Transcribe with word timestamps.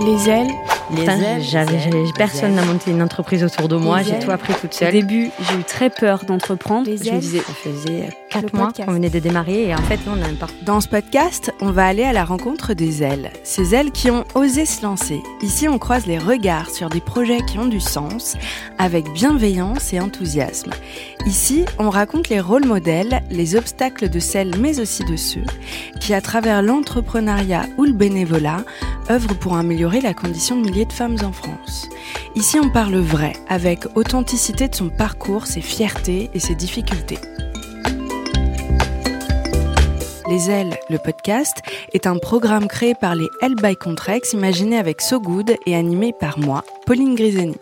Les 0.00 0.30
ailes. 0.30 0.69
Les 0.96 1.04
ailes, 1.04 1.42
j'avais, 1.42 1.78
personne 2.16 2.54
n'a 2.54 2.64
monté 2.64 2.90
une 2.90 3.02
entreprise 3.02 3.44
autour 3.44 3.68
de 3.68 3.76
moi, 3.76 4.02
j'ai 4.02 4.18
tout 4.18 4.30
appris 4.30 4.54
toute 4.54 4.74
seule. 4.74 4.88
Au 4.88 4.92
début, 4.92 5.30
j'ai 5.40 5.58
eu 5.58 5.64
très 5.64 5.90
peur 5.90 6.24
d'entreprendre. 6.24 6.86
Les 6.88 6.96
je 6.96 7.12
me 7.12 7.20
disais, 7.20 7.38
ça 7.38 7.52
faisait 7.52 8.10
4 8.30 8.54
mois 8.54 8.72
qu'on 8.72 8.92
venait 8.92 9.10
de 9.10 9.18
démarrer 9.18 9.68
et 9.68 9.74
en 9.74 9.82
fait, 9.82 10.00
on 10.06 10.20
a 10.22 10.26
un 10.26 10.34
parcours. 10.34 10.58
Dans 10.64 10.80
ce 10.80 10.88
podcast, 10.88 11.52
on 11.60 11.70
va 11.70 11.86
aller 11.86 12.04
à 12.04 12.12
la 12.12 12.24
rencontre 12.24 12.74
des 12.74 13.02
ailes. 13.02 13.30
Ces 13.44 13.74
ailes 13.74 13.90
qui 13.92 14.10
ont 14.10 14.24
osé 14.34 14.66
se 14.66 14.82
lancer. 14.82 15.20
Ici, 15.42 15.68
on 15.68 15.78
croise 15.78 16.06
les 16.06 16.18
regards 16.18 16.70
sur 16.70 16.88
des 16.88 17.00
projets 17.00 17.40
qui 17.46 17.58
ont 17.58 17.66
du 17.66 17.80
sens, 17.80 18.36
avec 18.78 19.12
bienveillance 19.12 19.92
et 19.92 20.00
enthousiasme. 20.00 20.72
Ici, 21.26 21.64
on 21.78 21.90
raconte 21.90 22.28
les 22.28 22.40
rôles 22.40 22.66
modèles, 22.66 23.22
les 23.30 23.56
obstacles 23.56 24.08
de 24.08 24.18
celles 24.18 24.56
mais 24.58 24.80
aussi 24.80 25.04
de 25.04 25.16
ceux 25.16 25.44
qui, 26.00 26.14
à 26.14 26.20
travers 26.20 26.62
l'entrepreneuriat 26.62 27.66
ou 27.76 27.84
le 27.84 27.92
bénévolat, 27.92 28.64
œuvrent 29.10 29.34
pour 29.34 29.56
améliorer 29.56 30.00
la 30.00 30.14
condition 30.14 30.60
de 30.60 30.70
de 30.84 30.92
femmes 30.92 31.16
en 31.24 31.32
France. 31.32 31.88
Ici, 32.34 32.58
on 32.58 32.70
parle 32.70 32.96
vrai, 32.96 33.32
avec 33.48 33.86
authenticité 33.96 34.68
de 34.68 34.74
son 34.74 34.88
parcours, 34.88 35.46
ses 35.46 35.60
fiertés 35.60 36.30
et 36.34 36.38
ses 36.38 36.54
difficultés. 36.54 37.18
Les 40.28 40.48
Ailes, 40.48 40.76
le 40.88 40.98
podcast, 40.98 41.56
est 41.92 42.06
un 42.06 42.16
programme 42.16 42.68
créé 42.68 42.94
par 42.94 43.16
les 43.16 43.26
L 43.42 43.56
by 43.56 43.74
Contrex, 43.74 44.32
imaginé 44.32 44.78
avec 44.78 45.00
So 45.00 45.20
Good 45.20 45.56
et 45.66 45.74
animé 45.74 46.12
par 46.12 46.38
moi, 46.38 46.64
Pauline 46.86 47.16
Griseni. 47.16 47.56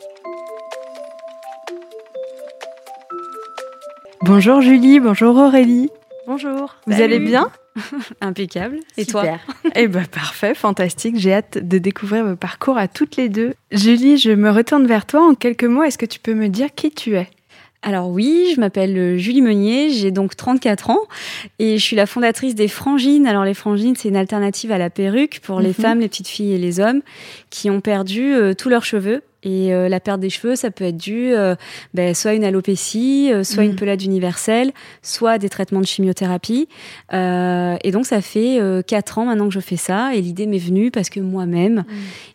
Bonjour 4.23 4.61
Julie, 4.61 5.01
bonjour 5.01 5.37
Aurélie. 5.37 5.89
Bonjour. 6.27 6.77
Vous 6.87 7.01
allez 7.01 7.21
bien? 7.21 7.51
Impeccable. 8.21 8.79
Et 8.97 9.07
toi 9.07 9.25
Eh 9.75 9.89
ben 9.89 10.07
parfait, 10.07 10.55
fantastique. 10.55 11.19
J'ai 11.19 11.33
hâte 11.33 11.59
de 11.59 11.79
découvrir 11.79 12.25
vos 12.25 12.37
parcours 12.37 12.79
à 12.79 12.89
toutes 12.89 13.17
les 13.17 13.29
deux. 13.29 13.55
Julie, 13.73 14.19
je 14.19 14.31
me 14.31 14.51
retourne 14.51 14.87
vers 14.87 15.07
toi. 15.07 15.29
En 15.29 15.35
quelques 15.35 15.65
mots, 15.65 15.83
est-ce 15.83 15.99
que 15.99 16.07
tu 16.07 16.19
peux 16.19 16.35
me 16.35 16.49
dire 16.49 16.69
qui 16.75 16.91
tu 16.91 17.17
es? 17.17 17.29
Alors 17.83 18.09
oui, 18.09 18.53
je 18.55 18.61
m'appelle 18.61 19.19
Julie 19.19 19.41
Meunier, 19.41 19.91
j'ai 19.91 20.11
donc 20.11 20.35
34 20.35 20.91
ans 20.91 20.99
et 21.61 21.79
je 21.79 21.85
suis 21.85 21.95
la 21.95 22.07
fondatrice 22.07 22.57
des 22.57 22.67
Frangines. 22.67 23.27
Alors 23.27 23.45
les 23.45 23.55
Frangines, 23.55 23.95
c'est 23.97 24.09
une 24.09 24.17
alternative 24.17 24.73
à 24.73 24.79
la 24.79 24.91
perruque 24.91 25.41
pour 25.45 25.61
les 25.61 25.69
mhm. 25.69 25.75
femmes, 25.75 26.01
les 26.01 26.09
petites 26.09 26.27
filles 26.27 26.55
et 26.55 26.59
les 26.59 26.81
hommes 26.81 27.03
qui 27.51 27.71
ont 27.71 27.81
perdu 27.81 28.35
euh, 28.35 28.53
tous 28.53 28.69
leurs 28.69 28.85
cheveux 28.85 29.23
et 29.43 29.73
euh, 29.73 29.89
la 29.89 30.01
perte 30.01 30.21
des 30.21 30.31
cheveux, 30.31 30.57
ça 30.57 30.71
peut 30.71 30.85
être 30.85 30.97
dû 30.97 31.33
euh, 31.33 31.55
ben, 31.95 32.15
soit 32.15 32.33
à 32.33 32.35
une 32.35 32.45
alopécie, 32.45 33.33
euh, 33.33 33.45
soit 33.45 33.65
une 33.65 33.73
mm. 33.73 33.77
pelade 33.77 34.03
universelle, 34.03 34.73
soit 35.03 35.39
des 35.39 35.49
traitements 35.49 35.81
de 35.81 35.87
chimiothérapie. 35.87 36.69
et 37.13 37.91
donc, 37.93 38.07
ça 38.07 38.21
fait 38.21 38.61
quatre 38.87 39.19
ans 39.19 39.27
maintenant 39.27 39.49
que 39.49 39.55
je 39.55 39.61
fais 39.61 39.77
ça. 39.77 40.15
Et 40.15 40.21
l'idée 40.21 40.47
m'est 40.47 40.59
venue 40.59 40.91
parce 40.91 41.11
que 41.11 41.21
moi-même, 41.21 41.85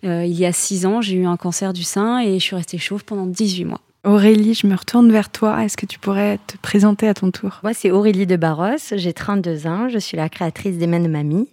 mm. 0.04 0.24
il 0.24 0.40
y 0.40 0.46
a 0.46 0.54
six 0.54 0.86
ans, 0.86 1.02
j'ai 1.02 1.16
eu 1.16 1.26
un 1.26 1.38
cancer 1.38 1.74
du 1.74 1.84
sein 1.84 2.20
et 2.20 2.40
je 2.40 2.44
suis 2.44 2.56
restée 2.56 2.78
chauve 2.78 3.04
pendant 3.04 3.26
18 3.26 3.66
mois. 3.66 3.82
Aurélie, 4.06 4.54
je 4.54 4.68
me 4.68 4.76
retourne 4.76 5.10
vers 5.14 5.30
toi. 5.30 5.64
Est-ce 5.64 5.78
que 5.78 5.86
tu 5.86 5.98
pourrais 5.98 6.38
te 6.46 6.58
présenter 6.58 7.08
à 7.08 7.14
ton 7.14 7.32
tour? 7.32 7.62
Moi, 7.64 7.74
c'est 7.74 7.90
Aurélie 7.90 8.28
de 8.28 8.36
Barros. 8.36 8.76
J'ai 8.92 9.14
32 9.14 9.66
ans. 9.66 9.88
Je 9.88 9.98
suis 9.98 10.18
la 10.18 10.28
créatrice 10.28 10.78
des 10.78 10.88
Mains 10.88 11.00
de 11.00 11.08
Mamie, 11.08 11.48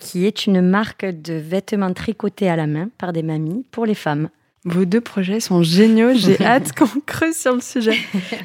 qui 0.00 0.26
est 0.26 0.46
une 0.46 0.60
marque 0.60 1.04
de 1.04 1.34
vêtements 1.34 1.92
tricotés 1.92 2.50
à 2.50 2.56
la 2.56 2.66
main 2.66 2.88
par 2.98 3.12
des 3.12 3.22
mamies 3.22 3.64
pour 3.70 3.86
les 3.86 3.94
femmes. 3.94 4.30
Vos 4.64 4.84
deux 4.84 5.00
projets 5.00 5.38
sont 5.38 5.62
géniaux. 5.62 6.14
J'ai 6.14 6.40
hâte 6.44 6.72
qu'on 6.72 7.00
creuse 7.06 7.36
sur 7.36 7.54
le 7.54 7.60
sujet. 7.60 7.96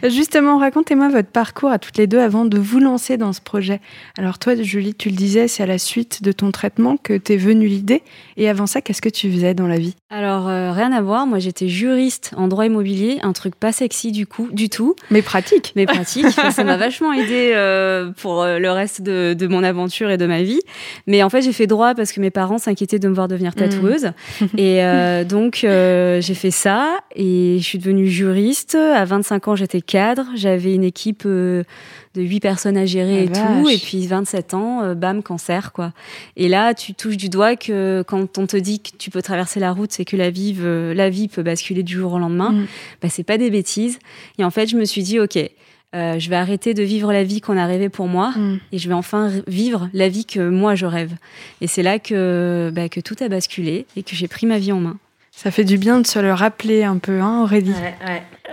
Justement, 0.03 0.59
racontez-moi 0.59 1.09
votre 1.09 1.30
parcours 1.30 1.72
à 1.72 1.80
toutes 1.80 1.97
les 1.97 2.05
deux 2.05 2.20
avant 2.20 2.45
de 2.45 2.59
vous 2.59 2.80
lancer 2.80 3.17
dans 3.17 3.33
ce 3.33 3.42
projet. 3.42 3.81
Alors 4.17 4.38
toi, 4.38 4.55
Julie, 4.55 4.94
tu 4.94 5.09
le 5.09 5.16
disais, 5.16 5.47
c'est 5.47 5.64
à 5.64 5.66
la 5.66 5.80
suite 5.80 6.22
de 6.22 6.31
ton 6.31 6.52
traitement 6.52 6.97
que 6.97 7.17
t'es 7.17 7.36
venue 7.36 7.67
l'idée. 7.67 8.03
Et 8.38 8.47
avant 8.47 8.67
ça, 8.67 8.81
qu'est-ce 8.81 9.02
que 9.02 9.09
tu 9.09 9.31
faisais 9.31 9.55
dans 9.55 9.66
la 9.66 9.78
vie? 9.78 9.95
Alors 10.11 10.47
euh, 10.47 10.72
rien 10.72 10.92
à 10.92 11.02
voir. 11.02 11.25
Moi, 11.25 11.39
j'étais 11.39 11.67
juriste 11.67 12.31
en 12.38 12.48
droit 12.48 12.67
immobilier, 12.67 13.17
un 13.23 13.33
truc 13.33 13.55
pas 13.55 13.72
sexy 13.72 14.11
du 14.11 14.27
coup, 14.27 14.50
du 14.52 14.70
tout. 14.70 14.95
Mais 15.09 15.23
pratique. 15.23 15.73
Mais 15.76 15.88
pratique. 15.88 16.27
ça 16.30 16.64
m'a 16.64 16.77
vachement 16.77 17.11
aidé 17.11 17.54
euh, 17.55 18.11
pour 18.17 18.43
euh, 18.43 18.59
le 18.59 18.70
reste 18.70 19.02
de, 19.02 19.33
de, 19.33 19.48
mon 19.48 19.64
aventure 19.64 20.11
et 20.11 20.17
de 20.17 20.27
ma 20.27 20.43
vie. 20.43 20.61
Mais 21.08 21.23
en 21.23 21.30
fait, 21.32 21.42
j'ai 21.42 21.54
fait 21.54 21.65
droit 21.65 21.95
parce 21.95 22.11
que 22.11 22.21
mes 22.21 22.30
parents 22.30 22.59
s'inquiétaient 22.59 22.99
de 22.99 23.08
me 23.08 23.15
voir 23.15 23.27
devenir 23.27 23.55
tatoueuse. 23.55 24.11
Mmh. 24.39 24.45
Et 24.59 25.26
donc 25.26 25.65
euh, 26.03 26.21
j'ai 26.21 26.33
fait 26.33 26.52
ça 26.52 26.99
et 27.15 27.58
je 27.59 27.64
suis 27.64 27.80
devenue 27.80 28.08
juriste. 28.08 28.75
À 28.75 29.05
25 29.05 29.47
ans, 29.47 29.55
j'étais 29.55 29.81
cadre. 29.81 30.25
J'avais 30.36 30.75
une 30.75 30.83
équipe 30.83 31.23
euh, 31.25 31.64
de 32.15 32.21
8 32.21 32.39
personnes 32.39 32.77
à 32.77 32.86
gérer 32.86 33.23
et 33.23 33.31
tout. 33.31 33.69
Et 33.69 33.77
puis 33.77 34.05
27 34.05 34.53
ans, 34.53 34.83
euh, 34.83 34.93
bam, 34.93 35.23
cancer, 35.23 35.71
quoi. 35.71 35.93
Et 36.36 36.47
là, 36.47 36.73
tu 36.73 36.93
touches 36.93 37.17
du 37.17 37.30
doigt 37.30 37.55
que 37.55 38.03
quand 38.08 38.37
on 38.37 38.45
te 38.45 38.58
dit 38.58 38.80
que 38.81 38.89
tu 38.97 39.09
peux 39.09 39.21
traverser 39.21 39.59
la 39.59 39.71
route, 39.71 39.91
c'est 39.91 40.05
que 40.05 40.17
la 40.17 40.30
vie, 40.30 40.55
la 40.61 41.09
vie 41.09 41.27
peut 41.27 41.43
basculer 41.43 41.83
du 41.83 41.93
jour 41.93 42.14
au 42.14 42.20
lendemain. 42.20 42.52
Mm. 42.52 42.67
Bah, 43.02 43.09
c'est 43.09 43.23
pas 43.23 43.37
des 43.37 43.49
bêtises. 43.49 43.99
Et 44.37 44.43
en 44.43 44.52
fait, 44.52 44.67
je 44.67 44.75
me 44.75 44.85
suis 44.85 45.03
dit, 45.03 45.20
OK, 45.20 45.37
euh, 45.95 46.17
je 46.17 46.30
vais 46.30 46.35
arrêter 46.35 46.73
de 46.73 46.81
vivre 46.81 47.14
la 47.14 47.23
vie 47.23 47.39
qu'on 47.39 47.58
a 47.58 47.67
rêvée 47.67 47.89
pour 47.89 48.08
moi 48.08 48.31
mm. 48.31 48.59
et 48.71 48.77
je 48.80 48.87
vais 48.87 48.95
enfin 48.95 49.31
vivre 49.45 49.89
la 49.93 50.09
vie 50.09 50.25
que 50.25 50.49
moi 50.49 50.73
je 50.73 50.87
rêve. 50.87 51.14
Et 51.61 51.67
c'est 51.67 51.83
là 51.83 51.99
que, 51.99 52.71
bah, 52.73 52.89
que 52.89 52.99
tout 52.99 53.15
a 53.20 53.27
basculé 53.27 53.85
et 53.95 54.02
que 54.02 54.15
j'ai 54.15 54.27
pris 54.27 54.47
ma 54.47 54.58
vie 54.58 54.71
en 54.71 54.80
main. 54.80 54.97
Ça 55.36 55.49
fait 55.49 55.64
du 55.64 55.80
bien 55.80 55.99
de 55.99 56.05
se 56.05 56.20
le 56.20 56.32
rappeler 56.32 56.83
un 56.83 56.99
peu, 56.99 57.20
hein, 57.20 57.42
Aurélie. 57.42 57.73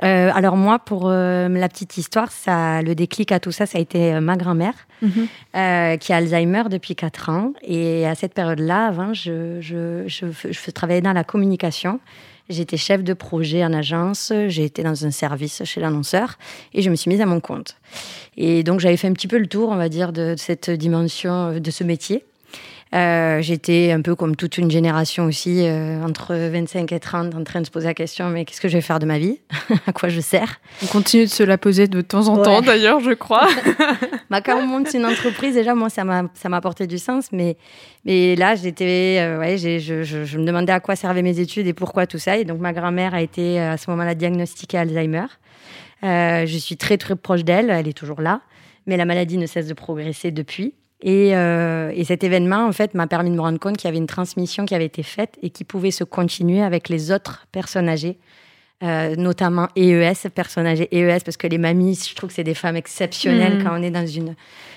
Euh, 0.03 0.31
alors 0.35 0.57
moi, 0.57 0.79
pour 0.79 1.09
euh, 1.09 1.47
la 1.47 1.69
petite 1.69 1.99
histoire, 1.99 2.33
ça, 2.33 2.81
le 2.81 2.95
déclic 2.95 3.33
à 3.33 3.39
tout 3.39 3.53
ça, 3.53 3.67
ça 3.67 3.77
a 3.77 3.81
été 3.83 4.15
euh, 4.15 4.21
ma 4.23 4.37
grand-mère, 4.37 4.73
mhm. 5.03 5.29
qui 5.99 6.13
a 6.13 6.17
Alzheimer 6.17 6.65
depuis 6.71 6.97
4 6.97 7.29
ans. 7.29 7.53
Et 7.63 8.07
à 8.07 8.15
cette 8.15 8.33
période-là, 8.33 8.87
avant, 8.87 9.13
je, 9.13 9.61
je, 9.61 10.05
je, 10.07 10.27
je, 10.33 10.71
travaillais 10.71 11.03
dans 11.03 11.13
la 11.13 11.23
communication. 11.23 12.01
J'étais 12.49 12.79
chef 12.79 13.05
de 13.05 13.13
projet 13.13 13.63
en 13.63 13.75
agence, 13.75 14.33
j'ai 14.49 14.65
été 14.65 14.83
dans 14.83 15.07
un 15.07 15.11
service 15.11 15.63
chez 15.65 15.81
l'annonceur 15.81 16.39
et 16.75 16.83
je 16.83 16.91
me 16.91 16.97
suis 16.97 17.09
mise 17.09 17.21
à 17.21 17.27
mon 17.27 17.39
compte. 17.39 17.77
Et 18.37 18.65
donc 18.65 18.81
j'avais 18.81 18.97
fait 18.97 19.07
un 19.07 19.13
petit 19.13 19.29
peu 19.29 19.39
le 19.39 19.47
tour, 19.47 19.69
on 19.69 19.77
va 19.77 19.89
dire, 19.89 20.13
de 20.13 20.35
cette 20.37 20.69
dimension, 20.71 21.61
de 21.61 21.71
ce 21.71 21.85
métier. 21.85 22.25
Euh, 22.93 23.41
j'étais 23.41 23.93
un 23.93 24.01
peu 24.01 24.17
comme 24.17 24.35
toute 24.35 24.59
une 24.59 24.69
génération 24.69 25.27
aussi, 25.27 25.61
euh, 25.65 26.03
entre 26.03 26.35
25 26.35 26.91
et 26.91 26.99
30, 26.99 27.37
en 27.37 27.45
train 27.45 27.61
de 27.61 27.67
se 27.67 27.71
poser 27.71 27.87
la 27.87 27.95
question 27.95 28.31
mais 28.31 28.45
qu'est-ce 28.45 28.61
que 28.61 28.69
je 28.69 28.77
vais 28.77 28.81
faire 28.81 28.99
de 28.99 29.07
ma 29.07 29.19
vie? 29.19 29.39
À 29.87 29.93
quoi 29.93 30.09
je 30.09 30.21
sers? 30.21 30.61
On 30.83 30.87
continue 30.87 31.25
de 31.25 31.31
se 31.31 31.45
la 31.45 31.57
poser 31.57 31.87
de 31.87 32.01
temps 32.01 32.27
en 32.27 32.43
temps, 32.43 32.61
d'ailleurs, 32.61 32.99
je 33.01 33.13
crois. 33.13 33.49
bah, 34.31 34.41
quand 34.41 34.59
on 34.59 34.67
monte 34.67 34.93
une 34.93 35.07
entreprise, 35.07 35.55
déjà, 35.55 35.77
moi, 35.77 35.89
ça 35.89 36.05
m'a 36.05 36.57
apporté 36.57 36.89
du 36.89 36.99
sens, 36.99 37.29
mais, 37.31 37.57
mais 38.05 38.35
là, 38.35 38.57
j'étais, 38.57 39.19
euh, 39.21 39.39
ouais, 39.39 39.57
je, 39.57 39.79
je, 39.79 40.25
je, 40.25 40.39
me 40.39 40.45
demandais 40.45 40.73
à 40.73 40.81
quoi 40.81 40.97
servaient 40.97 41.23
mes 41.23 41.39
études 41.39 41.69
et 41.69 41.73
pourquoi 41.73 42.09
tout 42.09 42.19
ça. 42.19 42.37
Et 42.37 42.45
donc, 42.45 42.59
ma 42.61 42.73
grand-mère 42.73 43.15
a 43.15 43.23
été 43.23 43.61
à 43.61 43.77
ce 43.77 43.89
moment-là 43.91 44.17
diagnostiquée 44.17 44.79
Alzheimer. 44.79 45.27
je 46.03 46.59
suis 46.59 46.77
très, 46.77 46.99
très 46.99 47.15
proche 47.15 47.45
d'elle, 47.45 47.71
elle 47.71 47.87
est 47.87 47.97
toujours 47.97 48.21
là, 48.21 48.41
mais 48.87 48.97
la 48.97 49.05
maladie 49.05 49.39
ne 49.39 49.47
cesse 49.47 49.69
de 49.69 49.75
progresser 49.75 50.33
depuis. 50.33 50.75
Euh, 51.07 51.93
et, 51.95 52.05
cet 52.05 52.25
événement, 52.25 52.67
en 52.67 52.73
fait, 52.73 52.95
m'a 52.95 53.07
permis 53.07 53.31
de 53.31 53.35
me 53.35 53.41
rendre 53.41 53.59
compte 53.59 53.77
qu'il 53.77 53.89
y 53.89 53.89
avait 53.89 53.99
une 53.99 54.07
transmission 54.07 54.67
qui 54.67 54.75
avait 54.75 54.87
été 54.87 55.03
faite 55.03 55.37
et 55.43 55.51
qui 55.51 55.65
pouvait 55.65 55.91
se 55.91 56.05
continuer 56.05 56.63
avec 56.63 56.89
les 56.89 57.11
autres 57.11 57.47
personnes 57.53 57.89
âgées, 57.89 58.19
euh, 58.83 59.15
notamment 59.17 59.69
EES, 59.77 60.29
personnes 60.35 60.67
âgées 60.67 60.89
EES, 60.93 61.21
parce 61.25 61.37
que 61.37 61.47
les 61.47 61.59
mamies, 61.59 61.99
je 62.09 62.15
trouve 62.15 62.29
que 62.29 62.35
c'est 62.35 62.45
des 62.45 62.55
femmes 62.55 62.77
exceptionnelles 62.77 63.59
mm. 63.59 63.65
quand 63.65 63.79
on 63.79 63.83
est 63.83 63.91
dans 63.91 64.07
une, 64.07 64.35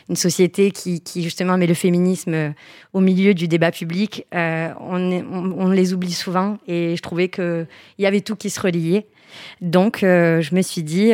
une 0.09 0.15
société 0.15 0.71
qui, 0.71 1.01
qui, 1.01 1.23
justement 1.23 1.57
met 1.57 1.67
le 1.67 1.73
féminisme 1.73 2.33
euh, 2.33 2.49
au 2.93 3.01
milieu 3.01 3.33
du 3.33 3.47
débat 3.47 3.71
public. 3.71 4.25
on, 4.33 4.75
on, 4.81 5.69
les 5.69 5.93
oublie 5.93 6.13
souvent 6.13 6.57
et 6.67 6.95
je 6.95 7.01
trouvais 7.01 7.29
qu'il 7.29 7.67
y 7.99 8.05
avait 8.05 8.21
tout 8.21 8.35
qui 8.35 8.49
se 8.49 8.59
reliait. 8.61 9.07
Donc, 9.61 9.99
je 10.01 10.55
me 10.55 10.61
suis 10.61 10.83
dit, 10.83 11.11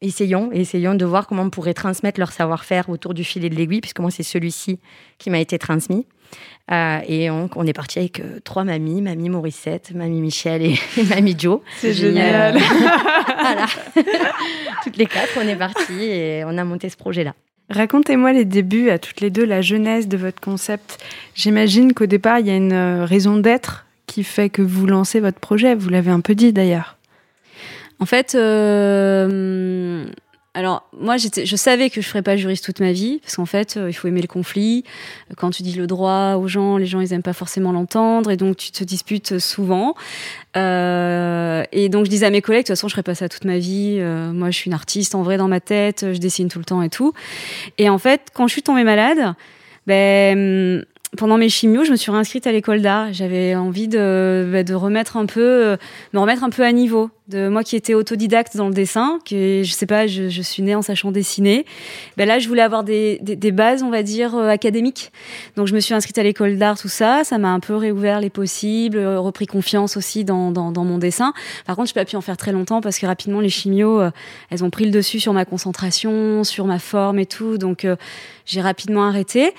essayons, 0.00 0.50
essayons 0.52 0.94
de 0.94 1.04
voir 1.04 1.26
comment 1.26 1.42
on 1.42 1.50
pourrait 1.50 1.74
transmettre 1.74 2.20
leur 2.20 2.32
savoir-faire 2.32 2.88
autour 2.88 3.14
du 3.14 3.24
filet 3.24 3.48
de 3.48 3.54
l'aiguille, 3.54 3.80
puisque 3.80 4.00
moi, 4.00 4.10
c'est 4.10 4.22
celui-ci 4.22 4.78
qui 5.18 5.30
m'a 5.30 5.38
été 5.38 5.58
transmis. 5.58 6.06
Euh, 6.72 6.98
et 7.06 7.30
on, 7.30 7.48
on, 7.54 7.66
est 7.66 7.72
parti 7.72 8.00
avec 8.00 8.18
euh, 8.18 8.40
trois 8.42 8.64
mamies, 8.64 9.00
mamie 9.00 9.28
Mauricette, 9.28 9.92
mamie 9.94 10.20
Michel 10.20 10.62
et, 10.62 10.78
mamie 11.08 11.36
Joe. 11.38 11.60
C'est 11.76 11.92
génial. 11.92 12.58
voilà. 13.40 13.66
toutes 14.82 14.96
les 14.96 15.06
quatre, 15.06 15.38
on 15.38 15.46
est 15.46 15.56
parti 15.56 16.02
et 16.02 16.42
on 16.44 16.58
a 16.58 16.64
monté 16.64 16.88
ce 16.88 16.96
projet-là. 16.96 17.34
Racontez-moi 17.70 18.32
les 18.32 18.44
débuts, 18.44 18.90
à 18.90 18.98
toutes 18.98 19.20
les 19.20 19.30
deux, 19.30 19.44
la 19.44 19.60
jeunesse 19.60 20.08
de 20.08 20.16
votre 20.16 20.40
concept. 20.40 20.98
J'imagine 21.34 21.94
qu'au 21.94 22.06
départ, 22.06 22.38
il 22.38 22.46
y 22.46 22.50
a 22.50 22.56
une 22.56 22.72
euh, 22.72 23.04
raison 23.04 23.36
d'être 23.36 23.86
qui 24.06 24.22
fait 24.22 24.50
que 24.50 24.62
vous 24.62 24.86
lancez 24.86 25.20
votre 25.20 25.40
projet. 25.40 25.74
Vous 25.74 25.88
l'avez 25.88 26.10
un 26.10 26.20
peu 26.20 26.34
dit 26.34 26.52
d'ailleurs. 26.52 26.95
En 27.98 28.06
fait, 28.06 28.34
euh, 28.34 30.04
alors 30.54 30.88
moi, 30.98 31.16
je 31.16 31.56
savais 31.56 31.88
que 31.88 32.00
je 32.00 32.06
ferais 32.06 32.22
pas 32.22 32.36
juriste 32.36 32.64
toute 32.64 32.80
ma 32.80 32.92
vie, 32.92 33.20
parce 33.22 33.36
qu'en 33.36 33.46
fait, 33.46 33.76
euh, 33.76 33.88
il 33.88 33.94
faut 33.94 34.06
aimer 34.06 34.20
le 34.20 34.26
conflit. 34.26 34.84
Quand 35.36 35.50
tu 35.50 35.62
dis 35.62 35.74
le 35.74 35.86
droit 35.86 36.34
aux 36.34 36.46
gens, 36.46 36.76
les 36.76 36.86
gens 36.86 37.00
ils 37.00 37.12
aiment 37.12 37.22
pas 37.22 37.32
forcément 37.32 37.72
l'entendre, 37.72 38.30
et 38.30 38.36
donc 38.36 38.58
tu 38.58 38.70
te 38.70 38.84
disputes 38.84 39.38
souvent. 39.38 39.94
Euh, 40.56 41.64
et 41.72 41.88
donc 41.88 42.04
je 42.04 42.10
disais 42.10 42.26
à 42.26 42.30
mes 42.30 42.42
collègues, 42.42 42.64
de 42.64 42.66
toute 42.66 42.76
façon, 42.76 42.88
je 42.88 42.92
ferais 42.92 43.02
pas 43.02 43.14
ça 43.14 43.28
toute 43.28 43.44
ma 43.44 43.58
vie. 43.58 43.98
moi, 44.32 44.50
je 44.50 44.56
suis 44.56 44.68
une 44.68 44.74
artiste 44.74 45.14
en 45.14 45.22
vrai 45.22 45.38
dans 45.38 45.48
ma 45.48 45.60
tête, 45.60 46.12
je 46.12 46.18
dessine 46.18 46.48
tout 46.48 46.58
le 46.58 46.66
temps 46.66 46.82
et 46.82 46.90
tout. 46.90 47.14
Et 47.78 47.88
en 47.88 47.98
fait, 47.98 48.28
quand 48.34 48.46
je 48.46 48.52
suis 48.52 48.62
tombée 48.62 48.84
malade, 48.84 49.34
ben 49.86 50.84
pendant 51.16 51.38
mes 51.38 51.48
chimios, 51.48 51.84
je 51.84 51.90
me 51.90 51.96
suis 51.96 52.10
réinscrite 52.12 52.46
à 52.46 52.52
l'école 52.52 52.82
d'art. 52.82 53.12
J'avais 53.12 53.54
envie 53.54 53.88
de, 53.88 54.48
bah, 54.50 54.62
de 54.62 54.74
remettre 54.74 55.16
un 55.16 55.26
peu, 55.26 55.40
euh, 55.40 55.76
me 56.12 56.20
remettre 56.20 56.44
un 56.44 56.50
peu 56.50 56.64
à 56.64 56.72
niveau. 56.72 57.10
De 57.28 57.48
moi 57.48 57.64
qui 57.64 57.74
étais 57.74 57.94
autodidacte 57.94 58.56
dans 58.56 58.68
le 58.68 58.74
dessin, 58.74 59.18
que 59.28 59.62
je 59.64 59.72
sais 59.72 59.86
pas, 59.86 60.06
je, 60.06 60.28
suis 60.42 60.62
née 60.62 60.76
en 60.76 60.82
sachant 60.82 61.10
dessiner. 61.10 61.66
Ben 62.16 62.24
là, 62.24 62.38
je 62.38 62.46
voulais 62.46 62.62
avoir 62.62 62.84
des, 62.84 63.18
bases, 63.52 63.82
on 63.82 63.90
va 63.90 64.04
dire, 64.04 64.36
euh, 64.36 64.48
académiques. 64.48 65.10
Donc, 65.56 65.66
je 65.66 65.74
me 65.74 65.80
suis 65.80 65.92
inscrite 65.92 66.16
à 66.18 66.22
l'école 66.22 66.56
d'art, 66.56 66.78
tout 66.78 66.86
ça. 66.86 67.24
Ça 67.24 67.38
m'a 67.38 67.48
un 67.48 67.58
peu 67.58 67.74
réouvert 67.74 68.20
les 68.20 68.30
possibles, 68.30 68.98
euh, 68.98 69.18
repris 69.18 69.48
confiance 69.48 69.96
aussi 69.96 70.24
dans, 70.24 70.52
dans, 70.52 70.84
mon 70.84 70.98
dessin. 70.98 71.32
Par 71.66 71.74
contre, 71.74 71.88
je 71.88 71.98
n'ai 71.98 72.04
pas 72.04 72.08
pu 72.08 72.14
en 72.14 72.20
faire 72.20 72.36
très 72.36 72.52
longtemps 72.52 72.80
parce 72.80 72.96
que 73.00 73.06
rapidement, 73.06 73.40
les 73.40 73.48
chimios, 73.48 74.00
elles 74.50 74.62
ont 74.62 74.70
pris 74.70 74.84
le 74.84 74.92
dessus 74.92 75.18
sur 75.18 75.32
ma 75.32 75.44
concentration, 75.44 76.44
sur 76.44 76.66
ma 76.66 76.78
forme 76.78 77.18
et 77.18 77.26
tout. 77.26 77.58
Donc, 77.58 77.84
j'ai 78.44 78.60
rapidement 78.60 79.02
arrêté. 79.02 79.52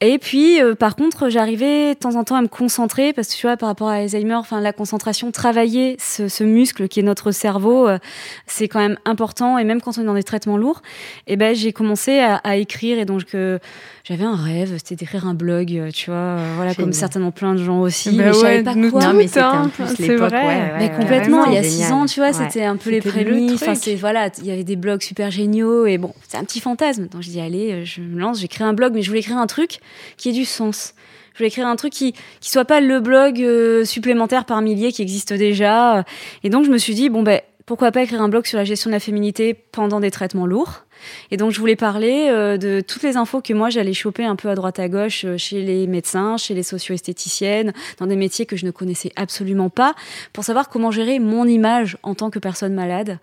Et 0.00 0.18
puis, 0.18 0.58
par 0.76 0.96
contre, 0.96 1.28
j'arrivais 1.28 1.94
de 1.94 1.98
temps 2.00 2.16
en 2.16 2.24
temps 2.24 2.34
à 2.34 2.42
me 2.42 2.48
concentrer 2.48 3.12
parce 3.12 3.28
que 3.28 3.34
tu 3.36 3.46
vois, 3.46 3.56
par 3.56 3.68
rapport 3.68 3.88
à 3.88 3.94
Alzheimer, 3.94 4.40
la 4.60 4.72
concentration, 4.72 5.30
travailler 5.30 5.96
ce, 6.00 6.26
ce 6.26 6.42
muscle 6.42 6.88
qui 6.88 6.98
est 6.98 7.04
notre 7.04 7.11
cerveau, 7.32 7.88
euh, 7.88 7.98
c'est 8.46 8.68
quand 8.68 8.80
même 8.80 8.96
important. 9.04 9.58
Et 9.58 9.64
même 9.64 9.80
quand 9.80 9.98
on 9.98 10.02
est 10.02 10.04
dans 10.06 10.14
des 10.14 10.22
traitements 10.22 10.56
lourds, 10.56 10.82
et 11.26 11.34
eh 11.34 11.36
ben, 11.36 11.54
j'ai 11.54 11.72
commencé 11.72 12.18
à, 12.20 12.36
à, 12.36 12.56
écrire. 12.56 12.98
Et 12.98 13.04
donc, 13.04 13.22
euh, 13.34 13.58
j'avais 14.04 14.24
un 14.24 14.34
rêve, 14.34 14.74
c'était 14.78 14.96
d'écrire 14.96 15.26
un 15.26 15.34
blog, 15.34 15.72
euh, 15.72 15.90
tu 15.90 16.10
vois, 16.10 16.16
euh, 16.16 16.52
voilà, 16.56 16.74
comme 16.74 16.92
certainement 16.92 17.30
plein 17.30 17.54
de 17.54 17.62
gens 17.62 17.80
aussi. 17.80 18.10
Bah 18.10 18.24
mais 18.24 18.30
ouais, 18.30 18.34
je 18.34 18.38
savais 18.40 18.62
pas 18.62 18.74
nous 18.74 18.90
quoi. 18.90 19.04
Non, 19.04 19.12
mais 19.12 19.28
c'était 19.28 19.42
en 19.42 19.68
plus 19.68 19.98
l'époque, 19.98 20.30
vrai. 20.30 20.40
ouais, 20.40 20.46
ouais, 20.46 20.72
Mais 20.78 20.90
ouais, 20.90 20.96
complètement, 20.96 21.44
il 21.46 21.54
y 21.54 21.58
a 21.58 21.62
six 21.62 21.82
génial. 21.82 21.92
ans, 21.92 22.06
tu 22.06 22.20
vois, 22.20 22.30
Ouais. 22.30 22.32
c'était 22.32 22.64
un 22.64 22.76
peu 22.76 22.90
les 22.90 23.00
prémices. 23.00 23.62
Enfin, 23.62 23.74
voilà, 23.98 24.28
il 24.38 24.46
y 24.46 24.50
avait 24.50 24.64
des 24.64 24.76
blogs 24.76 25.02
super 25.02 25.30
géniaux 25.30 25.86
et 25.86 25.98
bon, 25.98 26.12
c'est 26.28 26.36
un 26.36 26.44
petit 26.44 26.60
fantasme. 26.60 27.06
Donc 27.06 27.22
je 27.22 27.28
dis 27.30 27.40
allez, 27.40 27.84
je 27.84 28.00
me 28.00 28.18
lance, 28.18 28.40
j'écris 28.40 28.64
un 28.64 28.72
blog, 28.72 28.92
mais 28.94 29.02
je 29.02 29.08
voulais 29.08 29.20
écrire 29.20 29.38
un 29.38 29.46
truc 29.46 29.78
qui 30.16 30.30
ait 30.30 30.32
du 30.32 30.44
sens. 30.44 30.94
Je 31.32 31.38
voulais 31.38 31.48
écrire 31.48 31.66
un 31.66 31.76
truc 31.76 31.92
qui 31.92 32.14
qui 32.40 32.50
soit 32.50 32.64
pas 32.64 32.80
le 32.80 33.00
blog 33.00 33.40
euh, 33.40 33.84
supplémentaire 33.84 34.44
par 34.44 34.60
milliers 34.62 34.92
qui 34.92 35.02
existe 35.02 35.32
déjà. 35.32 36.04
Et 36.44 36.50
donc 36.50 36.64
je 36.64 36.70
me 36.70 36.78
suis 36.78 36.94
dit 36.94 37.08
bon 37.08 37.22
ben 37.22 37.40
pourquoi 37.66 37.92
pas 37.92 38.02
écrire 38.02 38.20
un 38.20 38.28
blog 38.28 38.46
sur 38.46 38.58
la 38.58 38.64
gestion 38.64 38.90
de 38.90 38.94
la 38.94 39.00
féminité 39.00 39.54
pendant 39.54 40.00
des 40.00 40.10
traitements 40.10 40.46
lourds. 40.46 40.84
Et 41.30 41.36
donc 41.36 41.50
je 41.50 41.58
voulais 41.58 41.76
parler 41.76 42.28
euh, 42.30 42.56
de 42.56 42.80
toutes 42.80 43.02
les 43.02 43.16
infos 43.16 43.40
que 43.40 43.52
moi 43.52 43.70
j'allais 43.70 43.92
choper 43.92 44.24
un 44.24 44.36
peu 44.36 44.48
à 44.48 44.54
droite 44.54 44.78
à 44.78 44.88
gauche 44.88 45.24
euh, 45.24 45.36
chez 45.36 45.62
les 45.62 45.86
médecins, 45.86 46.36
chez 46.36 46.54
les 46.54 46.62
socio-esthéticiennes, 46.62 47.72
dans 47.98 48.06
des 48.06 48.16
métiers 48.16 48.46
que 48.46 48.56
je 48.56 48.66
ne 48.66 48.70
connaissais 48.70 49.12
absolument 49.16 49.70
pas, 49.70 49.94
pour 50.32 50.44
savoir 50.44 50.68
comment 50.68 50.90
gérer 50.90 51.18
mon 51.18 51.46
image 51.46 51.96
en 52.02 52.14
tant 52.14 52.30
que 52.30 52.38
personne 52.38 52.74
malade. 52.74 53.18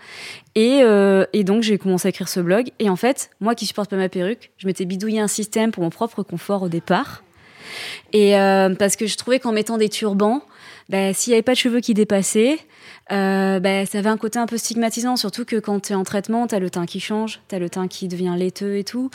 Et, 0.55 0.79
euh, 0.83 1.25
et 1.33 1.43
donc 1.43 1.63
j'ai 1.63 1.77
commencé 1.77 2.07
à 2.07 2.09
écrire 2.09 2.27
ce 2.27 2.39
blog. 2.39 2.71
Et 2.79 2.89
en 2.89 2.95
fait, 2.95 3.29
moi 3.39 3.55
qui 3.55 3.65
supporte 3.65 3.89
pas 3.89 3.97
ma 3.97 4.09
perruque, 4.09 4.51
je 4.57 4.67
m'étais 4.67 4.85
bidouillé 4.85 5.19
un 5.19 5.27
système 5.27 5.71
pour 5.71 5.83
mon 5.83 5.89
propre 5.89 6.23
confort 6.23 6.63
au 6.63 6.69
départ. 6.69 7.23
Et 8.13 8.37
euh, 8.37 8.73
parce 8.75 8.95
que 8.95 9.07
je 9.07 9.17
trouvais 9.17 9.39
qu'en 9.39 9.51
mettant 9.51 9.77
des 9.77 9.89
turbans, 9.89 10.41
bah, 10.89 11.13
s'il 11.13 11.31
n'y 11.31 11.35
avait 11.35 11.43
pas 11.43 11.53
de 11.53 11.57
cheveux 11.57 11.79
qui 11.79 11.93
dépassaient, 11.93 12.57
euh, 13.11 13.59
bah, 13.59 13.85
ça 13.85 13.99
avait 13.99 14.09
un 14.09 14.17
côté 14.17 14.39
un 14.39 14.45
peu 14.45 14.57
stigmatisant, 14.57 15.15
surtout 15.15 15.45
que 15.45 15.55
quand 15.57 15.79
tu 15.79 15.93
es 15.93 15.95
en 15.95 16.03
traitement, 16.03 16.47
tu 16.47 16.55
as 16.55 16.59
le 16.59 16.69
teint 16.69 16.85
qui 16.85 16.99
change, 16.99 17.41
tu 17.49 17.55
as 17.55 17.59
le 17.59 17.69
teint 17.69 17.87
qui 17.87 18.07
devient 18.07 18.35
laiteux 18.37 18.77
et 18.77 18.83
tout. 18.83 19.09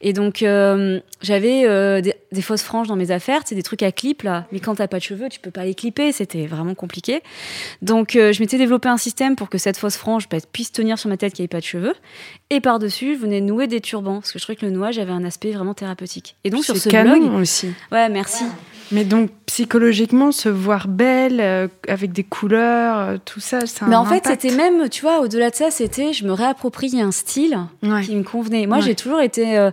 Et 0.00 0.12
donc, 0.12 0.42
euh, 0.42 1.00
j'avais 1.22 1.64
euh, 1.66 2.00
des, 2.00 2.14
des 2.32 2.42
fausses 2.42 2.62
franges 2.62 2.88
dans 2.88 2.96
mes 2.96 3.10
affaires, 3.10 3.42
c'est 3.44 3.54
des 3.54 3.62
trucs 3.62 3.82
à 3.82 3.92
clip 3.92 4.22
là, 4.22 4.46
mais 4.52 4.60
quand 4.60 4.76
t'as 4.76 4.88
pas 4.88 4.98
de 4.98 5.02
cheveux, 5.02 5.28
tu 5.28 5.40
peux 5.40 5.50
pas 5.50 5.64
les 5.64 5.74
clipper, 5.74 6.12
c'était 6.12 6.46
vraiment 6.46 6.74
compliqué. 6.74 7.22
Donc, 7.82 8.16
euh, 8.16 8.32
je 8.32 8.40
m'étais 8.40 8.58
développé 8.58 8.88
un 8.88 8.96
système 8.98 9.36
pour 9.36 9.48
que 9.48 9.58
cette 9.58 9.76
fausse 9.76 9.96
frange 9.96 10.28
bah, 10.28 10.38
puisse 10.52 10.72
tenir 10.72 10.98
sur 10.98 11.08
ma 11.08 11.16
tête 11.16 11.32
qui 11.32 11.42
avait 11.42 11.48
pas 11.48 11.60
de 11.60 11.64
cheveux. 11.64 11.94
Et 12.50 12.60
par-dessus, 12.60 13.14
je 13.14 13.20
venais 13.20 13.40
nouer 13.40 13.66
des 13.66 13.80
turbans, 13.80 14.20
parce 14.20 14.32
que 14.32 14.38
je 14.38 14.44
trouvais 14.44 14.56
que 14.56 14.66
le 14.66 14.72
nouage 14.72 14.98
avait 14.98 15.12
un 15.12 15.24
aspect 15.24 15.52
vraiment 15.52 15.74
thérapeutique. 15.74 16.36
Et 16.44 16.50
donc, 16.50 16.64
sur 16.64 16.74
C'est 16.74 16.82
ce 16.82 16.88
canon 16.88 17.18
blog. 17.18 17.40
aussi. 17.40 17.68
Ouais, 17.90 18.08
merci. 18.08 18.44
Mais 18.92 19.04
donc 19.04 19.30
psychologiquement, 19.46 20.30
se 20.30 20.48
voir 20.48 20.86
belle 20.86 21.40
euh, 21.40 21.66
avec 21.88 22.12
des 22.12 22.22
couleurs, 22.22 22.98
euh, 22.98 23.16
tout 23.36 23.40
ça, 23.40 23.58
un 23.82 23.88
Mais 23.88 23.96
en 23.96 24.06
fait, 24.06 24.26
c'était 24.26 24.54
même, 24.56 24.88
tu 24.88 25.02
vois, 25.02 25.20
au-delà 25.20 25.50
de 25.50 25.54
ça, 25.54 25.70
c'était, 25.70 26.14
je 26.14 26.24
me 26.24 26.32
réapproprie 26.32 26.98
un 26.98 27.10
style 27.12 27.58
Ouais. 27.82 28.00
qui 28.02 28.14
me 28.16 28.22
convenait. 28.22 28.66
Moi, 28.66 28.78
Ouais. 28.78 28.82
j'ai 28.82 28.94
toujours 28.94 29.20
été, 29.20 29.58
euh, 29.58 29.70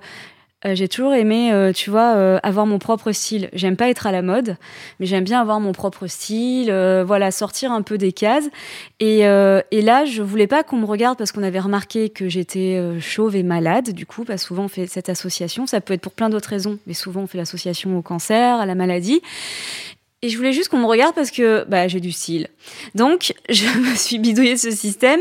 euh, 0.65 0.75
j'ai 0.75 0.89
toujours 0.89 1.13
aimé, 1.13 1.53
euh, 1.53 1.71
tu 1.71 1.89
vois, 1.89 2.15
euh, 2.15 2.39
avoir 2.43 2.65
mon 2.65 2.77
propre 2.77 3.13
style. 3.13 3.49
J'aime 3.53 3.77
pas 3.77 3.87
être 3.87 4.05
à 4.05 4.11
la 4.11 4.21
mode, 4.21 4.57
mais 4.99 5.05
j'aime 5.05 5.23
bien 5.23 5.39
avoir 5.39 5.61
mon 5.61 5.71
propre 5.71 6.07
style, 6.07 6.69
euh, 6.71 7.05
voilà, 7.07 7.31
sortir 7.31 7.71
un 7.71 7.83
peu 7.83 7.97
des 7.97 8.11
cases. 8.11 8.49
Et, 8.99 9.19
et 9.19 9.81
là, 9.81 10.03
je 10.03 10.21
voulais 10.21 10.47
pas 10.47 10.63
qu'on 10.63 10.77
me 10.77 10.85
regarde 10.85 11.17
parce 11.17 11.31
qu'on 11.31 11.43
avait 11.43 11.59
remarqué 11.61 12.09
que 12.09 12.27
j'étais 12.27 12.81
chauve 12.99 13.37
et 13.37 13.43
malade, 13.43 13.91
du 13.91 14.05
coup, 14.05 14.25
parce 14.25 14.43
souvent 14.43 14.65
on 14.65 14.67
fait 14.67 14.87
cette 14.87 15.07
association. 15.07 15.67
Ça 15.67 15.79
peut 15.79 15.93
être 15.93 16.01
pour 16.01 16.11
plein 16.13 16.29
d'autres 16.29 16.49
raisons, 16.49 16.79
mais 16.85 16.93
souvent 16.93 17.21
on 17.21 17.27
fait 17.27 17.37
l'association 17.37 17.97
au 17.97 18.01
cancer, 18.01 18.59
à 18.59 18.65
la 18.65 18.75
maladie. 18.75 19.21
Et 20.23 20.29
je 20.29 20.37
voulais 20.37 20.53
juste 20.53 20.69
qu'on 20.69 20.79
me 20.79 20.85
regarde 20.85 21.13
parce 21.13 21.31
que 21.31 21.65
bah, 21.67 21.89
j'ai 21.89 21.99
du 21.99 22.13
style. 22.13 22.47
Donc, 22.95 23.33
je 23.49 23.67
me 23.77 23.93
suis 23.93 24.19
bidouillé 24.19 24.55
ce 24.55 24.71
système. 24.71 25.19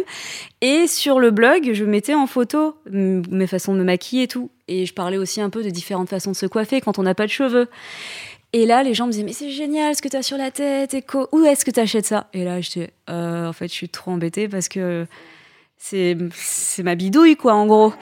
Et 0.60 0.86
sur 0.86 1.18
le 1.18 1.32
blog, 1.32 1.72
je 1.72 1.84
mettais 1.84 2.14
en 2.14 2.28
photo 2.28 2.76
mes 2.86 3.48
façons 3.48 3.74
de 3.74 3.80
me 3.80 3.84
maquiller 3.84 4.22
et 4.22 4.28
tout. 4.28 4.48
Et 4.68 4.86
je 4.86 4.94
parlais 4.94 5.18
aussi 5.18 5.40
un 5.40 5.50
peu 5.50 5.64
de 5.64 5.70
différentes 5.70 6.08
façons 6.08 6.30
de 6.30 6.36
se 6.36 6.46
coiffer 6.46 6.80
quand 6.80 7.00
on 7.00 7.02
n'a 7.02 7.16
pas 7.16 7.26
de 7.26 7.32
cheveux. 7.32 7.68
Et 8.52 8.64
là, 8.64 8.84
les 8.84 8.94
gens 8.94 9.06
me 9.06 9.10
disaient, 9.10 9.24
mais 9.24 9.32
c'est 9.32 9.50
génial 9.50 9.96
ce 9.96 10.02
que 10.02 10.08
tu 10.08 10.16
as 10.16 10.22
sur 10.22 10.38
la 10.38 10.52
tête. 10.52 10.94
Et 10.94 11.04
où 11.32 11.44
est-ce 11.46 11.64
que 11.64 11.72
tu 11.72 11.80
achètes 11.80 12.06
ça? 12.06 12.28
Et 12.32 12.44
là, 12.44 12.60
j'étais, 12.60 12.90
euh, 13.10 13.48
en 13.48 13.52
fait, 13.52 13.66
je 13.66 13.72
suis 13.72 13.88
trop 13.88 14.12
embêtée 14.12 14.46
parce 14.46 14.68
que 14.68 15.06
c'est 15.78 16.16
c'est 16.32 16.84
ma 16.84 16.94
bidouille, 16.94 17.34
quoi, 17.34 17.54
en 17.54 17.66
gros. 17.66 17.92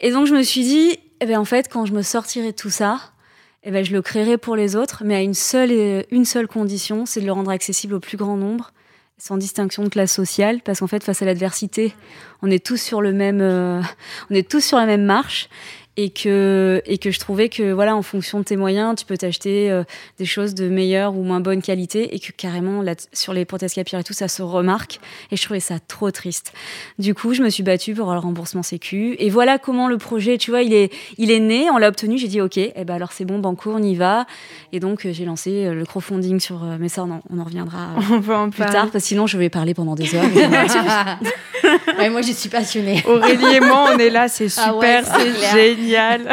Et 0.00 0.10
donc, 0.10 0.26
je 0.26 0.34
me 0.34 0.42
suis 0.42 0.62
dit, 0.62 0.98
eh 1.20 1.26
ben, 1.26 1.38
en 1.38 1.44
fait, 1.44 1.68
quand 1.68 1.84
je 1.84 1.92
me 1.92 2.00
sortirai 2.00 2.52
de 2.52 2.56
tout 2.56 2.70
ça, 2.70 3.12
eh 3.62 3.70
ben, 3.70 3.84
je 3.84 3.92
le 3.92 4.02
créerai 4.02 4.38
pour 4.38 4.56
les 4.56 4.74
autres, 4.76 5.02
mais 5.04 5.14
à 5.16 5.20
une 5.20 5.34
seule, 5.34 5.70
et- 5.72 6.06
une 6.10 6.24
seule 6.24 6.46
condition, 6.48 7.04
c'est 7.06 7.20
de 7.20 7.26
le 7.26 7.32
rendre 7.32 7.50
accessible 7.50 7.94
au 7.94 8.00
plus 8.00 8.16
grand 8.16 8.36
nombre, 8.36 8.72
sans 9.18 9.36
distinction 9.36 9.84
de 9.84 9.88
classe 9.90 10.12
sociale, 10.12 10.60
parce 10.64 10.80
qu'en 10.80 10.86
fait, 10.86 11.04
face 11.04 11.20
à 11.20 11.26
l'adversité, 11.26 11.94
on 12.42 12.50
est 12.50 12.64
tous 12.64 12.80
sur 12.80 13.02
le 13.02 13.12
même, 13.12 13.40
euh, 13.42 13.80
on 14.30 14.34
est 14.34 14.48
tous 14.48 14.64
sur 14.64 14.78
la 14.78 14.86
même 14.86 15.04
marche. 15.04 15.48
Et 15.96 16.08
que, 16.10 16.80
et 16.86 16.96
que 16.98 17.10
je 17.10 17.18
trouvais 17.18 17.48
que, 17.50 17.72
voilà, 17.72 17.94
en 17.94 18.00
fonction 18.00 18.38
de 18.38 18.44
tes 18.44 18.56
moyens, 18.56 18.94
tu 18.96 19.04
peux 19.04 19.18
t'acheter 19.18 19.70
euh, 19.70 19.82
des 20.18 20.24
choses 20.24 20.54
de 20.54 20.68
meilleure 20.68 21.14
ou 21.14 21.22
moins 21.24 21.40
bonne 21.40 21.60
qualité 21.60 22.14
et 22.14 22.20
que 22.20 22.32
carrément, 22.32 22.80
là, 22.80 22.94
sur 23.12 23.34
les 23.34 23.44
prothèses 23.44 23.74
capillaires 23.74 24.00
et 24.00 24.04
tout, 24.04 24.14
ça 24.14 24.28
se 24.28 24.40
remarque. 24.40 24.98
Et 25.30 25.36
je 25.36 25.42
trouvais 25.44 25.60
ça 25.60 25.74
trop 25.80 26.10
triste. 26.10 26.52
Du 26.98 27.12
coup, 27.12 27.34
je 27.34 27.42
me 27.42 27.50
suis 27.50 27.62
battue 27.64 27.92
pour 27.94 28.12
le 28.12 28.18
remboursement 28.18 28.62
Sécu. 28.62 29.16
Et 29.18 29.28
voilà 29.30 29.58
comment 29.58 29.88
le 29.88 29.98
projet, 29.98 30.38
tu 30.38 30.50
vois, 30.50 30.62
il 30.62 30.72
est, 30.72 30.90
il 31.18 31.30
est 31.30 31.40
né, 31.40 31.68
on 31.70 31.76
l'a 31.76 31.88
obtenu. 31.88 32.16
J'ai 32.18 32.28
dit, 32.28 32.40
OK, 32.40 32.56
eh 32.56 32.72
ben 32.84 32.94
alors 32.94 33.12
c'est 33.12 33.24
bon, 33.26 33.38
banco, 33.40 33.70
on 33.74 33.82
y 33.82 33.96
va. 33.96 34.26
Et 34.72 34.80
donc, 34.80 35.04
euh, 35.04 35.12
j'ai 35.12 35.24
lancé 35.26 35.66
euh, 35.66 35.74
le 35.74 35.84
crowdfunding 35.84 36.40
sur. 36.40 36.62
euh, 36.64 36.76
mais 36.78 36.88
ça, 36.88 37.02
on 37.04 37.10
en, 37.10 37.20
on 37.30 37.38
en 37.40 37.44
reviendra 37.44 37.96
euh, 37.98 38.00
On 38.14 38.20
va 38.20 38.38
en 38.38 38.48
plus 38.50 38.58
parler. 38.58 38.72
tard, 38.72 38.82
parce 38.90 38.92
que 39.04 39.08
sinon, 39.08 39.26
je 39.26 39.36
vais 39.36 39.50
parler 39.50 39.74
pendant 39.74 39.96
des 39.96 40.14
heures. 40.14 40.24
ouais, 41.98 42.08
moi, 42.10 42.22
je 42.22 42.32
suis 42.32 42.48
passionnée. 42.48 43.02
Aurélie 43.06 43.56
et 43.56 43.60
moi, 43.60 43.90
on 43.94 43.98
est 43.98 44.10
là, 44.10 44.28
c'est 44.28 44.48
super, 44.48 44.68
Ah 44.68 44.74
ouais, 44.76 45.02
c'est 45.04 45.32
clair. 45.34 45.52
Génial. 45.80 46.28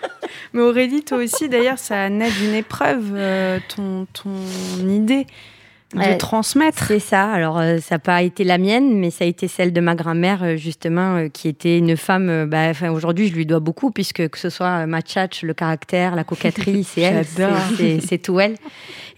Mais 0.52 0.62
Aurélie, 0.62 1.02
toi 1.02 1.18
aussi, 1.18 1.48
d'ailleurs, 1.48 1.78
ça 1.78 2.08
naît 2.08 2.30
d'une 2.30 2.54
épreuve, 2.54 3.12
euh, 3.14 3.58
ton, 3.74 4.06
ton 4.12 4.30
idée 4.88 5.26
de 5.94 6.18
transmettre. 6.18 6.84
C'est 6.84 6.98
ça. 6.98 7.30
Alors, 7.32 7.58
euh, 7.58 7.78
ça 7.78 7.94
n'a 7.94 7.98
pas 7.98 8.22
été 8.22 8.44
la 8.44 8.58
mienne, 8.58 8.98
mais 8.98 9.10
ça 9.10 9.24
a 9.24 9.26
été 9.26 9.48
celle 9.48 9.72
de 9.72 9.80
ma 9.80 9.94
grand-mère, 9.94 10.42
euh, 10.42 10.56
justement, 10.56 11.28
qui 11.30 11.48
était 11.48 11.78
une 11.78 11.96
femme. 11.96 12.44
bah, 12.46 12.68
enfin, 12.68 12.90
aujourd'hui, 12.90 13.28
je 13.28 13.34
lui 13.34 13.46
dois 13.46 13.60
beaucoup, 13.60 13.90
puisque 13.90 14.28
que 14.28 14.38
ce 14.38 14.50
soit 14.50 14.86
ma 14.86 15.00
tchatch, 15.00 15.42
le 15.42 15.54
caractère, 15.54 16.14
la 16.14 16.24
coquetterie, 16.24 16.84
c'est 16.84 17.00
elle. 17.00 17.24
C'est- 18.00 18.18
tout 18.22 18.38
elle. 18.38 18.56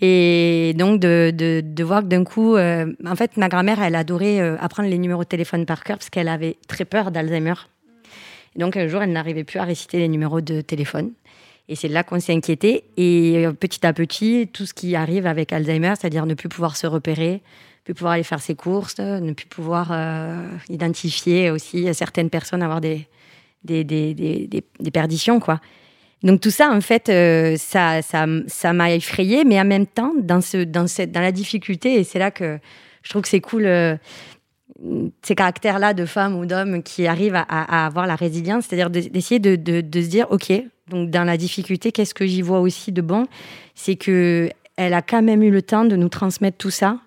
Et 0.01 0.73
donc, 0.77 1.01
de, 1.01 1.33
de, 1.37 1.61
de 1.65 1.85
voir 1.85 2.03
que 2.03 2.07
d'un 2.07 2.23
coup, 2.23 2.57
en 2.57 3.17
fait, 3.17 3.37
ma 3.37 3.49
grand-mère, 3.49 3.83
elle 3.83 3.97
adorait 3.97 4.39
apprendre 4.61 4.89
les 4.89 4.99
numéros 4.99 5.25
de 5.25 5.29
téléphone 5.29 5.67
par 5.67 5.83
cœur, 5.83 5.99
parce 5.99 6.11
qu'elle 6.11 6.29
avait 6.29 6.57
très 6.69 6.85
peur 6.85 7.11
d'Alzheimer. 7.11 7.55
Et 8.57 8.59
donc, 8.59 8.77
un 8.77 8.87
jour, 8.89 9.03
elle 9.03 9.13
n'arrivait 9.13 9.45
plus 9.45 9.59
à 9.59 9.65
réciter 9.65 9.99
les 9.99 10.09
numéros 10.09 10.41
de 10.41 10.61
téléphone. 10.61 11.13
Et 11.69 11.77
c'est 11.77 11.89
là 11.89 12.03
qu'on 12.03 12.19
s'est 12.19 12.35
inquiété. 12.35 12.85
Et 12.97 13.47
euh, 13.47 13.53
petit 13.53 13.87
à 13.87 13.93
petit, 13.93 14.49
tout 14.53 14.67
ce 14.67 14.75
qui 14.75 14.97
arrive 14.97 15.27
avec 15.27 15.53
Alzheimer, 15.53 15.95
c'est-à-dire 15.99 16.27
ne 16.27 16.35
plus 16.35 16.49
pouvoir 16.49 16.77
se 16.77 16.87
repérer, 16.89 17.35
ne 17.35 17.85
plus 17.85 17.95
pouvoir 17.95 18.15
aller 18.15 18.25
faire 18.25 18.41
ses 18.43 18.57
courses, 18.57 18.99
ne 18.99 19.33
plus 19.33 19.47
pouvoir 19.47 19.91
euh, 19.93 20.49
identifier 20.69 21.51
aussi 21.51 21.93
certaines 21.95 22.29
personnes, 22.29 22.63
avoir 22.63 22.81
des, 22.81 23.07
des, 23.63 23.85
des, 23.85 24.15
des, 24.15 24.49
des- 24.81 24.91
perditions, 24.91 25.39
quoi. 25.39 25.61
Donc 26.23 26.41
tout 26.41 26.51
ça, 26.51 26.71
en 26.71 26.81
fait, 26.81 27.09
euh, 27.09 27.57
ça, 27.57 28.03
ça, 28.03 28.27
ça 28.47 28.73
m'a 28.73 28.93
effrayée, 28.93 29.45
mais 29.45 29.59
en 29.59 29.65
même 29.65 29.87
temps, 29.87 30.13
dans, 30.19 30.43
ce, 30.43 30.59
dans, 30.65 30.87
cette, 30.87 31.13
dans 31.13 31.21
la 31.23 31.33
difficulté, 31.33 31.95
et 31.95 32.05
c'est 32.05 32.19
là 32.19 32.31
que 32.31 32.59
je 33.03 33.11
trouve 33.11 33.23
que 33.23 33.29
c'est 33.29 33.41
cool, 33.41 33.65
ces 35.23 35.35
caractères-là 35.35 35.95
de 35.95 36.07
femmes 36.07 36.37
ou 36.37 36.47
d'hommes 36.47 36.83
qui 36.83 37.07
arrivent 37.07 37.35
à, 37.37 37.87
avoir 37.87 38.07
la 38.07 38.17
résilience, 38.17 38.67
c'est-à-dire 38.67 38.91
de- 38.91 39.09
d'essayer 39.09 39.39
de, 39.39 39.55
se 40.01 40.09
dire, 40.09 40.27
ok, 40.31 40.53
donc 40.89 41.11
dans 41.11 41.25
la 41.25 41.37
difficulté, 41.37 41.93
qu'est-ce 41.93 42.15
que 42.15 42.27
j'y 42.27 42.43
vois 42.43 42.61
aussi 42.61 42.93
de 42.93 43.03
bon? 43.03 43.27
C'est 43.75 43.97
que 43.97 44.49
elle 44.77 44.95
a 44.95 45.03
quand 45.03 45.23
même 45.23 45.43
eu 45.43 45.51
le 45.51 45.63
temps 45.63 45.85
de 45.85 45.97
nous 45.97 46.09
transmettre 46.09 46.57
tout 46.57 46.71
ça. 46.71 46.99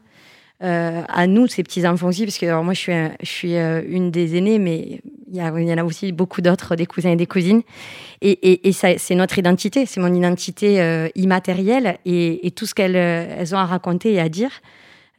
euh, 0.63 1.01
à 1.09 1.27
nous, 1.27 1.47
ces 1.47 1.61
petits 1.61 1.85
enfants 1.85 2.07
aussi, 2.07 2.23
parce 2.23 2.37
que 2.37 2.45
alors 2.45 2.63
moi 2.63 2.73
je 2.73 3.09
suis, 3.23 3.55
euh, 3.57 3.81
une 3.85 4.11
des 4.11 4.37
aînées, 4.37 4.59
mais 4.59 5.01
il 5.29 5.35
y, 5.35 5.41
en 5.41 5.77
a 5.77 5.83
aussi 5.83 6.13
beaucoup 6.13 6.41
d'autres, 6.41 6.77
des 6.77 6.85
cousins 6.85 7.09
et 7.09 7.15
des 7.17 7.25
cousines. 7.25 7.63
Et, 8.21 8.71
c'est 8.71 9.15
notre 9.15 9.37
identité, 9.37 9.85
c'est 9.85 9.99
mon 9.99 10.13
identité 10.13 10.79
euh, 10.79 11.09
immatérielle 11.15 11.97
et, 12.05 12.49
tout 12.55 12.65
ce 12.65 12.73
qu'elles 12.75 12.95
elles 12.95 13.53
ont 13.53 13.57
à 13.57 13.65
raconter 13.65 14.13
et 14.13 14.21
à 14.21 14.29
dire 14.29 14.51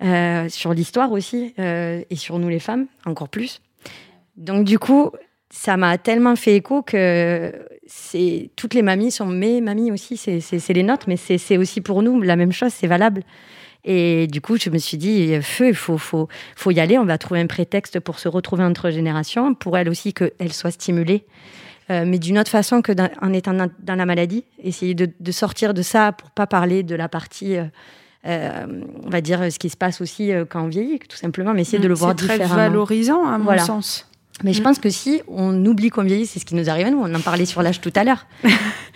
euh, 0.03 0.49
sur 0.49 0.75
l'histoire 0.75 1.13
aussi 1.13 1.55
et 1.59 2.17
sur 2.17 2.39
nous 2.39 2.49
les 2.49 2.61
femmes, 2.61 2.87
encore 3.07 3.29
plus. 3.29 3.61
Donc 4.37 4.65
du 4.65 4.79
coup, 4.79 5.11
ça 5.51 5.77
m'a 5.77 5.99
tellement 5.99 6.37
fait 6.37 6.57
écho 6.57 6.83
que 6.83 7.53
c'est 7.87 8.51
toutes 8.57 8.75
les 8.75 8.83
mamies 8.83 9.11
sont 9.11 9.27
mes 9.27 9.61
mamies 9.61 9.93
aussi, 9.93 10.17
c'est 10.17 10.73
les 10.73 10.83
nôtres, 10.83 11.07
mais 11.09 11.17
c'est 11.17 11.57
aussi 11.57 11.81
pour 11.81 12.03
nous 12.03 12.21
la 12.21 12.37
même 12.37 12.53
chose, 12.53 12.73
c'est 12.73 12.87
valable. 12.87 13.23
Et 13.85 14.27
du 14.27 14.41
coup, 14.41 14.57
je 14.57 14.71
me 14.71 14.79
suis 14.79 14.97
dit, 14.97 15.41
feu, 15.43 15.69
il 15.69 15.75
faut, 15.75 16.29
y 16.71 16.81
aller. 16.81 16.99
On 16.99 17.05
va 17.05 17.19
trouver 17.19 17.41
un 17.41 17.47
prétexte 17.47 18.01
pour 18.01 18.19
se 18.19 18.29
retrouver 18.29 18.65
entre 18.65 18.91
générations, 18.91 19.55
pour 19.55 19.77
elle 19.77 19.91
aussi 19.91 20.15
qu'elle 20.15 20.53
soit 20.53 20.71
stimulée, 20.71 21.27
euh, 21.91 22.05
mais 22.07 22.19
d'une 22.19 22.39
autre 22.39 22.51
façon 22.51 22.81
que 22.81 22.93
en 23.21 23.33
étant 23.33 23.53
dans, 23.53 23.95
la 23.95 24.07
maladie. 24.07 24.45
Essayer 24.63 24.95
de, 24.95 25.33
sortir 25.33 25.75
de 25.75 25.83
ça 25.83 26.13
pour 26.13 26.31
pas 26.31 26.47
parler 26.47 26.83
de 26.83 26.95
la 26.95 27.09
partie. 27.09 27.57
Euh, 27.57 27.65
euh, 28.27 28.67
on 29.05 29.11
va 29.11 29.21
dire 29.21 29.53
ce 29.53 29.59
qui 29.59 29.71
se 29.71 29.77
passe 29.77 30.01
aussi 30.01 30.33
quand 30.49 30.63
on 30.63 30.69
vieillit, 30.69 30.99
tout 30.99 31.17
simplement, 31.17 31.53
mais 31.55 31.63
essayer 31.63 31.79
de 31.79 31.89
le 31.89 31.95
voir 31.95 32.15
différemment. 32.15 32.45
C'est 32.45 32.49
très 32.49 32.69
valorisant, 32.69 33.27
à 33.27 33.39
mon 33.39 33.59
sens. 33.59 34.09
Mais 34.43 34.53
je 34.53 34.61
mm. 34.61 34.65
pense 34.65 34.79
que 34.81 34.91
si 34.91 35.23
on 35.29 35.65
oublie 35.65 35.91
qu'on 35.91 36.03
vieillit, 36.03 36.27
c'est 36.27 36.41
ce 36.41 36.45
qui 36.45 36.57
nous 36.57 36.69
arrive 36.69 36.89
à 36.89 36.91
nous. 36.91 37.01
On 37.01 37.15
en 37.15 37.21
parlait 37.21 37.45
sur 37.45 37.63
l'âge 37.63 37.81
tout 37.81 37.93
à 37.95 38.03
l'heure. 38.03 38.27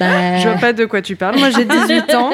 bah... 0.00 0.38
Je 0.38 0.49
vois 0.49 0.59
pas 0.59 0.73
de 0.73 0.85
quoi 0.85 1.00
tu 1.00 1.14
parles. 1.14 1.38
Moi, 1.38 1.50
j'ai 1.50 1.64
18 1.64 2.14
ans. 2.16 2.30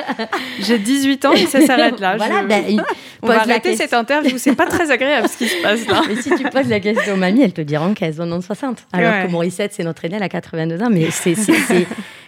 J'ai 0.61 0.79
18 0.79 1.25
ans 1.27 1.33
et 1.33 1.47
ça 1.47 1.61
s'arrête 1.67 2.01
là. 2.01 2.17
Voilà, 2.17 2.43
je... 2.43 2.47
ben, 2.47 2.83
on 3.21 3.27
va 3.27 3.41
arrêter 3.41 3.77
cette 3.77 3.93
interview. 3.93 4.39
C'est 4.39 4.55
pas 4.55 4.67
très 4.67 4.91
agréable 4.91 5.29
ce 5.29 5.37
qui 5.37 5.49
se 5.49 5.63
passe 5.63 5.87
là. 5.87 6.01
Mais 6.09 6.17
si 6.17 6.31
tu 6.31 6.45
poses 6.45 6.69
la 6.69 6.81
question 6.81 7.13
aux 7.13 7.19
mamies, 7.19 7.43
elles 7.43 7.53
te 7.53 7.61
diront 7.61 7.93
qu'elles 7.93 8.23
ont 8.23 8.41
60. 8.41 8.87
Alors 8.93 9.27
que 9.27 9.31
Morissette, 9.31 9.75
c'est 9.75 9.85
notre 9.85 10.03
aînée, 10.07 10.17
elle 10.17 10.23
a 10.23 10.31
82 10.31 10.83
ans. 10.83 10.89
Mais 10.91 11.11
c'est, 11.11 11.35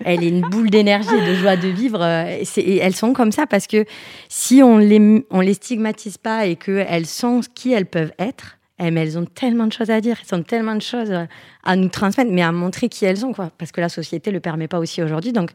elle 0.04 0.22
est 0.22 0.28
une 0.28 0.42
boule 0.42 0.68
d'énergie, 0.68 1.08
de 1.08 1.34
joie 1.36 1.56
de 1.56 1.68
vivre. 1.68 2.04
Et 2.58 2.76
elles 2.76 2.94
sont 2.94 3.14
comme 3.14 3.32
ça 3.32 3.46
parce 3.46 3.66
que 3.66 3.86
si 4.28 4.62
on 4.62 4.76
les, 4.76 5.24
on 5.30 5.40
les 5.40 5.54
stigmatise 5.54 6.18
pas 6.18 6.44
et 6.44 6.56
qu'elles 6.56 7.06
sont 7.06 7.40
qui 7.54 7.72
elles 7.72 7.86
peuvent 7.86 8.12
être, 8.18 8.58
eh, 8.78 8.84
elles 8.84 9.18
ont 9.18 9.24
tellement 9.24 9.66
de 9.66 9.72
choses 9.72 9.90
à 9.90 10.00
dire, 10.00 10.16
elles 10.20 10.38
ont 10.38 10.42
tellement 10.42 10.74
de 10.74 10.82
choses 10.82 11.12
à 11.64 11.76
nous 11.76 11.88
transmettre, 11.88 12.30
mais 12.30 12.42
à 12.42 12.52
montrer 12.52 12.88
qui 12.88 13.04
elles 13.04 13.18
sont, 13.18 13.32
quoi. 13.32 13.50
Parce 13.58 13.72
que 13.72 13.80
la 13.80 13.88
société 13.88 14.30
le 14.30 14.40
permet 14.40 14.68
pas 14.68 14.78
aussi 14.78 15.02
aujourd'hui. 15.02 15.32
Donc, 15.32 15.50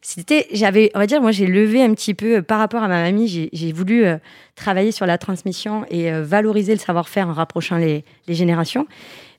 c'était, 0.00 0.46
j'avais, 0.52 0.90
on 0.94 0.98
va 0.98 1.06
dire, 1.06 1.20
moi, 1.20 1.32
j'ai 1.32 1.46
levé 1.46 1.82
un 1.82 1.92
petit 1.94 2.14
peu 2.14 2.36
euh, 2.36 2.42
par 2.42 2.58
rapport 2.58 2.82
à 2.82 2.88
ma 2.88 3.02
mamie. 3.02 3.48
J'ai 3.52 3.72
voulu 3.72 4.04
euh, 4.04 4.16
travailler 4.54 4.92
sur 4.92 5.06
la 5.06 5.18
transmission 5.18 5.84
et 5.90 6.12
euh, 6.12 6.22
valoriser 6.22 6.72
le 6.72 6.78
savoir-faire 6.78 7.28
en 7.28 7.32
rapprochant 7.32 7.76
les 7.76 8.04
générations 8.28 8.86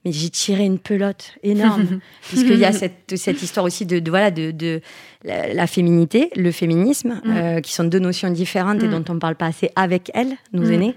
mais 0.06 0.12
j'ai 0.12 0.29
tiré 0.29 0.63
une 0.63 0.79
pelote 0.79 1.34
énorme 1.44 2.00
puisqu'il 2.27 2.58
y 2.58 2.65
a 2.65 2.72
cette, 2.72 3.18
cette 3.18 3.41
histoire 3.41 3.65
aussi 3.65 3.86
de, 3.86 4.01
voilà 4.10 4.32
de, 4.32 4.51
de 4.51 4.82
la, 5.24 5.68
féminité, 5.68 6.29
le 6.36 6.51
féminisme, 6.51 7.22
mm. 7.24 7.32
euh, 7.32 7.62
qui 7.62 7.74
sont 7.74 7.84
deux 7.84 8.00
notions 8.00 8.29
différentes 8.29 8.82
et 8.82 8.88
mm. 8.88 8.91
dont 8.91 9.03
on 9.10 9.15
ne 9.15 9.20
parle 9.20 9.36
pas 9.36 9.48
assez 9.48 9.72
avec 9.75 10.12
elles, 10.13 10.36
nous 10.53 10.68
mm. 10.68 10.72
aînés. 10.72 10.96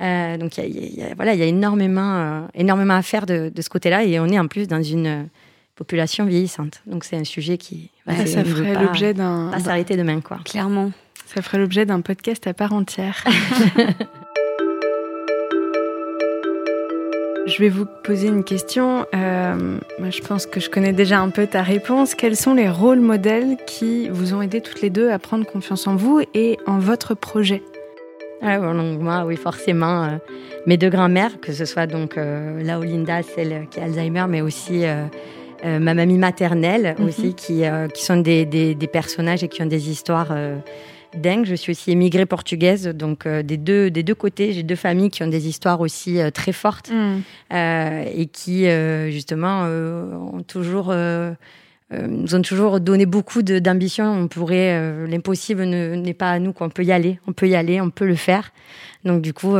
Euh, 0.00 0.36
donc 0.36 0.58
il 0.58 0.98
y, 0.98 1.02
a, 1.02 1.14
voilà, 1.14 1.34
il 1.34 1.40
y 1.40 1.42
a 1.42 1.46
énormément, 1.46 2.16
euh, 2.16 2.40
énormément 2.54 2.94
à 2.94 3.02
faire 3.02 3.26
de, 3.26 3.50
de 3.54 3.62
ce 3.62 3.68
côté-là 3.68 4.04
et 4.04 4.18
on 4.18 4.26
est 4.26 4.38
en 4.38 4.48
plus 4.48 4.66
dans 4.66 4.82
une 4.82 5.28
population 5.76 6.26
vieillissante. 6.26 6.82
Donc 6.86 7.04
c'est 7.04 7.16
un 7.16 7.24
sujet 7.24 7.56
qui 7.56 7.90
ça 8.06 8.44
ferait 8.44 8.74
l'objet 8.74 9.14
d'un 9.14 9.50
pas 9.52 9.60
s'arrêter 9.60 9.96
demain 9.96 10.20
quoi. 10.20 10.38
Clairement. 10.44 10.90
Ça 11.26 11.42
ferait 11.42 11.58
l'objet 11.58 11.86
d'un 11.86 12.00
podcast 12.00 12.46
à 12.48 12.54
part 12.54 12.72
entière. 12.72 13.24
Je 17.50 17.58
vais 17.58 17.68
vous 17.68 17.86
poser 18.04 18.28
une 18.28 18.44
question. 18.44 19.06
Euh, 19.12 19.78
je 19.98 20.20
pense 20.20 20.46
que 20.46 20.60
je 20.60 20.70
connais 20.70 20.92
déjà 20.92 21.18
un 21.18 21.30
peu 21.30 21.48
ta 21.48 21.62
réponse. 21.62 22.14
Quels 22.14 22.36
sont 22.36 22.54
les 22.54 22.70
rôles 22.70 23.00
modèles 23.00 23.56
qui 23.66 24.08
vous 24.08 24.34
ont 24.34 24.42
aidé 24.42 24.60
toutes 24.60 24.80
les 24.82 24.90
deux 24.90 25.10
à 25.10 25.18
prendre 25.18 25.44
confiance 25.44 25.88
en 25.88 25.96
vous 25.96 26.20
et 26.32 26.58
en 26.66 26.78
votre 26.78 27.14
projet? 27.14 27.62
Ah, 28.40 28.58
moi, 28.60 29.24
oui, 29.26 29.36
forcément, 29.36 30.04
euh, 30.04 30.08
mes 30.66 30.76
deux 30.76 30.90
grands-mères, 30.90 31.40
que 31.40 31.52
ce 31.52 31.64
soit 31.64 31.88
donc 31.88 32.16
euh, 32.16 32.62
Laolinda, 32.62 33.22
celle 33.22 33.66
qui 33.68 33.80
a 33.80 33.84
Alzheimer, 33.84 34.26
mais 34.28 34.42
aussi 34.42 34.84
ma 35.64 35.92
mamie 35.92 36.18
maternelle, 36.18 36.94
mhm. 36.98 37.08
aussi, 37.08 37.34
qui, 37.34 37.64
qui 37.92 38.04
sont 38.04 38.16
des, 38.18 38.46
des, 38.46 38.74
des, 38.76 38.86
personnages 38.86 39.42
et 39.42 39.48
qui 39.48 39.60
ont 39.62 39.66
des 39.66 39.90
histoires 39.90 40.32
dingue. 41.14 41.44
Je 41.44 41.54
suis 41.54 41.72
aussi 41.72 41.90
émigrée 41.90 42.26
portugaise, 42.26 42.88
donc 42.88 43.26
euh, 43.26 43.42
des, 43.42 43.56
deux, 43.56 43.90
des 43.90 44.02
deux 44.02 44.14
côtés, 44.14 44.52
j'ai 44.52 44.62
deux 44.62 44.76
familles 44.76 45.10
qui 45.10 45.22
ont 45.22 45.28
des 45.28 45.48
histoires 45.48 45.80
aussi 45.80 46.20
euh, 46.20 46.30
très 46.30 46.52
fortes 46.52 46.90
mm. 46.90 47.20
euh, 47.52 48.04
et 48.14 48.26
qui, 48.26 48.66
justement, 49.10 49.64
ont 49.64 50.42
toujours 50.42 50.94
nous 51.92 52.36
ont 52.36 52.42
toujours 52.42 52.78
donné 52.78 53.04
beaucoup 53.04 53.42
d'ambition. 53.42 54.12
On 54.12 54.28
pourrait, 54.28 55.06
l'impossible 55.08 55.64
n'est 55.64 56.14
pas 56.14 56.30
à 56.30 56.38
nous, 56.38 56.52
qu'on 56.52 56.70
peut 56.70 56.84
y 56.84 56.92
aller, 56.92 57.18
on 57.26 57.32
peut 57.32 57.48
y 57.48 57.56
aller, 57.56 57.80
on 57.80 57.90
peut 57.90 58.06
le 58.06 58.14
faire. 58.14 58.52
Donc 59.04 59.22
du 59.22 59.32
coup, 59.32 59.56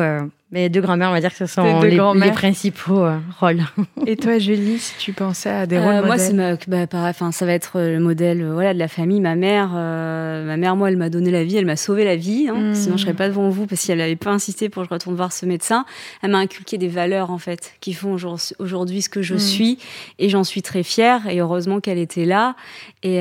mais 0.52 0.68
deux 0.68 0.80
grand-mères, 0.80 1.10
on 1.10 1.12
va 1.12 1.20
dire 1.20 1.30
que 1.30 1.36
ce 1.36 1.46
sont 1.46 1.80
les, 1.80 1.90
les, 1.90 2.30
principaux 2.32 3.04
euh, 3.04 3.18
rôles. 3.38 3.62
Et 4.06 4.16
toi, 4.16 4.38
Julie, 4.38 4.80
si 4.80 4.94
tu 4.98 5.12
pensais 5.12 5.48
à 5.48 5.66
des 5.66 5.78
rôles 5.78 5.94
euh, 5.94 6.04
Moi, 6.04 6.18
c'est 6.18 6.34
bah, 6.66 6.88
pareil, 6.88 7.10
enfin, 7.10 7.30
ça 7.30 7.46
va 7.46 7.52
être 7.52 7.78
euh, 7.78 7.92
le 7.92 8.00
modèle 8.00 8.44
voilà, 8.44 8.74
de 8.74 8.78
la 8.80 8.88
famille. 8.88 9.20
Ma 9.20 9.36
mère, 9.36 9.68
ma 9.68 10.56
mère, 10.56 10.74
moi, 10.74 10.90
elle 10.90 10.96
m'a 10.96 11.08
donné 11.08 11.30
la 11.30 11.44
vie, 11.44 11.56
elle 11.56 11.66
m'a 11.66 11.76
sauvé 11.76 12.04
la 12.04 12.16
vie. 12.16 12.48
Hein, 12.48 12.70
hmm. 12.70 12.74
Sinon, 12.74 12.96
je 12.96 13.02
serais 13.02 13.14
pas 13.14 13.28
devant 13.28 13.48
vous 13.48 13.66
parce 13.66 13.86
qu'elle 13.86 13.98
n'avait 13.98 14.16
pas 14.16 14.32
insisté 14.32 14.68
pour 14.68 14.82
que 14.82 14.88
je 14.88 14.94
retourne 14.94 15.14
voir 15.14 15.32
ce 15.32 15.46
médecin. 15.46 15.84
Elle 16.20 16.32
m'a 16.32 16.38
inculqué 16.38 16.78
des 16.78 16.88
valeurs, 16.88 17.30
en 17.30 17.38
fait, 17.38 17.74
qui 17.80 17.92
font 17.92 18.16
aujourd'hui 18.58 19.02
ce 19.02 19.08
que 19.08 19.22
je 19.22 19.36
hmm. 19.36 19.38
suis. 19.38 19.78
Et 20.18 20.28
j'en 20.30 20.42
suis 20.42 20.62
très 20.62 20.82
fière. 20.82 21.28
Et 21.28 21.38
heureusement 21.38 21.78
qu'elle 21.78 21.98
était 21.98 22.24
là. 22.24 22.56
Et, 23.04 23.18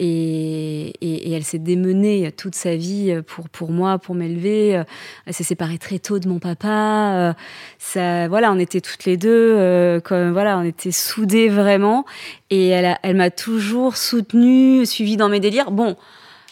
et, 0.00 0.92
et, 1.00 1.32
elle 1.32 1.44
s'est 1.44 1.60
démenée 1.60 2.32
toute 2.36 2.56
sa 2.56 2.74
vie 2.74 3.20
pour, 3.24 3.48
pour 3.48 3.70
moi, 3.70 3.98
pour 3.98 4.16
m'élever. 4.16 4.82
Elle 5.26 5.32
s'est 5.32 5.44
séparée 5.46 5.78
très 5.78 5.98
tôt 5.98 6.18
de 6.18 6.28
mon 6.28 6.38
papa. 6.38 7.14
Euh, 7.14 7.32
ça, 7.78 8.28
voilà, 8.28 8.52
on 8.52 8.58
était 8.58 8.80
toutes 8.80 9.04
les 9.04 9.16
deux, 9.16 9.30
euh, 9.30 10.00
comme 10.00 10.32
voilà, 10.32 10.58
on 10.58 10.64
était 10.64 10.92
soudées 10.92 11.48
vraiment. 11.48 12.04
Et 12.50 12.68
elle, 12.68 12.98
elle 13.02 13.16
m'a 13.16 13.30
toujours 13.30 13.96
soutenue, 13.96 14.84
suivie 14.84 15.16
dans 15.16 15.28
mes 15.28 15.40
délires. 15.40 15.70
Bon, 15.70 15.96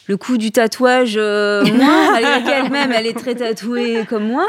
le 0.07 0.17
coup 0.17 0.39
du 0.39 0.53
tatouage, 0.53 1.15
euh, 1.17 1.65
moi, 1.75 2.13
malgré 2.13 2.43
qu'elle-même, 2.43 2.93
elle 2.93 3.07
est 3.07 3.19
très 3.19 3.35
tatouée 3.35 4.05
comme 4.09 4.29
moi. 4.29 4.47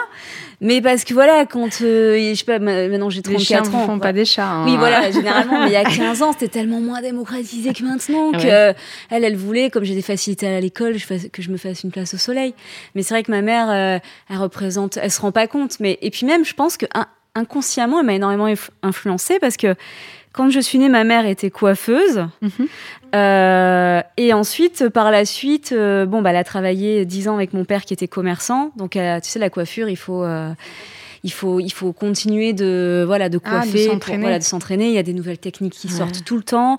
Mais 0.62 0.81
parce 0.81 1.03
que 1.03 1.13
voilà, 1.13 1.45
quand 1.45 1.81
euh, 1.81 2.17
je 2.17 2.33
sais 2.33 2.45
pas, 2.45 2.59
maintenant 2.59 3.09
j'ai 3.09 3.21
34 3.21 3.39
les 3.39 3.45
chiens 3.45 3.62
ans. 3.63 3.81
ne 3.81 3.85
font 3.85 4.00
pas 4.00 4.13
des 4.13 4.25
chats. 4.25 4.47
Hein. 4.47 4.65
Oui, 4.65 4.77
voilà, 4.77 5.12
généralement, 5.12 5.59
mais 5.62 5.67
il 5.67 5.74
y 5.74 5.75
a 5.75 5.83
15 5.83 6.21
ans, 6.21 6.31
c'était 6.31 6.47
tellement 6.47 6.79
moins 6.79 7.01
démocratisé 7.01 7.74
que 7.74 7.83
maintenant 7.83 8.31
que 8.31 8.74
elle, 9.09 9.24
elle 9.24 9.35
voulait, 9.35 9.69
comme 9.69 9.83
j'ai 9.83 9.95
des 9.95 10.01
facilités 10.01 10.47
à 10.47 10.59
l'école, 10.59 10.95
que 11.31 11.41
je 11.41 11.51
me 11.51 11.57
fasse 11.57 11.83
une 11.83 11.91
place 11.91 12.13
au 12.13 12.17
soleil. 12.17 12.53
Mais 12.95 13.03
c'est 13.03 13.13
vrai 13.13 13.24
que 13.24 13.31
ma 13.31 13.41
mère, 13.41 13.69
euh, 13.69 14.00
elle 14.29 14.38
représente, 14.38 14.97
elle 14.97 15.12
se 15.12 15.21
rend 15.21 15.31
pas 15.31 15.47
compte. 15.47 15.79
Mais 15.79 15.97
et 16.01 16.09
puis 16.09 16.25
même, 16.25 16.45
je 16.45 16.53
pense 16.53 16.77
que 16.77 16.85
inconsciemment, 17.35 18.00
elle 18.00 18.05
m'a 18.05 18.13
énormément 18.13 18.47
influencée 18.81 19.39
parce 19.39 19.57
que 19.57 19.75
quand 20.36 20.50
je 20.50 20.60
suis 20.60 20.77
née, 20.77 20.89
ma 20.89 21.06
mère 21.06 21.25
était 21.25 21.50
coiffeuse. 21.50 22.27
Mhm. 22.42 22.68
Euh, 23.15 24.01
et 24.18 24.34
ensuite, 24.34 24.89
par 24.89 25.10
la 25.10 25.24
suite, 25.24 25.72
euh, 25.72 26.06
bon, 26.06 26.22
bah, 26.22 26.32
elle 26.32 26.36
a 26.36 26.44
travaillé 26.44 27.06
dix 27.06 27.30
ans 27.30 27.36
avec 27.36 27.54
mon 27.54 27.63
père 27.63 27.86
qui 27.86 27.94
était 27.94 28.10
commerçant. 28.10 28.72
Donc, 28.75 28.92
tu 28.92 29.00
sais, 29.22 29.39
la 29.39 29.50
coiffure, 29.50 29.88
il 29.89 29.96
faut. 29.96 30.24
Euh, 30.24 30.54
il 31.24 31.32
faut, 31.32 31.60
il 31.60 31.72
faut 31.72 31.92
continuer 31.92 32.54
de, 32.54 33.04
voilà, 33.04 33.30
de 33.30 33.39
ah, 33.44 33.50
coiffer, 33.50 33.88
de 33.88 34.44
s'entraîner. 34.44 34.89
il 34.89 34.94
y 34.94 35.00
a 35.00 35.04
des 35.04 35.13
nouvelles 35.13 35.39
techniques 35.39 35.74
qui 35.74 35.89
sortent 35.89 36.24
tout 36.24 36.38
le 36.38 36.44
temps. 36.44 36.77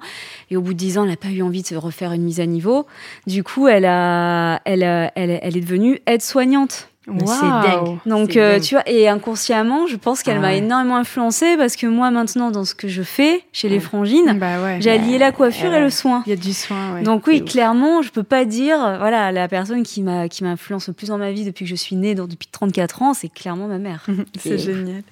Et 0.53 0.57
au 0.57 0.61
bout 0.61 0.73
de 0.73 0.79
dix 0.79 0.99
ans, 0.99 1.03
elle 1.03 1.11
n'a 1.11 1.17
pas 1.17 1.31
eu 1.31 1.43
envie 1.43 1.63
de 1.63 1.67
se 1.67 1.75
refaire 1.75 2.13
une 2.13 2.23
mise 2.23 2.39
à 2.39 2.47
niveau. 2.47 2.87
Du 3.27 3.43
coup, 3.43 3.67
elle, 3.67 3.87
a, 3.87 4.61
elle, 4.65 4.85
elle, 4.85 5.41
elle 5.43 5.57
est 5.57 5.61
devenue 5.61 6.01
aide-soignante. 6.07 6.91
C'est 7.07 7.69
dingue. 7.69 7.99
Donc, 8.05 8.37
euh, 8.37 8.59
tu 8.59 8.75
vois, 8.75 8.89
et 8.89 9.09
inconsciemment, 9.09 9.87
je 9.87 9.97
pense 9.97 10.23
qu'elle 10.23 10.41
m'a 10.41 10.55
énormément 10.55 10.97
influencée 10.97 11.57
parce 11.57 11.77
que 11.77 11.87
moi, 11.87 12.11
maintenant, 12.11 12.51
dans 12.51 12.65
ce 12.65 12.75
que 12.75 12.89
je 12.89 13.03
fais 13.03 13.45
chez 13.53 13.69
les 13.69 13.81
frangines, 13.81 14.37
bah 14.39 14.81
j'ai 14.81 14.91
allié 14.91 15.19
la 15.19 15.33
coiffure 15.33 15.73
et 15.73 15.81
le 15.81 15.91
soin. 15.91 16.23
Il 16.27 16.31
y 16.31 16.33
a 16.33 16.37
du 16.37 16.53
soin, 16.53 17.03
Donc, 17.03 17.27
oui, 17.27 17.45
clairement, 17.45 18.03
je 18.03 18.11
peux 18.11 18.23
pas 18.23 18.45
dire, 18.45 18.79
voilà, 18.99 19.33
la 19.33 19.49
personne 19.49 19.83
qui 19.83 20.03
m'a, 20.03 20.29
qui 20.29 20.45
m'influence 20.45 20.89
le 20.89 20.95
plus 20.95 21.09
dans 21.09 21.19
ma 21.19 21.33
vie 21.33 21.45
depuis 21.45 21.65
que 21.65 21.71
je 21.71 21.77
suis 21.77 21.97
née, 21.97 22.15
depuis 22.15 22.49
34 22.51 23.03
ans, 23.03 23.15
c'est 23.15 23.29
clairement 23.29 23.69
ma 23.69 23.79
mère. 23.79 24.07
c'est 24.39 24.59
génial. 24.59 25.03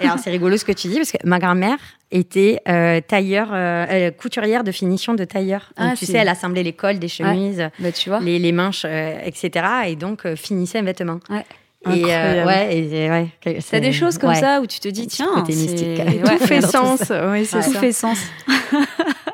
Et 0.00 0.04
alors, 0.04 0.18
c'est 0.18 0.30
rigolo 0.30 0.56
ce 0.56 0.64
que 0.64 0.72
tu 0.72 0.88
dis, 0.88 0.96
parce 0.96 1.12
que 1.12 1.18
ma 1.24 1.38
grand-mère 1.38 1.78
était 2.12 2.60
euh, 2.68 3.00
tailleur, 3.00 3.48
euh, 3.52 3.86
euh, 3.90 4.10
couturière 4.10 4.64
de 4.64 4.70
finition 4.70 5.14
de 5.14 5.24
tailleur. 5.24 5.72
Donc, 5.76 5.88
ah, 5.92 5.96
tu 5.96 6.06
sais, 6.06 6.18
elle 6.18 6.28
assemblait 6.28 6.62
les 6.62 6.72
cols 6.72 6.98
des 6.98 7.08
chemises, 7.08 7.68
bah, 7.78 7.92
tu 7.92 8.08
vois. 8.08 8.20
Les, 8.20 8.38
les 8.38 8.52
manches, 8.52 8.84
etc. 8.84 9.66
Et 9.88 9.96
donc, 9.96 10.26
finissait 10.34 10.78
un 10.78 10.82
vêtement. 10.82 11.20
Ouais. 11.28 11.44
Et 11.92 12.04
ouais, 12.04 12.78
et, 12.78 13.10
ouais 13.10 13.28
T'as 13.68 13.80
des 13.80 13.92
choses 13.92 14.16
comme 14.16 14.34
ça 14.34 14.60
où 14.60 14.66
tu 14.66 14.78
te 14.78 14.88
dis, 14.88 15.08
tiens, 15.08 15.44
tout 15.46 16.46
fait 16.46 16.60
sens. 16.60 17.12
Oui, 17.30 17.44
c'est 17.44 17.60
tout 17.60 17.72
fait 17.72 17.92
sens. 17.92 18.18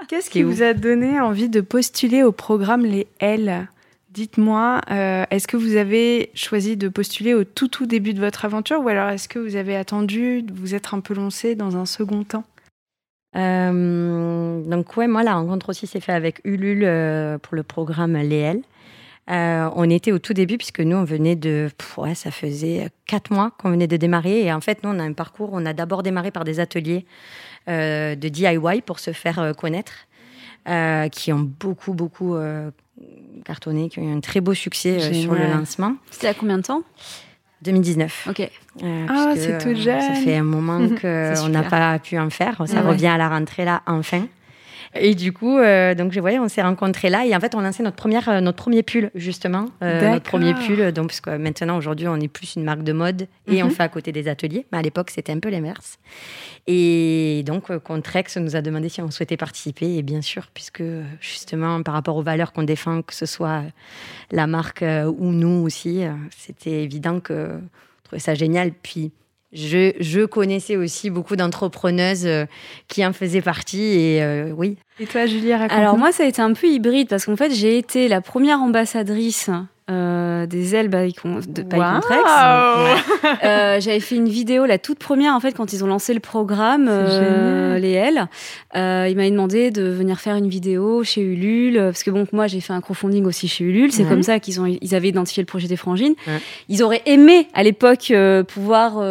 Qu'est-ce 0.08 0.30
qui 0.30 0.42
vous 0.42 0.62
a 0.62 0.72
donné 0.72 1.20
envie 1.20 1.50
de 1.50 1.60
postuler 1.60 2.22
au 2.22 2.32
programme 2.32 2.86
Les 2.86 3.06
L? 3.20 3.68
Dites-moi, 4.10 4.80
euh, 4.90 5.24
est-ce 5.30 5.46
que 5.46 5.56
vous 5.56 5.76
avez 5.76 6.30
choisi 6.34 6.76
de 6.76 6.88
postuler 6.88 7.34
au 7.34 7.44
tout 7.44 7.68
tout 7.68 7.86
début 7.86 8.14
de 8.14 8.20
votre 8.20 8.44
aventure 8.44 8.80
ou 8.80 8.88
alors 8.88 9.10
est-ce 9.10 9.28
que 9.28 9.38
vous 9.38 9.54
avez 9.54 9.76
attendu 9.76 10.42
de 10.42 10.52
vous 10.52 10.74
être 10.74 10.94
un 10.94 11.00
peu 11.00 11.14
lancé 11.14 11.54
dans 11.54 11.76
un 11.76 11.84
second 11.84 12.24
temps? 12.24 12.44
Donc 13.34 14.96
ouais, 14.96 15.06
moi 15.06 15.22
la 15.22 15.34
rencontre 15.34 15.70
aussi 15.70 15.86
s'est 15.86 16.00
faite 16.00 16.14
avec 16.14 16.40
Ulule 16.44 16.80
pour 17.42 17.54
le 17.54 17.62
programme 17.62 18.16
Léel. 18.16 18.62
on 19.28 19.90
était 19.90 20.12
au 20.12 20.18
tout 20.18 20.32
début 20.32 20.56
puisque 20.56 20.80
nous 20.80 20.96
on 20.96 21.04
venait 21.04 21.36
de, 21.36 21.68
ouais, 21.96 22.14
ça 22.14 22.30
faisait 22.30 22.88
quatre 23.06 23.32
mois 23.32 23.52
qu'on 23.58 23.70
venait 23.70 23.86
de 23.86 23.96
démarrer 23.96 24.44
et 24.44 24.52
en 24.52 24.60
fait 24.60 24.82
nous 24.82 24.90
on 24.90 24.98
a 24.98 25.02
un 25.02 25.12
parcours, 25.12 25.50
on 25.52 25.66
a 25.66 25.72
d'abord 25.72 26.02
démarré 26.02 26.30
par 26.30 26.44
des 26.44 26.58
ateliers 26.58 27.06
de 27.66 28.28
DIY 28.28 28.80
pour 28.84 28.98
se 28.98 29.12
faire 29.12 29.52
connaître, 29.56 29.92
qui 31.12 31.32
ont 31.32 31.50
beaucoup 31.60 31.92
beaucoup 31.92 32.36
cartonné, 33.44 33.88
qui 33.88 33.98
ont 33.98 34.02
eu 34.02 34.14
un 34.14 34.20
très 34.20 34.40
beau 34.40 34.54
succès 34.54 35.00
euh, 35.00 35.12
sur 35.12 35.34
le 35.34 35.46
lancement. 35.46 35.96
C'était 36.10 36.28
à 36.28 36.34
combien 36.34 36.58
de 36.58 36.62
temps? 36.62 36.82
2019. 37.62 38.28
Ok. 38.30 38.40
Euh, 38.82 39.06
ah, 39.08 39.32
c'est 39.36 39.58
tout 39.58 39.74
jeune. 39.74 40.00
Ça 40.00 40.14
fait 40.14 40.36
un 40.36 40.44
moment 40.44 40.80
qu'on 41.00 41.48
n'a 41.48 41.62
pas 41.62 41.98
pu 41.98 42.18
en 42.18 42.30
faire. 42.30 42.62
Ça 42.66 42.82
revient 42.82 43.08
à 43.08 43.18
la 43.18 43.28
rentrée 43.28 43.64
là, 43.64 43.82
enfin. 43.86 44.26
Et 44.94 45.14
du 45.14 45.32
coup, 45.32 45.58
euh, 45.58 45.94
donc 45.94 46.12
je 46.12 46.20
voyais, 46.20 46.38
on 46.38 46.48
s'est 46.48 46.62
rencontrés 46.62 47.10
là 47.10 47.26
et 47.26 47.34
en 47.34 47.40
fait, 47.40 47.54
on 47.54 47.60
lançait 47.60 47.82
notre 47.82 47.96
première, 47.96 48.28
euh, 48.28 48.40
notre 48.40 48.56
premier 48.56 48.82
pull 48.82 49.10
justement, 49.14 49.66
euh, 49.82 50.12
notre 50.12 50.24
premier 50.24 50.54
pull. 50.54 50.92
Donc 50.92 51.08
parce 51.08 51.20
que 51.20 51.36
maintenant, 51.36 51.76
aujourd'hui, 51.76 52.08
on 52.08 52.16
est 52.16 52.28
plus 52.28 52.56
une 52.56 52.64
marque 52.64 52.82
de 52.82 52.92
mode 52.92 53.28
et 53.46 53.62
on 53.62 53.66
mhm. 53.66 53.72
fait 53.72 53.82
à 53.82 53.88
côté 53.88 54.12
des 54.12 54.28
ateliers. 54.28 54.66
Mais 54.72 54.78
à 54.78 54.82
l'époque, 54.82 55.10
c'était 55.10 55.32
un 55.32 55.38
peu 55.38 55.50
l'inverse. 55.50 55.98
Et 56.66 57.42
donc, 57.46 57.76
Contrex 57.78 58.36
nous 58.36 58.56
a 58.56 58.62
demandé 58.62 58.88
si 58.88 59.00
on 59.00 59.10
souhaitait 59.10 59.36
participer 59.36 59.96
et 59.96 60.02
bien 60.02 60.22
sûr, 60.22 60.48
puisque 60.52 60.82
justement, 61.20 61.82
par 61.82 61.94
rapport 61.94 62.16
aux 62.16 62.22
valeurs 62.22 62.52
qu'on 62.52 62.62
défend, 62.62 63.02
que 63.02 63.14
ce 63.14 63.26
soit 63.26 63.62
la 64.30 64.46
marque 64.46 64.82
ou 64.82 65.32
nous 65.32 65.64
aussi, 65.64 66.02
c'était 66.36 66.82
évident 66.82 67.20
que 67.20 67.58
trouvait 68.04 68.20
ça 68.20 68.34
génial. 68.34 68.72
Puis 68.72 69.12
je, 69.52 69.92
je, 69.98 70.26
connaissais 70.26 70.76
aussi 70.76 71.10
beaucoup 71.10 71.36
d'entrepreneuses 71.36 72.26
euh, 72.26 72.44
qui 72.86 73.04
en 73.04 73.12
faisaient 73.12 73.40
partie 73.40 73.82
et 73.82 74.22
euh, 74.22 74.50
oui. 74.54 74.76
Et 75.00 75.06
toi, 75.06 75.26
Julia, 75.26 75.62
Alors 75.70 75.96
moi, 75.96 76.12
ça 76.12 76.24
a 76.24 76.26
été 76.26 76.42
un 76.42 76.52
peu 76.52 76.66
hybride 76.66 77.08
parce 77.08 77.24
qu'en 77.24 77.36
fait, 77.36 77.52
j'ai 77.52 77.78
été 77.78 78.08
la 78.08 78.20
première 78.20 78.60
ambassadrice 78.60 79.50
euh, 79.90 80.44
des 80.44 80.74
ailes 80.74 80.88
by, 80.88 81.14
de 81.14 81.62
euh, 83.44 83.80
J'avais 83.80 84.00
fait 84.00 84.16
une 84.16 84.28
vidéo, 84.28 84.66
la 84.66 84.76
toute 84.76 84.98
première 84.98 85.34
en 85.34 85.40
fait, 85.40 85.52
quand 85.52 85.72
ils 85.72 85.82
ont 85.82 85.86
lancé 85.86 86.12
le 86.12 86.20
programme, 86.20 86.88
euh, 86.90 87.78
les 87.78 87.92
ailes. 87.92 88.28
Ils 88.74 89.16
m'avaient 89.16 89.30
demandé 89.30 89.70
de 89.70 89.84
venir 89.84 90.20
faire 90.20 90.36
une 90.36 90.48
vidéo 90.48 91.04
chez 91.04 91.22
Ulule, 91.22 91.78
parce 91.84 92.02
que 92.02 92.10
bon, 92.10 92.26
moi 92.32 92.48
j'ai 92.48 92.60
fait 92.60 92.74
un 92.74 92.82
crowdfunding 92.82 93.24
aussi 93.24 93.48
chez 93.48 93.64
Ulule. 93.64 93.90
C'est 93.90 94.04
comme 94.04 94.22
ça 94.22 94.40
qu'ils 94.40 94.60
ont, 94.60 94.66
ils 94.66 94.94
avaient 94.94 95.08
identifié 95.08 95.42
le 95.42 95.46
projet 95.46 95.68
des 95.68 95.76
frangines. 95.76 96.14
Ils 96.68 96.82
auraient 96.82 97.02
aimé 97.06 97.48
à 97.54 97.62
l'époque 97.62 98.12
pouvoir 98.48 99.02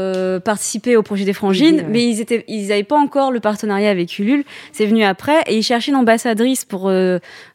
participer 0.41 0.96
au 0.96 1.01
projet 1.01 1.25
des 1.25 1.34
frangines, 1.34 1.86
mais 1.89 2.07
ils 2.07 2.22
étaient, 2.22 2.46
ils 2.48 2.67
n'avaient 2.67 2.84
pas 2.84 3.00
encore 3.00 3.31
le 3.31 3.39
partenariat 3.39 3.89
avec 3.89 4.19
Ulule. 4.19 4.43
C'est 4.74 4.86
venu 4.86 5.03
après, 5.03 5.41
et 5.48 5.57
ils 5.57 5.63
cherchaient 5.63 5.89
une 5.89 5.98
ambassadrice 5.98 6.65
pour 6.65 6.91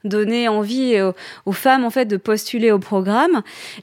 donner 0.03 0.49
envie 0.49 1.01
aux 1.47 1.53
femmes 1.53 1.85
en 1.85 1.91
fait 1.91 2.07
de 2.07 2.17
postuler 2.17 2.73
au 2.73 2.81
programme 2.81 3.12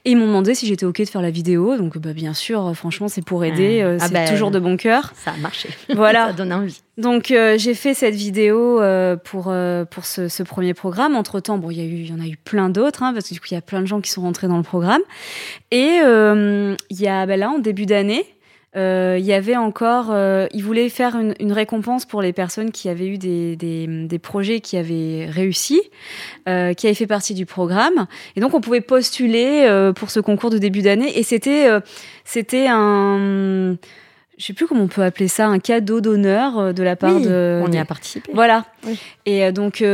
et 0.04 0.10
ils 0.10 0.16
m'ont 0.16 0.26
demandé 0.26 0.54
si 0.54 0.66
j'étais 0.66 0.86
OK 0.86 0.98
de 0.98 1.04
faire 1.08 1.22
la 1.22 1.30
vidéo. 1.30 1.76
Donc, 1.76 1.98
bah, 1.98 2.12
bien 2.12 2.34
sûr, 2.34 2.72
franchement, 2.74 3.08
c'est 3.08 3.24
pour 3.24 3.44
aider. 3.44 3.80
Euh, 3.82 3.98
ah 4.00 4.06
c'est 4.06 4.12
bah, 4.12 4.28
toujours 4.28 4.50
de 4.50 4.58
bon 4.58 4.76
cœur. 4.76 5.12
Ça 5.16 5.32
a 5.32 5.36
marché. 5.36 5.68
Voilà. 5.94 6.28
ça 6.28 6.32
donne 6.32 6.52
envie. 6.52 6.80
Donc, 6.98 7.30
euh, 7.30 7.56
j'ai 7.58 7.74
fait 7.74 7.94
cette 7.94 8.14
vidéo 8.14 8.80
euh, 8.80 9.16
pour, 9.16 9.52
pour 9.90 10.04
ce, 10.04 10.42
premier 10.42 10.74
programme. 10.74 11.16
Entre-temps, 11.16 11.58
bon, 11.58 11.70
il 11.70 11.78
y, 11.78 12.08
y 12.08 12.12
en 12.12 12.20
a 12.20 12.26
eu 12.26 12.36
plein 12.36 12.70
d'autres, 12.70 13.02
hein, 13.02 13.12
parce 13.12 13.28
que 13.28 13.34
du 13.34 13.40
coup, 13.40 13.46
il 13.50 13.54
y 13.54 13.58
a 13.58 13.62
plein 13.62 13.80
de 13.80 13.86
gens 13.86 14.00
qui 14.00 14.10
sont 14.10 14.22
rentrés 14.22 14.48
dans 14.48 14.56
le 14.56 14.62
programme. 14.62 15.02
Et 15.70 15.98
il 16.00 17.00
y 17.00 17.08
a, 17.08 17.26
bah, 17.26 17.36
là, 17.36 17.50
en 17.50 17.58
début 17.58 17.86
d'année, 17.86 18.26
il 18.76 19.24
y 19.24 19.32
avait 19.32 19.56
encore, 19.56 20.10
euh, 20.10 20.46
il 20.52 20.62
voulait 20.62 20.88
faire 20.88 21.16
une, 21.16 21.34
une, 21.40 21.52
récompense 21.52 22.04
pour 22.04 22.22
les 22.22 22.32
personnes 22.32 22.70
qui 22.70 22.88
avaient 22.88 23.08
eu 23.08 23.18
des, 23.18 23.56
des, 23.56 23.86
des 23.86 24.18
projets 24.18 24.60
qui 24.60 24.76
avaient 24.76 25.26
réussi, 25.28 25.80
euh, 26.48 26.72
qui 26.72 26.86
avaient 26.86 26.94
fait 26.94 27.08
partie 27.08 27.34
du 27.34 27.46
programme. 27.46 28.06
Et 28.36 28.40
donc 28.40 28.54
on 28.54 28.60
pouvait 28.60 28.80
postuler 28.80 29.64
euh, 29.66 29.92
pour 29.92 30.10
ce 30.10 30.20
concours 30.20 30.50
de 30.50 30.58
début 30.58 30.82
d'année. 30.82 31.18
Et 31.18 31.24
c'était, 31.24 31.68
euh, 31.68 31.80
c'était 32.24 32.66
un, 32.68 33.76
je 34.38 34.44
sais 34.44 34.52
plus 34.52 34.68
comment 34.68 34.84
on 34.84 34.88
peut 34.88 35.02
appeler 35.02 35.28
ça, 35.28 35.46
un 35.48 35.58
cadeau 35.58 36.00
d'honneur 36.00 36.72
de 36.72 36.82
la 36.82 36.94
part 36.94 37.20
de. 37.20 37.62
On 37.66 37.72
y 37.72 37.78
a 37.78 37.84
participé. 37.84 38.30
Voilà. 38.32 38.66
Et 39.26 39.50
donc 39.50 39.84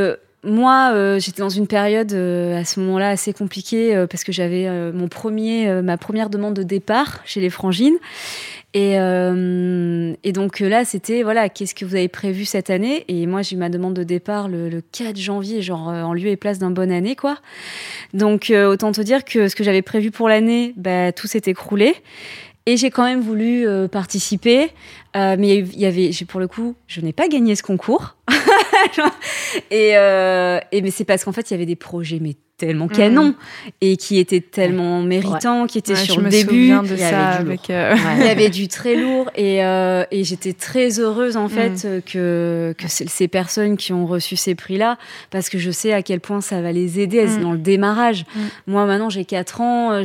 moi, 0.45 0.93
euh, 0.95 1.19
j'étais 1.19 1.41
dans 1.41 1.49
une 1.49 1.67
période 1.67 2.12
à 2.12 2.65
ce 2.65 2.79
moment-là 2.81 3.09
assez 3.09 3.33
compliquée 3.33 4.05
parce 4.11 4.23
que 4.23 4.33
j'avais 4.33 4.69
mon 4.93 5.09
premier, 5.09 5.83
ma 5.83 5.97
première 5.97 6.29
demande 6.29 6.55
de 6.55 6.62
départ 6.62 7.21
chez 7.25 7.41
les 7.41 7.51
Frangines 7.51 7.97
et, 8.77 9.01
euh, 9.01 10.12
et, 10.23 10.33
donc 10.33 10.61
là, 10.61 10.85
c'était 10.85 11.23
voilà, 11.23 11.49
qu'est-ce 11.49 11.75
que 11.75 11.87
vous 11.87 11.95
avez 11.95 12.09
prévu 12.09 12.45
cette 12.45 12.69
année? 12.69 13.07
Et 13.09 13.25
moi, 13.27 13.41
j'ai 13.41 13.57
eu 13.57 13.59
ma 13.59 13.71
demande 13.71 13.95
de 13.95 14.03
départ 14.03 14.49
le, 14.49 14.83
4 14.93 15.17
janvier, 15.17 15.62
genre 15.62 15.89
euh, 15.89 16.03
en 16.03 16.12
lieu 16.12 16.27
et 16.27 16.37
place 16.37 16.59
d'un 16.59 16.71
bonne 16.71 16.93
année, 16.93 17.17
quoi. 17.17 17.39
Donc 18.12 18.51
euh, 18.51 18.69
autant 18.69 18.93
te 18.93 19.01
dire 19.01 19.25
que 19.25 19.49
ce 19.49 19.57
que 19.57 19.65
j'avais 19.65 19.81
prévu 19.81 20.11
pour 20.11 20.29
l'année, 20.29 20.75
bah, 20.77 21.11
tout 21.12 21.27
s'est 21.27 21.41
écroulé. 21.47 21.95
Et 22.67 22.77
j'ai 22.77 22.91
quand 22.91 23.05
même 23.05 23.23
voulu 23.23 23.67
participer, 23.93 24.73
mais 25.16 25.59
il 25.59 25.79
y 25.79 25.87
avait, 25.87 26.11
pour 26.29 26.40
le 26.40 26.48
coup, 26.48 26.74
je 26.87 27.00
n'ai 27.00 27.12
pas 27.12 27.29
gagné 27.29 27.55
ce 27.57 27.62
concours. 27.62 28.16
et, 29.70 29.90
et 29.90 30.83
mais 30.83 30.90
c'est 30.90 31.05
parce 31.05 31.24
qu'en 31.24 31.33
fait, 31.33 31.50
il 31.50 31.55
y 31.55 31.57
avait 31.57 31.66
des 31.66 31.76
projets 31.76 32.18
mais 32.20 32.37
tellement 32.57 32.88
canon 32.88 33.35
et 33.81 33.96
qui 33.96 34.18
était 34.18 34.40
tellement 34.40 35.02
méritant, 35.02 35.66
qui 35.66 35.79
était 35.79 35.94
sur 35.94 36.20
le 36.20 36.31
début. 36.31 36.70
De 36.70 36.87
il, 36.87 36.94
y 36.94 36.98
ça 36.98 37.31
avec 37.33 37.70
euh, 37.70 37.94
il 38.18 38.24
y 38.24 38.29
avait 38.29 38.48
du 38.48 38.68
très 38.68 38.96
lourd 38.96 39.31
et, 39.35 39.64
euh, 39.64 40.05
et 40.11 40.24
j'étais 40.24 40.52
très 40.52 40.98
heureuse 40.98 41.37
en 41.37 41.48
fait 41.48 41.85
mm. 41.85 42.02
que, 42.02 42.74
que 42.79 42.88
ces 42.88 43.29
personnes 43.29 43.76
qui 43.76 43.92
ont 43.92 44.07
reçu 44.07 44.37
ces 44.37 44.55
prix-là 44.55 44.98
parce 45.31 45.48
que 45.48 45.59
je 45.59 45.70
sais 45.70 45.92
à 45.92 46.02
quel 46.02 46.20
point 46.20 46.40
ça 46.40 46.62
va 46.62 46.72
les 46.72 46.98
aider 46.98 47.26
mm. 47.26 47.40
dans 47.42 47.52
le 47.52 47.59
démarrage. 47.59 48.24
Moi 48.66 48.87
maintenant 48.87 49.11
j'ai 49.11 49.24
4 49.24 49.61
ans, 49.61 49.92
euh, 49.92 50.02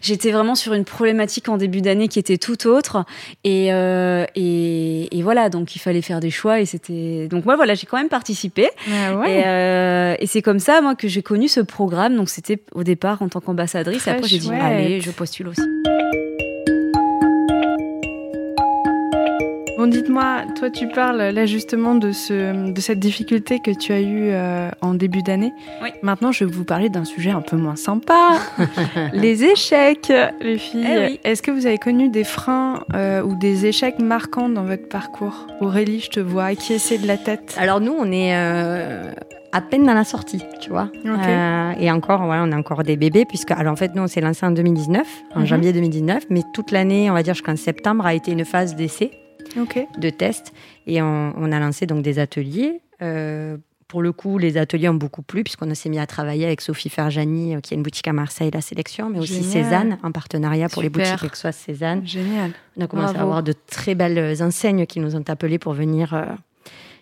j'étais 0.00 0.32
vraiment 0.32 0.54
sur 0.54 0.74
une 0.74 0.84
problématique 0.84 1.48
en 1.48 1.56
début 1.56 1.82
d'année 1.82 2.08
qui 2.08 2.18
était 2.18 2.38
tout 2.38 2.66
autre 2.66 3.04
et, 3.44 3.66
et, 3.66 4.51
et, 5.10 5.22
voilà 5.22 5.48
donc 5.48 5.76
il 5.76 5.78
fallait 5.78 6.02
faire 6.02 6.18
des 6.18 6.30
choix 6.30 6.60
et 6.60 6.66
c'était 6.66 7.28
donc 7.28 7.44
moi 7.44 7.54
voilà 7.54 7.74
j'ai 7.74 7.86
quand 7.86 7.96
même 7.96 8.08
participé 8.08 8.68
ah 8.90 10.18
et, 10.18 10.24
et 10.24 10.26
c'est 10.26 10.42
comme 10.42 10.58
ça 10.58 10.80
moi 10.80 10.96
que 10.96 11.06
j'ai 11.06 11.22
connu 11.22 11.46
ce 11.46 11.60
programme 11.60 12.16
donc 12.16 12.28
c'était 12.28 12.58
au 12.74 12.82
départ 12.82 13.22
en 13.22 13.28
tant 13.28 13.40
qu'ambassadrice. 13.40 14.08
Après, 14.08 14.28
j'ai 14.28 14.38
dit, 14.38 14.52
allez, 14.52 15.00
je 15.00 15.10
postule 15.10 15.48
aussi. 15.48 15.62
Bon, 19.82 19.88
dites-moi, 19.88 20.44
toi, 20.56 20.70
tu 20.70 20.86
parles 20.86 21.20
là 21.20 21.44
justement 21.44 21.96
de, 21.96 22.12
ce, 22.12 22.70
de 22.70 22.80
cette 22.80 23.00
difficulté 23.00 23.58
que 23.58 23.72
tu 23.72 23.92
as 23.92 24.00
eue 24.00 24.30
euh, 24.30 24.70
en 24.80 24.94
début 24.94 25.24
d'année. 25.24 25.52
Oui. 25.82 25.88
Maintenant, 26.02 26.30
je 26.30 26.44
vais 26.44 26.52
vous 26.52 26.62
parler 26.62 26.88
d'un 26.88 27.04
sujet 27.04 27.32
un 27.32 27.40
peu 27.40 27.56
moins 27.56 27.74
sympa 27.74 28.38
les 29.12 29.42
échecs, 29.42 30.12
les 30.40 30.56
filles. 30.56 31.18
Eh 31.24 31.28
Est-ce 31.28 31.42
que 31.42 31.50
vous 31.50 31.66
avez 31.66 31.78
connu 31.78 32.10
des 32.10 32.22
freins 32.22 32.84
euh, 32.94 33.24
ou 33.24 33.34
des 33.34 33.66
échecs 33.66 33.98
marquants 33.98 34.48
dans 34.48 34.62
votre 34.62 34.88
parcours? 34.88 35.48
Aurélie, 35.60 35.98
je 35.98 36.10
te 36.10 36.20
vois 36.20 36.44
acquiescer 36.44 36.98
de 36.98 37.08
la 37.08 37.16
tête. 37.16 37.56
Alors, 37.58 37.80
nous, 37.80 37.96
on 37.98 38.12
est. 38.12 38.36
Euh, 38.36 39.10
à 39.52 39.60
peine 39.60 39.84
dans 39.84 39.94
la 39.94 40.04
sortie, 40.04 40.42
tu 40.60 40.70
vois. 40.70 40.90
Euh, 41.04 41.72
et 41.78 41.90
encore, 41.90 42.24
voilà, 42.24 42.44
on 42.44 42.52
a 42.52 42.56
encore 42.56 42.84
des 42.84 42.96
bébés, 42.96 43.24
puisque, 43.24 43.50
alors 43.50 43.72
en 43.72 43.76
fait, 43.76 43.94
nous, 43.96 44.02
on 44.02 44.06
s'est 44.06 44.20
lancé 44.20 44.46
en 44.46 44.50
2019, 44.50 45.06
en 45.34 45.40
mhm. 45.40 45.46
janvier 45.46 45.72
2019, 45.72 46.26
mais 46.30 46.42
toute 46.54 46.70
l'année, 46.70 47.10
on 47.10 47.14
va 47.14 47.22
dire 47.22 47.34
jusqu'en 47.34 47.56
septembre, 47.56 48.06
a 48.06 48.14
été 48.14 48.32
une 48.32 48.46
phase 48.46 48.74
d'essai, 48.76 49.10
de 49.98 50.10
test. 50.10 50.52
Et 50.86 51.02
on, 51.02 51.52
a 51.52 51.60
lancé 51.60 51.86
donc 51.86 52.02
des 52.02 52.18
ateliers. 52.18 52.80
Euh, 53.00 53.56
pour 53.88 54.02
le 54.02 54.12
coup, 54.12 54.38
les 54.38 54.56
ateliers 54.56 54.88
ont 54.88 54.94
beaucoup 54.94 55.22
plu, 55.22 55.44
puisqu'on 55.44 55.72
s'est 55.74 55.88
mis 55.88 55.98
à 55.98 56.06
travailler 56.06 56.46
avec 56.46 56.60
Sophie 56.60 56.88
Ferjani, 56.88 57.54
euh, 57.54 57.60
qui 57.60 57.74
a 57.74 57.76
une 57.76 57.82
boutique 57.82 58.08
à 58.08 58.12
Marseille, 58.12 58.50
La 58.52 58.60
Sélection, 58.60 59.10
mais 59.10 59.18
aussi 59.18 59.42
Cézanne, 59.42 59.98
en 60.02 60.12
partenariat 60.12 60.68
pour 60.68 60.82
les 60.82 60.88
boutiques 60.88 61.24
Exoise 61.24 61.56
Cézanne. 61.56 62.06
Génial. 62.06 62.52
On 62.76 62.84
a 62.84 62.86
commencé 62.86 63.16
à 63.16 63.22
avoir 63.22 63.42
de 63.42 63.54
très 63.66 63.94
belles 63.94 64.42
enseignes 64.42 64.86
qui 64.86 65.00
nous 65.00 65.16
ont 65.16 65.24
appelés 65.28 65.58
pour 65.58 65.74
venir 65.74 66.14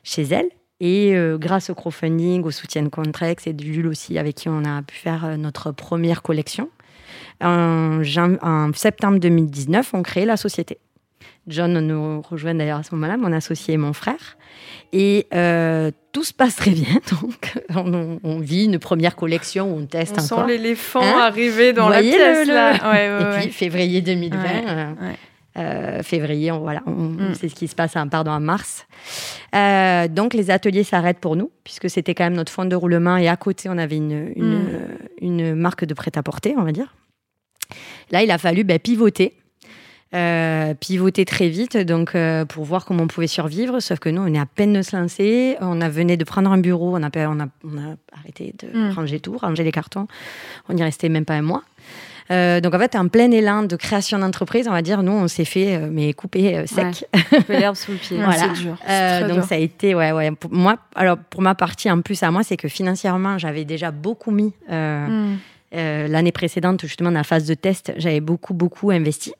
chez 0.02 0.22
elles. 0.22 0.48
Et 0.80 1.14
euh, 1.14 1.36
grâce 1.36 1.68
au 1.68 1.74
crowdfunding, 1.74 2.42
au 2.42 2.50
soutien 2.50 2.82
de 2.82 2.88
Contrex 2.88 3.46
et 3.46 3.52
du 3.52 3.86
aussi, 3.86 4.18
avec 4.18 4.36
qui 4.36 4.48
on 4.48 4.64
a 4.64 4.82
pu 4.82 4.96
faire 4.96 5.26
euh, 5.26 5.36
notre 5.36 5.72
première 5.72 6.22
collection, 6.22 6.70
en, 7.42 8.00
en, 8.42 8.72
septembre 8.72 9.18
2019, 9.18 9.90
on 9.92 10.02
crée 10.02 10.24
la 10.24 10.36
société. 10.36 10.78
John 11.50 11.78
nous 11.80 12.22
rejoint 12.22 12.54
d'ailleurs 12.54 12.78
à 12.78 12.82
ce 12.82 12.94
moment-là, 12.94 13.16
mon 13.16 13.32
associé 13.32 13.74
et 13.74 13.76
mon 13.76 13.92
frère. 13.92 14.38
Et 14.92 15.26
euh, 15.34 15.90
tout 16.12 16.24
se 16.24 16.32
passe 16.32 16.56
très 16.56 16.72
bien. 16.72 17.00
Donc, 17.20 17.52
on, 18.24 18.40
vit 18.40 18.64
une 18.64 18.78
première 18.78 19.16
collection 19.16 19.72
où 19.72 19.78
on 19.78 19.86
teste 19.86 20.16
on 20.18 20.24
encore. 20.24 20.48
sent 20.48 20.56
l'éléphant 20.56 21.02
hein 21.02 21.20
arriver 21.20 21.72
dans 21.72 21.88
la 21.88 22.00
pièce. 22.00 22.48
là. 22.48 23.34
et 23.36 23.40
puis, 23.40 23.52
février 23.52 24.00
2020, 24.00 24.38
euh, 25.58 26.02
février, 26.04 26.52
voilà, 26.52 26.80
mm. 26.86 27.34
c'est 27.34 27.48
ce 27.48 27.54
qui 27.54 27.66
se 27.66 27.74
passe 27.74 27.96
hein, 27.96 28.06
pardon, 28.06 28.30
en 28.30 28.40
mars. 28.40 28.86
Euh, 29.54 30.06
donc 30.06 30.32
les 30.32 30.50
ateliers 30.50 30.84
s'arrêtent 30.84 31.18
pour 31.18 31.34
nous, 31.34 31.50
puisque 31.64 31.90
c'était 31.90 32.14
quand 32.14 32.24
même 32.24 32.34
notre 32.34 32.52
fond 32.52 32.64
de 32.64 32.76
roulement 32.76 33.16
et 33.16 33.28
à 33.28 33.36
côté 33.36 33.68
on 33.68 33.76
avait 33.76 33.96
une, 33.96 34.32
une, 35.20 35.52
mm. 35.52 35.54
marque 35.54 35.84
de 35.84 35.94
prêt-à-porter, 35.94 36.54
on 36.56 36.62
va 36.62 36.70
dire. 36.72 36.94
Là, 38.10 38.22
il 38.22 38.30
a 38.30 38.38
fallu 38.38 38.64
ben, 38.64 38.78
pivoter. 38.78 39.39
Euh, 40.14 40.74
pivoter 40.74 41.24
très 41.24 41.48
vite 41.48 41.76
donc 41.76 42.14
euh, 42.14 42.44
pour 42.44 42.64
voir 42.64 42.84
comment 42.84 43.04
on 43.04 43.06
pouvait 43.06 43.26
survivre. 43.28 43.80
Sauf 43.80 43.98
que 44.00 44.08
nous, 44.08 44.22
on 44.22 44.34
est 44.34 44.38
à 44.40 44.46
peine 44.46 44.72
de 44.72 44.82
se 44.82 44.96
lancer. 44.96 45.56
On 45.60 45.80
a 45.80 45.88
venait 45.88 46.16
de 46.16 46.24
prendre 46.24 46.50
un 46.50 46.58
bureau. 46.58 46.96
On 46.96 47.02
a, 47.02 47.10
on 47.28 47.40
a, 47.40 47.46
on 47.64 47.78
a 47.78 47.94
arrêté 48.18 48.54
de 48.58 48.68
Mm. 48.76 48.90
ranger 48.92 49.20
tout, 49.20 49.36
ranger 49.36 49.62
les 49.64 49.72
cartons. 49.72 50.06
On 50.68 50.76
y 50.76 50.82
restait 50.82 51.08
même 51.08 51.24
pas 51.24 51.34
un 51.34 51.42
mois. 51.42 51.62
Euh, 52.30 52.60
donc 52.60 52.74
en 52.74 52.78
fait, 52.78 52.94
en 52.94 53.08
plein 53.08 53.28
élan 53.32 53.64
de 53.64 53.74
création 53.74 54.18
d'entreprise, 54.20 54.68
on 54.68 54.70
va 54.70 54.82
dire, 54.82 55.02
nous, 55.02 55.10
on 55.10 55.26
s'est 55.26 55.44
fait 55.44 55.74
euh, 55.74 55.88
mais 55.90 56.12
couper 56.12 56.56
euh, 56.58 56.66
sec. 56.66 57.04
Couper 57.28 57.58
l'herbe 57.58 57.74
sous 57.74 57.90
le 57.90 57.96
pied. 57.98 58.18
Ouais, 58.18 58.24
Voilà. 58.24 58.38
C'est 58.54 58.62
dur. 58.62 58.76
C'est 58.80 58.86
très 58.86 59.20
donc 59.22 59.32
dur. 59.32 59.44
ça 59.44 59.54
a 59.56 59.58
été 59.58 59.96
ouais 59.96 60.12
ouais 60.12 60.30
pour 60.30 60.52
moi 60.52 60.76
alors 60.94 61.16
pour 61.18 61.42
ma 61.42 61.56
partie 61.56 61.90
en 61.90 62.00
plus 62.02 62.22
à 62.22 62.30
moi 62.30 62.44
c'est 62.44 62.56
que 62.56 62.68
financièrement 62.68 63.36
j'avais 63.38 63.64
déjà 63.64 63.90
beaucoup 63.90 64.30
mis 64.30 64.52
euh, 64.70 65.06
Mm. 65.08 65.38
Euh, 65.74 66.08
l'année 66.08 66.32
précédente 66.32 66.82
justement 66.82 67.10
dans 67.10 67.18
la 67.18 67.24
phase 67.24 67.46
de 67.46 67.54
test 67.54 67.92
j'avais 67.96 68.20
beaucoup 68.20 68.54
beaucoup 68.54 68.90
investi. 68.90 69.32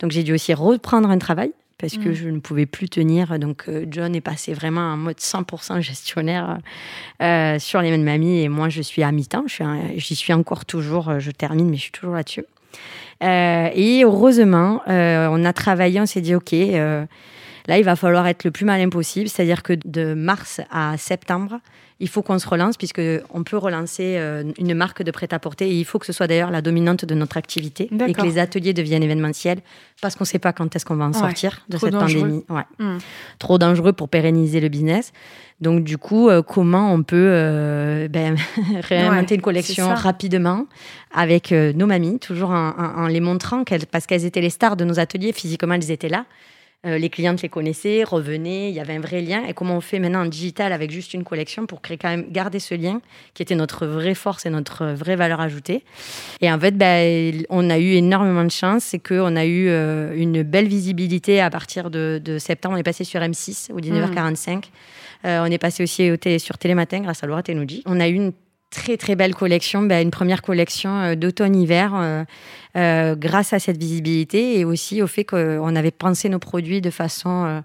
Donc 0.00 0.10
j'ai 0.10 0.22
dû 0.22 0.32
aussi 0.32 0.54
reprendre 0.54 1.10
un 1.10 1.18
travail 1.18 1.52
parce 1.78 1.96
que 1.96 2.10
Mm. 2.10 2.14
je 2.14 2.28
ne 2.28 2.38
pouvais 2.38 2.66
plus 2.66 2.88
tenir. 2.88 3.38
Donc 3.38 3.64
euh, 3.68 3.84
John 3.90 4.14
est 4.14 4.20
passé 4.20 4.54
vraiment 4.54 4.92
en 4.92 4.96
mode 4.96 5.18
100% 5.18 5.80
gestionnaire 5.80 6.58
euh, 7.22 7.58
sur 7.58 7.82
les 7.82 7.90
mains 7.90 7.98
de 7.98 8.04
mamie 8.04 8.40
et 8.40 8.48
moi 8.48 8.68
je 8.68 8.82
suis 8.82 9.02
à 9.02 9.12
mi-temps. 9.12 9.44
J'y 9.96 10.16
suis 10.16 10.32
encore 10.32 10.64
toujours 10.64 11.20
je 11.20 11.30
termine 11.30 11.68
mais 11.68 11.76
je 11.76 11.82
suis 11.82 11.92
toujours 11.92 12.14
là-dessus. 12.14 12.44
Euh, 13.22 13.68
et 13.74 14.02
heureusement 14.04 14.82
euh, 14.88 15.28
on 15.30 15.44
a 15.44 15.52
travaillé 15.52 16.00
on 16.00 16.06
s'est 16.06 16.20
dit 16.20 16.34
ok 16.34 16.54
Là, 17.66 17.78
il 17.78 17.84
va 17.84 17.96
falloir 17.96 18.26
être 18.26 18.44
le 18.44 18.50
plus 18.50 18.66
malin 18.66 18.90
possible, 18.90 19.28
c'est-à-dire 19.28 19.62
que 19.62 19.72
de 19.84 20.12
mars 20.12 20.60
à 20.70 20.96
septembre, 20.98 21.60
il 22.00 22.08
faut 22.08 22.22
qu'on 22.22 22.38
se 22.38 22.48
relance, 22.48 22.76
puisque 22.76 23.00
on 23.32 23.44
peut 23.44 23.56
relancer 23.56 24.16
euh, 24.18 24.42
une 24.58 24.74
marque 24.74 25.02
de 25.02 25.10
prêt-à-porter, 25.10 25.68
et 25.68 25.74
il 25.78 25.84
faut 25.84 25.98
que 25.98 26.06
ce 26.06 26.12
soit 26.12 26.26
d'ailleurs 26.26 26.50
la 26.50 26.60
dominante 26.60 27.04
de 27.04 27.14
notre 27.14 27.36
activité, 27.36 27.88
et 28.06 28.12
que 28.12 28.22
les 28.22 28.38
ateliers 28.38 28.72
deviennent 28.74 29.02
événementiels, 29.04 29.60
parce 30.02 30.16
qu'on 30.16 30.24
ne 30.24 30.28
sait 30.28 30.38
pas 30.40 30.52
quand 30.52 30.74
est-ce 30.74 30.84
qu'on 30.84 30.96
va 30.96 31.04
en 31.04 31.12
Ouais, 31.12 31.18
sortir 31.18 31.64
de 31.68 31.76
trop 31.76 31.86
cette 31.86 31.94
dangereux. 31.94 32.20
pandémie. 32.22 32.44
Ouais. 32.50 32.64
Mm. 32.84 32.98
Trop 33.38 33.58
dangereux 33.58 33.92
pour 33.92 34.08
pérenniser 34.08 34.60
le 34.60 34.68
business. 34.68 35.12
Donc, 35.60 35.84
du 35.84 35.96
coup, 35.98 36.28
euh, 36.28 36.42
comment 36.42 36.92
on 36.92 37.04
peut 37.04 37.14
euh, 37.30 38.08
ben, 38.08 38.34
réinventer 38.82 39.34
Ouais, 39.34 39.36
une 39.36 39.40
collection 39.42 39.94
rapidement 39.94 40.66
avec 41.12 41.52
euh, 41.52 41.72
nos 41.72 41.86
mamies, 41.86 42.18
toujours 42.18 42.50
en, 42.50 42.70
en- 42.76 43.04
en 43.04 43.06
les 43.06 43.20
montrant, 43.20 43.62
qu'elles, 43.62 43.86
parce 43.86 44.06
qu'elles 44.06 44.24
étaient 44.24 44.40
les 44.40 44.50
stars 44.50 44.76
de 44.76 44.84
nos 44.84 44.98
ateliers, 44.98 45.32
physiquement, 45.32 45.74
elles 45.74 45.92
étaient 45.92 46.08
là. 46.08 46.26
Euh, 46.86 46.98
les 46.98 47.08
clientes 47.08 47.40
les 47.42 47.48
connaissaient, 47.48 48.04
revenaient, 48.04 48.68
il 48.68 48.74
y 48.74 48.80
avait 48.80 48.94
un 48.94 49.00
vrai 49.00 49.22
lien. 49.22 49.42
Et 49.48 49.54
comment 49.54 49.76
on 49.76 49.80
fait 49.80 49.98
maintenant 49.98 50.20
en 50.22 50.26
digital 50.26 50.72
avec 50.72 50.90
juste 50.90 51.14
une 51.14 51.24
collection 51.24 51.66
pour 51.66 51.80
créer 51.80 51.96
quand 51.96 52.08
même 52.10 52.26
garder 52.30 52.58
ce 52.58 52.74
lien 52.74 53.00
qui 53.32 53.42
était 53.42 53.54
notre 53.54 53.86
vraie 53.86 54.14
force 54.14 54.44
et 54.46 54.50
notre 54.50 54.86
vraie 54.86 55.16
valeur 55.16 55.40
ajoutée. 55.40 55.82
Et 56.40 56.52
en 56.52 56.58
fait, 56.60 56.76
ben, 56.76 57.32
on 57.48 57.70
a 57.70 57.78
eu 57.78 57.92
énormément 57.94 58.44
de 58.44 58.50
chance, 58.50 58.84
c'est 58.84 58.98
qu'on 58.98 59.34
a 59.36 59.44
eu 59.46 59.68
euh, 59.68 60.14
une 60.14 60.42
belle 60.42 60.68
visibilité 60.68 61.40
à 61.40 61.48
partir 61.50 61.90
de, 61.90 62.20
de 62.22 62.38
septembre. 62.38 62.74
On 62.74 62.78
est 62.78 62.82
passé 62.82 63.04
sur 63.04 63.20
M6 63.20 63.72
au 63.72 63.80
19h45. 63.80 64.64
Euh, 65.24 65.40
on 65.42 65.46
est 65.50 65.56
passé 65.58 65.82
aussi 65.82 66.10
au 66.10 66.16
télé- 66.18 66.38
sur 66.38 66.58
Télématin 66.58 67.00
grâce 67.00 67.24
à 67.24 67.26
Laura 67.26 67.42
Tenouji. 67.42 67.82
On 67.86 67.98
a 67.98 68.08
eu 68.08 68.12
une 68.14 68.32
très 68.74 68.96
très 68.96 69.14
belle 69.14 69.34
collection, 69.34 69.82
ben, 69.82 70.02
une 70.02 70.10
première 70.10 70.42
collection 70.42 70.98
euh, 70.98 71.14
d'automne-hiver 71.14 71.92
euh, 71.94 72.24
euh, 72.76 73.14
grâce 73.14 73.52
à 73.52 73.58
cette 73.58 73.78
visibilité 73.78 74.58
et 74.58 74.64
aussi 74.64 75.00
au 75.00 75.06
fait 75.06 75.24
qu'on 75.24 75.76
avait 75.76 75.92
pensé 75.92 76.28
nos 76.28 76.40
produits 76.40 76.80
de 76.80 76.90
façon, 76.90 77.62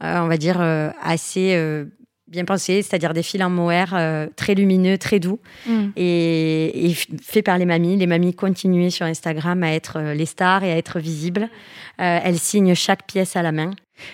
on 0.00 0.28
va 0.28 0.36
dire, 0.36 0.60
assez 0.60 1.84
bien 2.28 2.44
pensée, 2.44 2.82
c'est-à-dire 2.82 3.14
des 3.14 3.22
fils 3.22 3.42
en 3.42 3.50
mohair 3.50 3.92
euh, 3.94 4.26
très 4.36 4.54
lumineux, 4.54 4.98
très 4.98 5.18
doux 5.20 5.38
Mm. 5.66 5.88
et, 5.96 6.90
et 6.90 6.94
fait 7.22 7.42
par 7.42 7.58
les 7.58 7.64
mamies. 7.66 7.96
Les 7.96 8.06
mamies 8.06 8.34
continuaient 8.34 8.90
sur 8.90 9.06
Instagram 9.06 9.62
à 9.62 9.72
être 9.72 9.98
euh, 9.98 10.14
les 10.14 10.26
stars 10.26 10.62
et 10.64 10.72
à 10.72 10.76
être 10.76 10.98
visibles. 10.98 11.48
Euh, 12.00 12.18
elles 12.22 12.38
signent 12.38 12.74
chaque 12.74 13.06
pièce 13.06 13.34
à 13.36 13.42
la 13.42 13.52
main. 13.52 13.70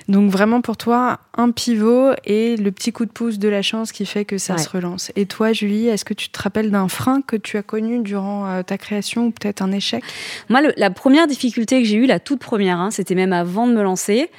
Donc 0.08 0.30
vraiment 0.30 0.62
pour 0.62 0.78
toi, 0.78 1.18
un 1.36 1.50
pivot 1.50 2.12
et 2.24 2.56
le 2.56 2.72
petit 2.72 2.90
coup 2.90 3.04
de 3.04 3.10
pouce 3.10 3.38
de 3.38 3.48
la 3.50 3.60
chance 3.60 3.92
qui 3.92 4.06
fait 4.06 4.24
que 4.24 4.38
ça 4.38 4.54
Ouais. 4.54 4.58
se 4.58 4.70
relance. 4.70 5.12
Et 5.14 5.26
toi, 5.26 5.52
Julie, 5.52 5.88
est-ce 5.88 6.06
que 6.06 6.14
tu 6.14 6.30
te 6.30 6.40
rappelles 6.42 6.70
d'un 6.70 6.88
frein 6.88 7.20
que 7.20 7.36
tu 7.36 7.58
as 7.58 7.62
connu 7.62 7.98
durant 8.00 8.46
euh, 8.48 8.62
ta 8.62 8.78
création 8.78 9.26
ou 9.26 9.30
peut-être 9.30 9.60
un 9.60 9.72
échec? 9.72 10.02
Moi, 10.48 10.62
le- 10.62 10.72
la 10.78 10.88
première 10.88 11.26
difficulté 11.26 11.82
que 11.82 11.86
j'ai 11.88 11.96
eue, 11.96 12.06
la 12.06 12.18
toute 12.18 12.40
première, 12.40 12.78
hein, 12.78 12.90
c'était 12.90 13.14
même 13.14 13.34
avant 13.34 13.66
de 13.66 13.74
me 13.74 13.82
lancer, 13.82 14.30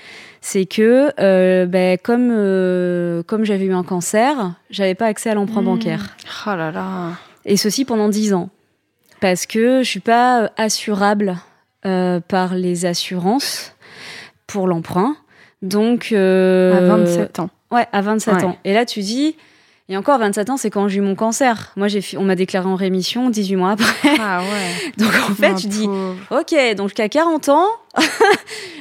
c'est 0.48 0.68
que 0.68 1.12
euh, 1.20 1.66
ben, 1.66 1.98
comme, 1.98 2.30
euh, 2.32 3.24
comme 3.24 3.46
j'avais 3.46 3.66
eu 3.66 3.74
un 3.74 3.82
cancer, 3.82 4.54
j'avais 4.70 4.94
pas 4.94 5.08
accès 5.08 5.32
à 5.32 5.34
l'emprunt 5.34 5.64
Mmh. 5.64 5.66
bancaire. 5.66 6.18
Oh 6.46 6.52
là 6.56 6.70
là. 6.70 7.14
Et 7.46 7.58
ceci 7.58 7.84
pendant 7.84 8.10
10 8.10 8.36
ans. 8.36 8.50
Parce 9.22 9.48
que 9.48 9.82
je 9.82 9.90
suis 9.90 10.00
pas 10.02 10.44
euh, 10.44 10.48
assurable 10.56 11.38
euh, 11.88 12.20
par 12.20 12.54
les 12.54 12.86
assurances 12.86 13.74
pour 14.46 14.68
l'emprunt. 14.68 15.16
Donc. 15.64 16.12
À 16.12 16.80
27 16.80 17.40
ans. 17.40 17.50
Ouais, 17.72 17.88
à 17.92 18.02
27 18.04 18.36
Ouais. 18.36 18.44
ans. 18.44 18.58
Et 18.66 18.74
là, 18.74 18.86
tu 18.86 19.00
dis. 19.00 19.36
Et 19.90 19.98
encore, 19.98 20.18
27 20.20 20.50
ans, 20.52 20.58
c'est 20.58 20.70
quand 20.72 20.88
j'ai 20.88 20.98
eu 20.98 21.02
mon 21.02 21.14
cancer. 21.16 21.72
Moi, 21.76 21.88
j'ai, 21.88 22.02
on 22.18 22.24
m'a 22.24 22.36
déclaré 22.36 22.68
en 22.68 22.76
rémission 22.76 23.30
18 23.32 23.56
mois 23.56 23.72
après. 23.72 24.16
Ah 24.20 24.42
ouais. 24.42 24.92
Donc, 24.98 25.12
en 25.30 25.34
fait, 25.34 25.56
tu 25.56 25.68
dis. 25.68 25.88
Ok, 26.32 26.56
donc 26.76 26.90
jusqu'à 26.90 27.08
40 27.10 27.50
ans, 27.50 27.68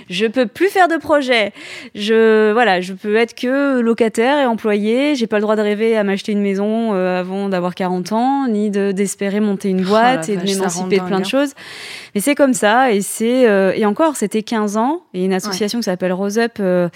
je 0.09 0.27
peux 0.27 0.47
plus 0.47 0.69
faire 0.69 0.89
de 0.89 0.97
projet. 0.97 1.53
Je 1.95 2.53
voilà, 2.53 2.81
je 2.81 2.93
peux 2.93 3.17
être 3.17 3.35
que 3.35 3.81
locataire 3.81 4.39
et 4.39 4.47
employé. 4.47 5.15
J'ai 5.15 5.27
pas 5.27 5.37
le 5.37 5.43
droit 5.43 5.57
de 5.57 5.63
rêver 5.63 5.97
à 5.97 6.05
m'acheter 6.05 6.33
une 6.33 6.43
maison 6.43 6.95
euh, 6.95 7.21
avant 7.21 7.49
d'avoir 7.49 7.75
40 7.75 8.13
ans, 8.13 8.49
ni 8.49 8.71
de 8.71 8.93
d'espérer 8.93 9.41
monter 9.41 9.69
une 9.71 9.85
Oh 9.85 9.89
boîte 9.89 10.29
et 10.29 10.37
de 10.37 10.41
vache, 10.41 10.55
m'émanciper 10.55 10.99
de 10.99 11.05
plein 11.05 11.21
de 11.21 11.27
choses. 11.27 11.53
Mais 12.15 12.21
c'est 12.21 12.35
comme 12.35 12.55
ça 12.55 12.93
et 12.93 13.01
c'est 13.01 13.49
euh, 13.49 13.73
et 13.75 13.87
encore, 13.87 14.17
c'était 14.17 14.43
15 14.43 14.77
ans 14.77 15.03
et 15.13 15.25
une 15.25 15.33
association 15.33 15.79
qui 15.79 15.85
s'appelle 15.85 16.13
Rose 16.13 16.39
Up, 16.39 16.53
euh, 16.61 16.89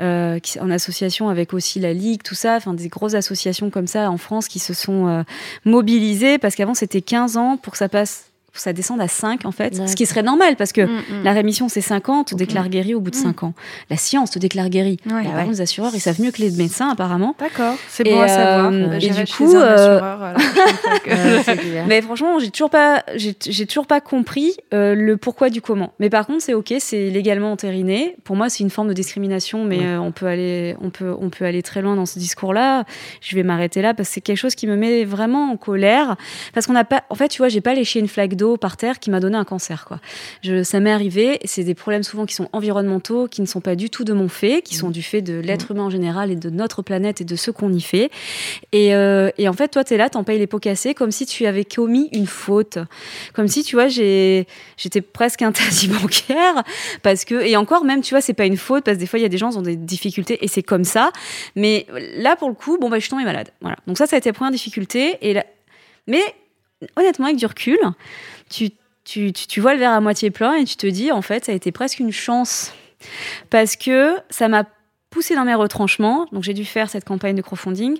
euh, 0.00 0.38
qui, 0.38 0.60
en 0.60 0.70
association 0.70 1.28
avec 1.28 1.52
aussi 1.54 1.80
la 1.80 1.92
Ligue, 1.92 2.22
tout 2.22 2.34
ça, 2.34 2.56
enfin 2.56 2.74
des 2.74 2.88
grosses 2.88 3.14
associations 3.14 3.70
comme 3.70 3.86
ça 3.86 4.10
en 4.10 4.18
France 4.18 4.48
qui 4.48 4.58
se 4.58 4.74
sont 4.74 5.08
euh, 5.08 5.22
mobilisées 5.64 6.38
parce 6.38 6.54
qu'avant 6.54 6.74
c'était 6.74 7.00
15 7.00 7.36
ans 7.36 7.56
pour 7.56 7.72
que 7.72 7.78
ça 7.78 7.88
passe, 7.88 8.30
que 8.56 8.62
ça 8.62 8.72
descende 8.72 9.00
à 9.00 9.08
5 9.08 9.44
en 9.44 9.52
fait, 9.52 9.74
ce 9.86 9.94
qui 9.96 10.06
serait 10.06 10.22
normal 10.22 10.56
parce 10.56 10.72
que 10.72 10.82
Mm, 10.82 10.88
mm. 11.20 11.22
la 11.24 11.32
rémission, 11.32 11.68
c'est 11.68 11.80
5 11.80 12.08
ans, 12.08 12.20
on 12.20 12.24
te 12.24 12.34
déclare 12.34 12.68
guéri 12.68 12.94
au 12.94 13.00
bout 13.00 13.10
de 13.10 13.16
Mm. 13.16 13.22
5 13.22 13.42
ans. 13.44 13.54
La 13.90 13.96
science 13.96 14.30
te 14.30 14.38
déclare 14.38 14.68
guéri. 14.68 14.98
Ouais. 15.06 15.12
Bah, 15.24 15.30
contre, 15.40 15.50
les 15.50 15.60
assureurs, 15.60 15.92
ils 15.94 16.00
savent 16.00 16.20
mieux 16.20 16.30
que 16.30 16.40
les 16.42 16.50
médecins, 16.50 16.88
apparemment. 16.90 17.34
D'accord, 17.38 17.74
c'est 17.88 18.04
bon 18.04 18.20
à 18.20 18.28
savoir. 18.28 18.72
euh, 18.72 18.86
Bah, 18.88 18.96
et 18.96 19.08
du 19.08 19.24
coup, 19.32 19.54
euh, 19.54 19.74
assureur, 19.74 20.22
euh, 20.22 20.34
que- 21.04 21.10
Euh. 21.10 21.84
Mais 21.88 22.00
franchement, 22.02 22.38
j'ai 22.38 22.50
toujours 22.50 22.70
pas, 22.70 23.02
j'ai 23.16 23.66
toujours 23.66 23.86
pas 23.86 24.00
compris 24.00 24.54
euh, 24.74 24.94
le 24.94 25.16
pourquoi 25.16 25.50
du 25.50 25.60
comment. 25.60 25.92
Mais 25.98 26.10
par 26.10 26.26
contre, 26.26 26.42
c'est 26.42 26.54
ok, 26.54 26.74
c'est 26.78 27.10
légalement 27.10 27.52
entériné. 27.52 28.16
Pour 28.24 28.36
moi, 28.36 28.48
c'est 28.48 28.62
une 28.62 28.70
forme 28.70 28.88
de 28.88 28.92
discrimination, 28.92 29.64
mais 29.64 29.78
Ouais. 29.78 29.84
euh, 29.86 30.00
on 30.00 30.12
peut 30.12 30.26
aller, 30.26 30.76
on 30.80 30.90
peut, 30.90 31.14
on 31.18 31.30
peut 31.30 31.44
aller 31.44 31.62
très 31.62 31.82
loin 31.82 31.96
dans 31.96 32.06
ce 32.06 32.18
discours-là. 32.18 32.84
Je 33.20 33.36
vais 33.36 33.42
m'arrêter 33.42 33.82
là 33.82 33.94
parce 33.94 34.08
que 34.08 34.14
c'est 34.14 34.20
quelque 34.20 34.36
chose 34.38 34.54
qui 34.54 34.66
me 34.66 34.76
met 34.76 35.04
vraiment 35.04 35.50
en 35.52 35.56
colère. 35.56 36.16
Parce 36.54 36.66
qu'on 36.66 36.72
n'a 36.72 36.84
pas, 36.84 37.02
en 37.10 37.14
fait, 37.14 37.28
tu 37.28 37.38
vois, 37.38 37.48
j'ai 37.48 37.60
pas 37.60 37.74
léché 37.74 37.98
une 38.00 38.08
flaque 38.08 38.34
d'eau 38.34 38.45
par 38.56 38.76
terre 38.76 39.00
qui 39.00 39.10
m'a 39.10 39.18
donné 39.18 39.36
un 39.36 39.44
cancer, 39.44 39.84
quoi. 39.84 39.98
Je, 40.42 40.62
ça 40.62 40.78
m'est 40.78 40.92
arrivé. 40.92 41.40
C'est 41.44 41.64
des 41.64 41.74
problèmes 41.74 42.04
souvent 42.04 42.26
qui 42.26 42.34
sont 42.34 42.48
environnementaux, 42.52 43.26
qui 43.26 43.40
ne 43.40 43.46
sont 43.46 43.60
pas 43.60 43.74
du 43.74 43.90
tout 43.90 44.04
de 44.04 44.12
mon 44.12 44.28
fait, 44.28 44.62
qui 44.62 44.76
sont 44.76 44.90
du 44.90 45.02
fait 45.02 45.22
de 45.22 45.34
l'être 45.40 45.72
humain 45.72 45.84
en 45.84 45.90
général 45.90 46.30
et 46.30 46.36
de 46.36 46.50
notre 46.50 46.82
planète 46.82 47.20
et 47.20 47.24
de 47.24 47.34
ce 47.34 47.50
qu'on 47.50 47.72
y 47.72 47.80
fait. 47.80 48.10
Et, 48.70 48.94
euh, 48.94 49.30
et 49.38 49.48
en 49.48 49.52
fait, 49.52 49.68
toi, 49.68 49.82
tu 49.82 49.94
es 49.94 49.96
là, 49.96 50.08
t'en 50.08 50.22
payes 50.22 50.38
les 50.38 50.46
pots 50.46 50.60
cassés 50.60 50.94
comme 50.94 51.10
si 51.10 51.26
tu 51.26 51.46
avais 51.46 51.64
commis 51.64 52.08
une 52.12 52.26
faute. 52.26 52.78
Comme 53.34 53.48
si, 53.48 53.64
tu 53.64 53.74
vois, 53.74 53.88
j'étais 53.88 54.46
presque 55.12 55.42
interdit 55.42 55.88
bancaire. 55.88 56.62
Parce 57.02 57.24
que, 57.24 57.34
et 57.34 57.56
encore, 57.56 57.84
même, 57.84 58.02
tu 58.02 58.14
vois, 58.14 58.20
c'est 58.20 58.34
pas 58.34 58.46
une 58.46 58.56
faute, 58.56 58.84
parce 58.84 58.96
que 58.96 59.00
des 59.00 59.06
fois, 59.06 59.18
il 59.18 59.22
y 59.22 59.26
a 59.26 59.30
des 59.30 59.38
gens 59.38 59.50
qui 59.50 59.56
ont 59.56 59.62
des 59.62 59.76
difficultés 59.76 60.44
et 60.44 60.48
c'est 60.48 60.62
comme 60.62 60.84
ça. 60.84 61.10
Mais 61.56 61.86
là, 62.16 62.36
pour 62.36 62.48
le 62.48 62.54
coup, 62.54 62.78
bon, 62.78 62.88
bah, 62.88 62.96
je 62.96 63.00
suis 63.00 63.10
tombée 63.10 63.24
malade. 63.24 63.50
Voilà. 63.60 63.76
Donc, 63.86 63.98
ça, 63.98 64.06
ça 64.06 64.16
a 64.16 64.18
été 64.18 64.28
la 64.28 64.34
première 64.34 64.52
difficulté. 64.52 65.16
Et 65.22 65.32
là... 65.32 65.44
Mais 66.08 66.22
honnêtement, 66.96 67.26
avec 67.26 67.38
du 67.38 67.46
recul, 67.46 67.78
tu, 68.50 68.70
tu, 69.04 69.32
tu, 69.32 69.46
tu 69.46 69.60
vois 69.60 69.74
le 69.74 69.80
verre 69.80 69.92
à 69.92 70.00
moitié 70.00 70.30
plein 70.30 70.54
et 70.54 70.64
tu 70.64 70.76
te 70.76 70.86
dis, 70.86 71.12
en 71.12 71.22
fait, 71.22 71.44
ça 71.44 71.52
a 71.52 71.54
été 71.54 71.72
presque 71.72 71.98
une 71.98 72.12
chance. 72.12 72.72
Parce 73.50 73.76
que 73.76 74.16
ça 74.30 74.48
m'a 74.48 74.64
poussé 75.10 75.34
dans 75.34 75.44
mes 75.44 75.54
retranchements. 75.54 76.26
Donc, 76.32 76.42
j'ai 76.42 76.54
dû 76.54 76.64
faire 76.64 76.90
cette 76.90 77.04
campagne 77.04 77.36
de 77.36 77.42
crowdfunding 77.42 77.98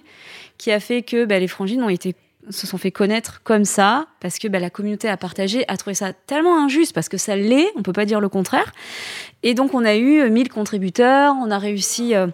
qui 0.59 0.73
a 0.73 0.81
fait 0.81 1.03
que 1.03 1.25
bah, 1.25 1.39
les 1.39 1.49
frangines 1.49 1.83
ont 1.83 1.89
été 1.89 2.15
se 2.51 2.67
sont 2.67 2.79
fait 2.79 2.91
connaître 2.91 3.41
comme 3.43 3.65
ça 3.65 4.07
parce 4.21 4.39
que 4.39 4.49
bah, 4.49 4.59
la 4.59 4.71
communauté 4.71 5.09
a 5.09 5.17
partagé, 5.17 5.65
a 5.69 5.77
trouvé 5.77 5.95
ça 5.95 6.13
tellement 6.13 6.63
injuste 6.65 6.93
parce 6.93 7.09
que 7.09 7.17
ça 7.17 7.37
l'est, 7.37 7.73
on 7.77 7.83
peut 7.83 7.93
pas 7.93 8.05
dire 8.05 8.21
le 8.21 8.29
contraire. 8.29 8.73
Et 9.43 9.55
donc 9.55 9.75
on 9.75 9.85
a 9.85 9.97
eu 9.97 10.31
1000 10.31 10.49
contributeurs, 10.49 11.35
on 11.41 11.51
a 11.51 11.59
réussi 11.59 12.15
euh, 12.15 12.29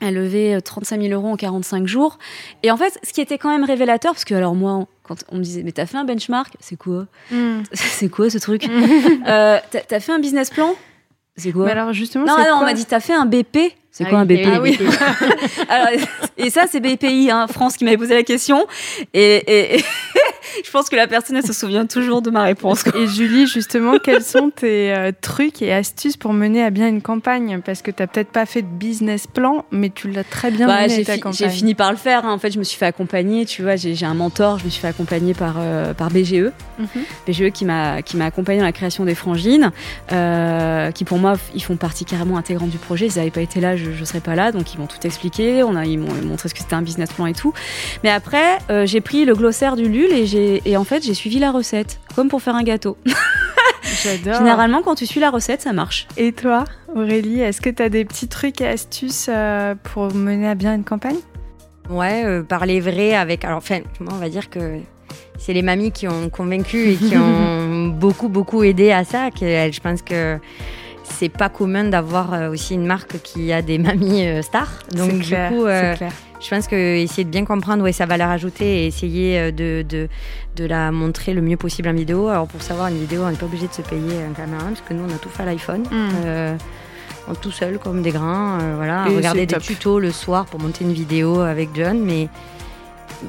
lever 0.00 0.54
euh, 0.54 0.60
35 0.60 1.00
000 1.02 1.12
euros 1.12 1.32
en 1.32 1.36
45 1.36 1.86
jours. 1.86 2.18
Et 2.62 2.70
en 2.70 2.76
fait, 2.76 2.98
ce 3.02 3.12
qui 3.12 3.20
était 3.20 3.38
quand 3.38 3.50
même 3.50 3.64
révélateur, 3.64 4.12
parce 4.12 4.24
que 4.24 4.34
alors 4.34 4.54
moi, 4.54 4.86
quand 5.02 5.16
on 5.30 5.38
me 5.38 5.42
disait 5.42 5.62
mais 5.62 5.72
t'as 5.72 5.86
fait 5.86 5.96
un 5.96 6.04
benchmark, 6.04 6.54
c'est 6.60 6.76
quoi? 6.76 7.06
Mm. 7.30 7.62
C'est 7.72 8.08
quoi 8.08 8.30
ce 8.30 8.38
truc? 8.38 8.68
Euh, 9.26 9.58
T'as 9.88 10.00
fait 10.00 10.12
un 10.12 10.18
business 10.20 10.50
plan? 10.50 10.74
C'est 11.36 11.52
quoi? 11.52 11.66
Mais 11.66 11.72
alors 11.72 11.92
justement, 11.92 12.24
Non, 12.24 12.36
non, 12.38 12.58
on 12.60 12.64
m'a 12.64 12.72
dit 12.72 12.84
t'as 12.84 13.00
fait 13.00 13.12
un 13.14 13.26
BP. 13.26 13.58
C'est 13.90 14.04
Ah 14.04 14.10
quoi 14.10 14.18
un 14.20 14.26
BP 14.26 14.46
ah 14.46 14.60
oui. 14.60 14.78
Alors, 15.68 15.88
et 16.36 16.50
ça, 16.50 16.66
c'est 16.70 16.78
BPI, 16.78 17.30
hein, 17.32 17.46
France, 17.48 17.76
qui 17.76 17.84
m'avait 17.84 17.96
posé 17.96 18.14
la 18.14 18.22
question. 18.22 18.66
Et, 19.12 19.76
et, 19.76 19.84
je 20.64 20.70
pense 20.70 20.88
que 20.88 20.96
la 20.96 21.06
personne, 21.06 21.36
elle 21.36 21.46
se 21.46 21.52
souvient 21.52 21.86
toujours 21.86 22.22
de 22.22 22.30
ma 22.30 22.42
réponse. 22.42 22.84
Et 22.94 23.06
Julie, 23.06 23.46
justement, 23.46 23.98
quels 23.98 24.22
sont 24.22 24.50
tes 24.50 24.92
euh, 24.92 25.12
trucs 25.18 25.62
et 25.62 25.72
astuces 25.72 26.16
pour 26.16 26.32
mener 26.32 26.62
à 26.62 26.70
bien 26.70 26.88
une 26.88 27.02
campagne? 27.02 27.60
Parce 27.64 27.82
que 27.82 27.90
tu 27.90 28.02
n'as 28.02 28.06
peut-être 28.06 28.30
pas 28.30 28.46
fait 28.46 28.62
de 28.62 28.66
business 28.66 29.26
plan, 29.26 29.64
mais 29.70 29.90
tu 29.90 30.10
l'as 30.10 30.24
très 30.24 30.50
bien 30.50 30.66
bah, 30.66 30.82
mené 30.82 31.04
ta 31.04 31.18
campagne. 31.18 31.32
J'ai 31.34 31.48
fini 31.48 31.74
par 31.74 31.90
le 31.90 31.96
faire. 31.96 32.24
Hein. 32.24 32.32
En 32.32 32.38
fait, 32.38 32.50
je 32.50 32.58
me 32.58 32.64
suis 32.64 32.78
fait 32.78 32.86
accompagner. 32.86 33.46
Tu 33.46 33.62
vois, 33.62 33.76
j'ai 33.76 34.04
un 34.04 34.14
mentor. 34.14 34.58
Je 34.58 34.64
me 34.64 34.70
suis 34.70 34.80
fait 34.80 34.88
accompagner 34.88 35.34
par, 35.34 35.56
euh, 35.58 35.94
par 35.94 36.10
BGE. 36.10 36.52
Mhm. 36.78 37.04
BGE 37.26 37.50
qui 37.52 37.64
m'a 37.64 37.96
accompagné 38.20 38.58
dans 38.58 38.66
la 38.66 38.72
création 38.72 39.04
des 39.04 39.14
frangines, 39.14 39.70
euh, 40.12 40.90
qui 40.92 41.04
pour 41.04 41.18
moi, 41.18 41.34
ils 41.54 41.62
font 41.62 41.76
partie 41.76 42.04
carrément 42.04 42.36
intégrante 42.36 42.70
du 42.70 42.78
projet. 42.78 43.06
Ils 43.06 43.18
n'avaient 43.18 43.30
pas 43.30 43.40
été 43.42 43.60
là, 43.60 43.76
je 43.76 43.90
ne 43.90 44.04
serais 44.04 44.20
pas 44.20 44.34
là. 44.34 44.52
Donc, 44.52 44.74
ils 44.74 44.78
m'ont 44.78 44.86
tout 44.86 45.04
expliqué. 45.06 45.62
On 45.62 45.76
a, 45.76 45.84
ils 45.84 45.98
m'ont 45.98 46.12
montré 46.24 46.48
ce 46.48 46.54
que 46.54 46.60
c'était 46.60 46.74
un 46.74 46.82
business 46.82 47.12
plan 47.12 47.26
et 47.26 47.34
tout. 47.34 47.52
Mais 48.04 48.10
après, 48.10 48.58
j'ai 48.84 49.00
pris 49.00 49.24
le 49.24 49.34
glossaire 49.34 49.76
du 49.76 49.88
LUL 49.88 50.12
et, 50.12 50.26
et 50.64 50.76
en 50.76 50.84
fait, 50.84 51.04
j'ai 51.04 51.14
suivi 51.14 51.38
la 51.38 51.50
recette, 51.50 52.00
comme 52.14 52.28
pour 52.28 52.42
faire 52.42 52.54
un 52.54 52.62
gâteau. 52.62 52.96
J'adore. 54.02 54.34
Généralement, 54.34 54.82
quand 54.82 54.94
tu 54.94 55.06
suis 55.06 55.20
la 55.20 55.30
recette, 55.30 55.62
ça 55.62 55.72
marche. 55.72 56.06
Et 56.16 56.32
toi, 56.32 56.64
Aurélie, 56.94 57.40
est-ce 57.40 57.60
que 57.60 57.70
tu 57.70 57.82
as 57.82 57.88
des 57.88 58.04
petits 58.04 58.28
trucs 58.28 58.60
et 58.60 58.66
astuces 58.66 59.28
euh, 59.28 59.74
pour 59.82 60.14
mener 60.14 60.48
à 60.48 60.54
bien 60.54 60.74
une 60.74 60.84
campagne? 60.84 61.18
Ouais, 61.90 62.24
euh, 62.24 62.42
parler 62.42 62.80
vrai 62.80 63.14
avec. 63.14 63.44
Alors, 63.44 63.58
enfin, 63.58 63.80
on 64.00 64.16
va 64.16 64.28
dire 64.28 64.50
que 64.50 64.78
c'est 65.38 65.52
les 65.52 65.62
mamies 65.62 65.92
qui 65.92 66.06
ont 66.06 66.28
convaincu 66.28 66.90
et 66.90 66.96
qui 66.96 67.16
ont 67.16 67.86
beaucoup, 67.98 68.28
beaucoup 68.28 68.62
aidé 68.62 68.92
à 68.92 69.04
ça. 69.04 69.30
Que, 69.30 69.70
je 69.72 69.80
pense 69.80 70.02
que 70.02 70.38
c'est 71.04 71.30
pas 71.30 71.48
commun 71.48 71.84
d'avoir 71.84 72.34
euh, 72.34 72.50
aussi 72.50 72.74
une 72.74 72.86
marque 72.86 73.20
qui 73.22 73.52
a 73.52 73.62
des 73.62 73.78
mamies 73.78 74.42
stars. 74.42 74.72
Donc, 74.94 75.12
du 75.12 75.34
coup, 75.34 75.64
clair. 75.64 76.12
Je 76.40 76.48
pense 76.50 76.68
que 76.68 76.76
essayer 76.76 77.24
de 77.24 77.30
bien 77.30 77.44
comprendre 77.44 77.82
où 77.82 77.86
est 77.86 77.92
sa 77.92 78.06
valeur 78.06 78.30
ajoutée 78.30 78.84
et 78.84 78.86
essayer 78.86 79.38
euh, 79.38 79.50
de, 79.50 79.84
de, 79.88 80.08
de, 80.56 80.64
la 80.64 80.92
montrer 80.92 81.34
le 81.34 81.40
mieux 81.40 81.56
possible 81.56 81.88
en 81.88 81.94
vidéo. 81.94 82.28
Alors 82.28 82.46
pour 82.46 82.62
savoir 82.62 82.88
une 82.88 82.98
vidéo, 82.98 83.22
on 83.24 83.30
n'est 83.30 83.36
pas 83.36 83.46
obligé 83.46 83.66
de 83.66 83.72
se 83.72 83.82
payer 83.82 84.22
un 84.22 84.32
caméraman 84.32 84.74
parce 84.74 84.88
que 84.88 84.94
nous 84.94 85.04
on 85.08 85.14
a 85.14 85.18
tout 85.18 85.28
fait 85.28 85.42
à 85.42 85.46
l'iPhone. 85.46 85.82
Mm. 85.82 86.08
Euh, 86.24 86.56
tout 87.42 87.50
seul 87.50 87.78
comme 87.78 88.02
des 88.02 88.10
grains, 88.10 88.58
euh, 88.60 88.74
voilà, 88.76 89.04
regarder 89.04 89.44
des 89.44 89.58
tutos 89.58 89.98
le 89.98 90.10
soir 90.12 90.46
pour 90.46 90.60
monter 90.60 90.84
une 90.84 90.94
vidéo 90.94 91.40
avec 91.40 91.68
John, 91.74 92.00
mais 92.00 92.28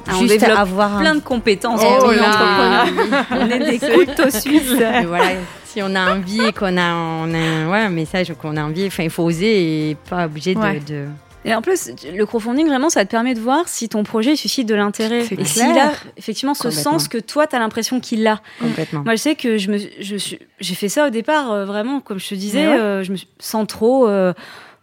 ah, 0.08 0.13
juste 0.22 0.41
avoir 0.43 1.00
plein 1.00 1.15
de 1.15 1.19
compétences. 1.19 1.82
Oh 1.84 2.12
là 2.12 2.86
on 3.32 3.50
est 3.50 3.72
des 3.72 3.80
couteaux 3.93 4.30
suisses. 4.30 4.72
voilà, 5.06 5.32
si 5.65 5.82
on 5.82 5.93
a 5.95 6.15
envie 6.15 6.41
et 6.41 6.54
qu'on 6.54 6.78
a, 6.78 6.93
on 6.93 7.34
a 7.34 7.69
ouais, 7.69 7.80
un 7.80 7.89
message 7.89 8.34
qu'on 8.41 8.56
a 8.56 8.63
envie, 8.63 8.88
enfin 8.88 9.04
il 9.04 9.10
faut 9.10 9.24
oser 9.24 9.89
et 9.89 9.98
pas 10.10 10.28
obligé 10.28 10.56
de 10.56 11.08
et 11.45 11.56
en 11.56 11.62
plus, 11.62 11.91
le 12.13 12.25
crowdfunding, 12.25 12.67
vraiment, 12.67 12.89
ça 12.89 13.06
te 13.06 13.10
permet 13.10 13.34
de 13.34 13.39
voir 13.39 13.67
si 13.67 13.88
ton 13.88 14.04
projet 14.04 14.36
suscite 14.36 14.67
de 14.67 14.75
l'intérêt. 14.75 15.23
Et 15.38 15.45
s'il 15.45 15.78
a 15.78 15.91
effectivement 16.17 16.54
ce 16.54 16.69
sens 16.69 17.08
que 17.08 17.17
toi, 17.17 17.47
tu 17.47 17.56
as 17.56 17.60
l'impression 17.60 17.99
qu'il 17.99 18.28
a. 18.28 18.41
Complètement. 18.60 19.04
Moi, 19.04 19.15
je 19.15 19.21
sais 19.21 19.36
que 19.36 19.58
je 19.58 19.71
me, 19.71 19.78
je 19.78 20.36
j'ai 20.60 20.75
fait 20.75 20.89
ça 20.89 21.08
au 21.08 21.10
départ, 21.10 21.52
euh, 21.52 21.65
vraiment, 21.65 22.02
comme 22.02 22.19
je 22.19 22.28
te 22.28 22.36
disais, 22.36 22.65
euh, 22.65 23.04
je 23.04 23.13
me, 23.13 23.17
sans 23.39 23.65
trop. 23.65 24.08
Euh, 24.08 24.34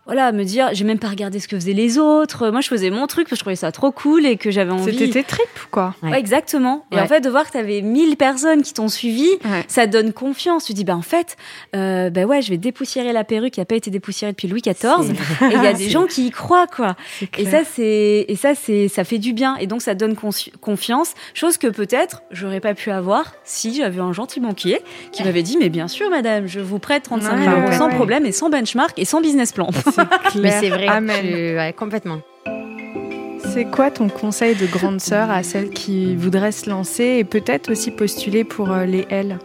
voilà, 0.07 0.31
me 0.31 0.45
dire, 0.45 0.71
j'ai 0.73 0.85
même 0.85 1.01
pas 1.01 1.09
regardé 1.09 1.41
ce 1.41 1.49
que 1.49 1.57
faisaient 1.57 1.73
les 1.73 1.99
autres. 1.99 2.51
Moi, 2.51 2.61
je 2.61 2.69
faisais 2.69 2.91
mon 2.91 3.09
truc 3.09 3.29
parce 3.29 3.31
que 3.31 3.37
je 3.37 3.41
trouvais 3.41 3.57
ça 3.57 3.73
trop 3.73 3.91
cool 3.91 4.25
et 4.25 4.37
que 4.37 4.53
j'avais 4.53 4.71
envie. 4.71 4.93
C'était 4.93 5.11
tes 5.11 5.25
tripes, 5.25 5.49
quoi. 5.73 5.95
Ouais. 6.03 6.19
exactement. 6.19 6.85
Et 6.93 7.01
en 7.01 7.07
fait, 7.09 7.21
de 7.21 7.29
voir 7.29 7.45
que 7.47 7.53
tu 7.53 7.59
avais 7.59 7.83
1000 7.83 8.17
personnes 8.17 8.63
qui 8.63 8.73
t'ont 8.73 8.89
suivi, 8.89 9.29
ça 9.67 9.87
donne 9.87 10.13
confiance. 10.13 10.65
Tu 10.65 10.75
dis, 10.75 10.85
bah, 10.85 10.97
en 10.97 11.03
fait, 11.03 11.37
euh, 11.75 12.11
bah 12.11 12.25
ouais, 12.25 12.41
je 12.41 12.51
vais 12.51 12.57
dépoussiérer 12.57 13.13
la 13.13 13.25
perruque 13.25 13.55
qui 13.55 13.61
a 13.61 13.65
pas 13.65 13.75
été 13.75 13.91
dépoussiérée 13.91 14.33
depuis 14.33 14.47
Louis 14.49 14.63
XIV. 14.63 15.11
Et 15.51 15.55
il 15.57 15.63
y 15.63 15.67
a 15.67 15.73
des 15.73 15.91
gens 15.91 16.07
qui 16.07 16.27
y 16.27 16.31
croient, 16.31 16.69
quoi. 16.69 16.95
Et 17.37 17.47
ça, 17.47 17.63
c'est, 17.65 18.27
et 18.29 18.37
ça, 18.37 18.55
c'est, 18.55 18.89
ça 18.89 19.03
fait 19.03 19.19
du 19.19 19.33
bien. 19.33 19.57
Et 19.57 19.67
donc, 19.67 19.83
ça 19.83 19.95
donne 19.95 20.15
confiance. 20.61 21.15
Chose 21.35 21.59
que 21.59 21.67
peut-être, 21.67 22.23
j'aurais 22.31 22.61
pas 22.61 22.75
pu 22.75 22.91
avoir 22.93 23.35
si 23.43 23.75
j'avais 23.75 24.01
un 24.01 24.13
gentil 24.13 24.39
banquier 24.39 24.81
qui 25.11 25.25
m'avait 25.25 25.43
dit, 25.43 25.57
mais 25.59 25.69
bien 25.69 25.89
sûr, 25.89 26.11
madame, 26.11 26.47
je 26.47 26.61
vous 26.61 26.79
prête 26.79 27.03
35 27.03 27.39
000 27.43 27.61
euros 27.61 27.73
sans 27.73 27.89
problème 27.89 28.25
et 28.25 28.33
sans 28.33 28.51
benchmark 28.51 28.97
et 28.99 29.05
sans 29.05 29.21
business 29.21 29.53
plan. 29.53 29.71
Mais 30.41 30.51
c'est 30.51 30.71
vrai, 30.71 30.89
Amen. 30.89 31.73
complètement. 31.75 32.21
C'est 33.53 33.65
quoi 33.65 33.91
ton 33.91 34.09
conseil 34.09 34.55
de 34.55 34.67
grande 34.67 35.01
sœur 35.01 35.31
à 35.31 35.43
celles 35.43 35.71
qui 35.71 36.15
voudraient 36.15 36.53
se 36.53 36.69
lancer 36.69 37.17
et 37.19 37.25
peut-être 37.25 37.71
aussi 37.71 37.91
postuler 37.91 38.45
pour 38.45 38.71
euh, 38.71 38.85
les 38.85 39.07
L? 39.09 39.39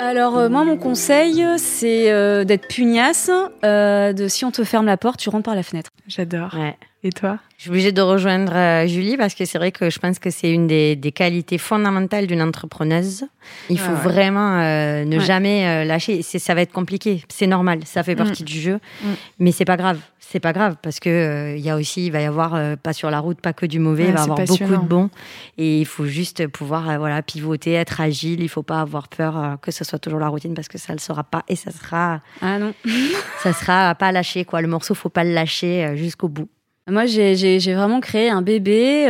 Alors 0.00 0.36
euh, 0.36 0.48
moi 0.48 0.64
mon 0.64 0.76
conseil 0.76 1.44
c'est 1.58 2.10
euh, 2.10 2.42
d'être 2.42 2.66
pugnace, 2.66 3.30
de 3.62 4.26
si 4.26 4.44
on 4.44 4.50
te 4.50 4.64
ferme 4.64 4.86
la 4.86 4.96
porte 4.96 5.20
tu 5.20 5.28
rentres 5.28 5.44
par 5.44 5.54
la 5.54 5.62
fenêtre. 5.62 5.90
J'adore. 6.08 6.56
Et 7.04 7.10
toi? 7.10 7.38
Je 7.56 7.62
suis 7.62 7.70
obligée 7.70 7.92
de 7.92 8.00
rejoindre 8.00 8.86
Julie 8.86 9.16
parce 9.16 9.34
que 9.34 9.44
c'est 9.44 9.58
vrai 9.58 9.72
que 9.72 9.90
je 9.90 9.98
pense 9.98 10.18
que 10.18 10.30
c'est 10.30 10.52
une 10.52 10.66
des, 10.68 11.12
qualités 11.14 11.58
fondamentales 11.58 12.26
d'une 12.26 12.42
entrepreneuse. 12.42 13.24
Il 13.70 13.78
faut 13.78 13.94
vraiment 13.94 14.58
ne 14.58 15.18
jamais 15.18 15.84
lâcher. 15.84 16.22
Ça 16.22 16.54
va 16.54 16.62
être 16.62 16.72
compliqué, 16.72 17.24
c'est 17.28 17.46
normal, 17.48 17.80
ça 17.84 18.02
fait 18.02 18.14
mm. 18.14 18.18
partie 18.18 18.44
du 18.44 18.60
jeu, 18.60 18.78
mm. 19.02 19.08
mais 19.40 19.52
c'est 19.52 19.64
pas 19.64 19.76
grave. 19.76 19.98
C'est 20.32 20.40
pas 20.40 20.54
grave 20.54 20.76
parce 20.80 20.98
que 20.98 21.10
euh, 21.10 21.56
il 21.56 21.62
y 21.62 21.68
a 21.68 21.76
aussi 21.76 22.06
il 22.06 22.10
va 22.10 22.22
y 22.22 22.24
avoir 22.24 22.54
euh, 22.54 22.74
pas 22.74 22.94
sur 22.94 23.10
la 23.10 23.18
route 23.18 23.38
pas 23.38 23.52
que 23.52 23.66
du 23.66 23.78
mauvais. 23.78 24.04
Il 24.04 24.12
va 24.12 24.20
y 24.20 24.22
avoir 24.22 24.38
beaucoup 24.38 24.64
de 24.64 24.76
bons. 24.76 25.10
Et 25.58 25.80
il 25.80 25.84
faut 25.84 26.06
juste 26.06 26.46
pouvoir 26.46 26.88
euh, 26.88 26.96
voilà 26.96 27.20
pivoter 27.20 27.72
être 27.72 28.00
agile. 28.00 28.40
Il 28.40 28.48
faut 28.48 28.62
pas 28.62 28.80
avoir 28.80 29.08
peur 29.08 29.58
que 29.60 29.70
ce 29.70 29.84
soit 29.84 29.98
toujours 29.98 30.20
la 30.20 30.28
routine 30.28 30.54
parce 30.54 30.68
que 30.68 30.78
ça 30.78 30.94
le 30.94 31.00
sera 31.00 31.22
pas 31.22 31.42
et 31.48 31.56
ça 31.56 31.70
sera 31.70 32.22
ah 32.40 32.58
non. 32.58 32.72
ça 33.42 33.52
sera 33.52 33.94
pas 33.94 34.10
lâché 34.10 34.46
quoi. 34.46 34.62
Le 34.62 34.68
morceau 34.68 34.94
faut 34.94 35.10
pas 35.10 35.22
le 35.24 35.34
lâcher 35.34 35.92
jusqu'au 35.96 36.28
bout 36.28 36.48
moi 36.88 37.06
j'ai 37.06 37.74
vraiment 37.74 38.00
créé 38.00 38.28
un 38.28 38.42
bébé 38.42 39.06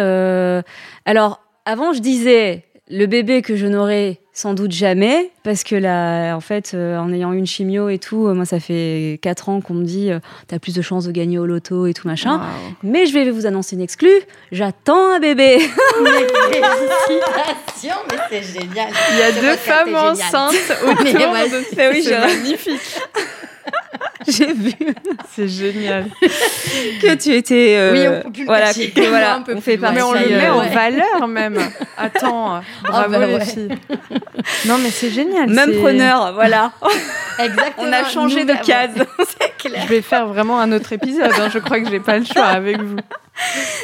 alors 1.05 1.41
avant 1.65 1.93
je 1.93 2.01
disais 2.01 2.65
le 2.89 3.07
bébé 3.07 3.43
que 3.43 3.57
je 3.57 3.67
n'aurai 3.67 4.23
sans 4.35 4.55
doute 4.55 4.73
jamais, 4.73 5.31
parce 5.43 5.63
que 5.63 5.77
là, 5.77 6.35
en 6.35 6.41
fait, 6.41 6.73
euh, 6.73 6.97
en 6.97 7.13
ayant 7.13 7.33
une 7.33 7.47
chimio 7.47 7.91
et 7.91 7.99
tout, 7.99 8.27
euh, 8.27 8.35
moi, 8.35 8.47
ça 8.47 8.61
fait 8.61 9.19
4 9.21 9.51
ans 9.51 9.61
qu'on 9.61 9.75
me 9.75 9.85
dit, 9.85 10.11
euh, 10.11 10.21
t'as 10.47 10.59
plus 10.59 10.75
de 10.75 10.81
chances 10.81 11.05
de 11.05 11.13
gagner 11.13 11.39
au 11.39 11.45
loto 11.45 11.87
et 11.87 11.93
tout 11.93 12.09
machin. 12.09 12.41
Mais 12.83 13.05
je 13.07 13.13
vais 13.13 13.31
vous 13.31 13.45
annoncer 13.45 13.77
une 13.77 13.83
exclue, 13.83 14.23
j'attends 14.51 15.13
un 15.13 15.21
bébé. 15.21 15.59
Félicitations, 16.59 18.03
mais 18.11 18.17
c'est 18.31 18.43
génial. 18.43 18.89
Il 19.13 19.19
y 19.19 19.23
a 19.23 19.33
deux 19.33 19.57
femmes 19.57 19.95
enceintes 19.95 20.55
autour 20.83 21.05
de 21.05 22.03
C'est 22.03 22.19
magnifique. 22.19 22.81
J'ai 24.29 24.53
vu. 24.53 24.73
C'est 25.31 25.49
génial. 25.49 26.07
que 27.01 27.15
tu 27.15 27.35
étais. 27.35 27.77
Euh, 27.77 27.93
oui, 27.93 28.09
on 28.09 28.23
peut 28.23 28.33
plus 28.33 28.41
le 28.43 28.47
voilà, 28.47 28.73
que, 28.73 29.09
voilà, 29.09 29.45
on, 29.49 29.57
on 29.57 29.61
fait 29.61 29.79
pas. 29.79 29.93
Mais 29.93 30.03
on 30.03 30.13
le 30.13 30.29
met 30.29 30.49
en 30.49 30.69
valeur 30.69 31.29
même. 31.29 31.59
Attends, 31.97 32.57
ah, 32.57 32.63
bravo 32.85 33.11
bah 33.11 33.27
les 33.27 33.41
filles. 33.41 33.69
Non, 34.67 34.79
mais 34.79 34.91
c'est 34.91 35.11
génial. 35.11 35.51
Même 35.51 35.73
preneur, 35.81 36.33
voilà. 36.35 36.73
Exactement. 37.39 37.89
On 37.89 37.93
a 37.93 38.05
changé 38.05 38.45
de 38.45 38.53
case. 38.65 38.91
c'est 39.19 39.57
clair. 39.57 39.83
Je 39.85 39.89
vais 39.89 40.03
faire 40.03 40.27
vraiment 40.27 40.61
un 40.61 40.71
autre 40.73 40.93
épisode. 40.93 41.33
Hein. 41.39 41.49
Je 41.53 41.59
crois 41.59 41.81
que 41.81 41.89
j'ai 41.89 42.01
pas 42.01 42.19
le 42.19 42.25
choix 42.25 42.47
avec 42.47 42.81
vous. 42.81 42.97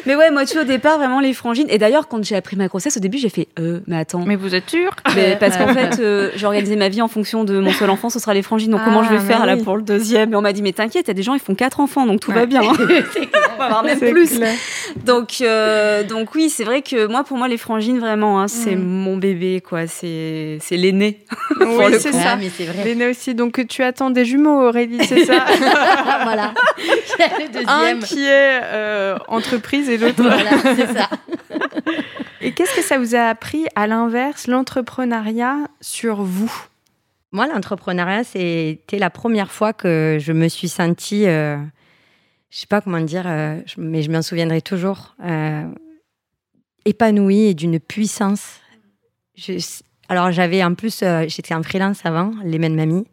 Mais 0.06 0.14
ouais, 0.14 0.30
moi, 0.30 0.44
tu 0.44 0.54
vois, 0.54 0.62
au 0.62 0.66
départ, 0.66 0.98
vraiment 0.98 1.20
les 1.20 1.32
frangines. 1.32 1.66
Et 1.70 1.78
d'ailleurs, 1.78 2.08
quand 2.08 2.22
j'ai 2.22 2.36
appris 2.36 2.56
ma 2.56 2.68
grossesse, 2.68 2.96
au 2.96 3.00
début, 3.00 3.18
j'ai 3.18 3.28
fait 3.28 3.48
euh, 3.58 3.80
mais 3.86 3.96
attends. 3.96 4.24
Mais 4.26 4.36
vous 4.36 4.54
êtes 4.54 4.68
sûre? 4.68 4.94
Parce 5.40 5.56
qu'en 5.56 5.68
fait, 5.68 5.98
euh, 6.00 6.30
j'ai 6.34 6.46
organisé 6.46 6.76
ma 6.76 6.88
vie 6.88 7.02
en 7.02 7.08
fonction 7.08 7.44
de 7.44 7.58
mon 7.58 7.72
seul 7.72 7.90
enfant, 7.90 8.10
ce 8.10 8.18
sera 8.18 8.34
les 8.34 8.42
frangines. 8.42 8.70
Donc, 8.70 8.84
comment 8.84 9.02
je 9.02 9.10
vais 9.10 9.20
ah, 9.20 9.26
faire 9.26 9.46
là 9.46 9.56
pour 9.56 9.76
le 9.76 9.82
deuxième? 9.82 10.27
Et 10.32 10.36
on 10.36 10.40
m'a 10.40 10.52
dit, 10.52 10.62
mais 10.62 10.72
t'inquiète, 10.72 11.06
il 11.06 11.08
y 11.08 11.10
a 11.10 11.14
des 11.14 11.22
gens, 11.22 11.34
ils 11.34 11.40
font 11.40 11.54
quatre 11.54 11.80
enfants, 11.80 12.06
donc 12.06 12.20
tout 12.20 12.32
va 12.32 12.46
bien. 12.46 12.62
Hein. 12.62 12.74
on 12.78 13.58
va 13.58 13.64
avoir 13.64 13.84
même 13.84 13.98
plus. 13.98 14.40
Donc, 15.04 15.40
euh, 15.40 16.04
donc, 16.04 16.34
oui, 16.34 16.50
c'est 16.50 16.64
vrai 16.64 16.82
que 16.82 17.06
moi, 17.06 17.24
pour 17.24 17.36
moi, 17.38 17.48
les 17.48 17.58
frangines, 17.58 17.98
vraiment, 17.98 18.40
hein, 18.40 18.48
c'est 18.48 18.76
mm. 18.76 18.84
mon 18.84 19.16
bébé, 19.16 19.62
quoi. 19.66 19.86
C'est 19.86 20.58
l'aîné. 20.70 21.24
Oui, 21.60 21.94
c'est 21.98 22.12
ça. 22.12 22.36
mais 22.36 22.50
c'est 22.56 22.64
vrai. 22.64 22.84
L'aîné 22.84 23.08
aussi. 23.08 23.34
Donc, 23.34 23.66
tu 23.68 23.82
attends 23.82 24.10
des 24.10 24.24
jumeaux, 24.24 24.68
Aurélie, 24.68 25.04
c'est 25.04 25.24
ça? 25.24 25.44
Voilà. 26.22 26.54
le 27.18 27.46
deuxième. 27.46 27.68
Un 27.68 27.98
qui 28.00 28.24
est 28.24 28.60
euh, 28.64 29.16
entreprise 29.28 29.88
et 29.88 29.98
l'autre. 29.98 30.22
voilà, 30.22 30.50
c'est 30.76 30.98
ça. 30.98 31.08
Et 32.40 32.52
qu'est-ce 32.52 32.74
que 32.74 32.82
ça 32.82 32.98
vous 32.98 33.14
a 33.14 33.22
appris 33.22 33.66
à 33.74 33.86
l'inverse, 33.86 34.46
l'entrepreneuriat 34.46 35.56
sur 35.80 36.22
vous? 36.22 36.52
Moi, 37.30 37.46
l'entrepreneuriat, 37.46 38.24
c'était 38.24 38.98
la 38.98 39.10
première 39.10 39.52
fois 39.52 39.72
que 39.72 40.16
je 40.18 40.32
me 40.32 40.48
suis 40.48 40.68
sentie, 40.68 41.26
euh, 41.26 41.58
je 42.50 42.58
sais 42.58 42.66
pas 42.66 42.80
comment 42.80 43.00
dire, 43.00 43.24
euh, 43.26 43.60
mais 43.76 44.02
je 44.02 44.10
m'en 44.10 44.22
souviendrai 44.22 44.62
toujours, 44.62 45.14
euh, 45.24 45.66
épanouie 46.86 47.48
et 47.48 47.54
d'une 47.54 47.78
puissance. 47.80 48.60
alors, 50.08 50.32
j'avais 50.32 50.64
en 50.64 50.74
plus, 50.74 51.04
j'étais 51.26 51.54
en 51.54 51.62
freelance 51.62 52.00
avant, 52.04 52.32
les 52.44 52.58
mêmes 52.58 52.74
mamies, 52.74 53.06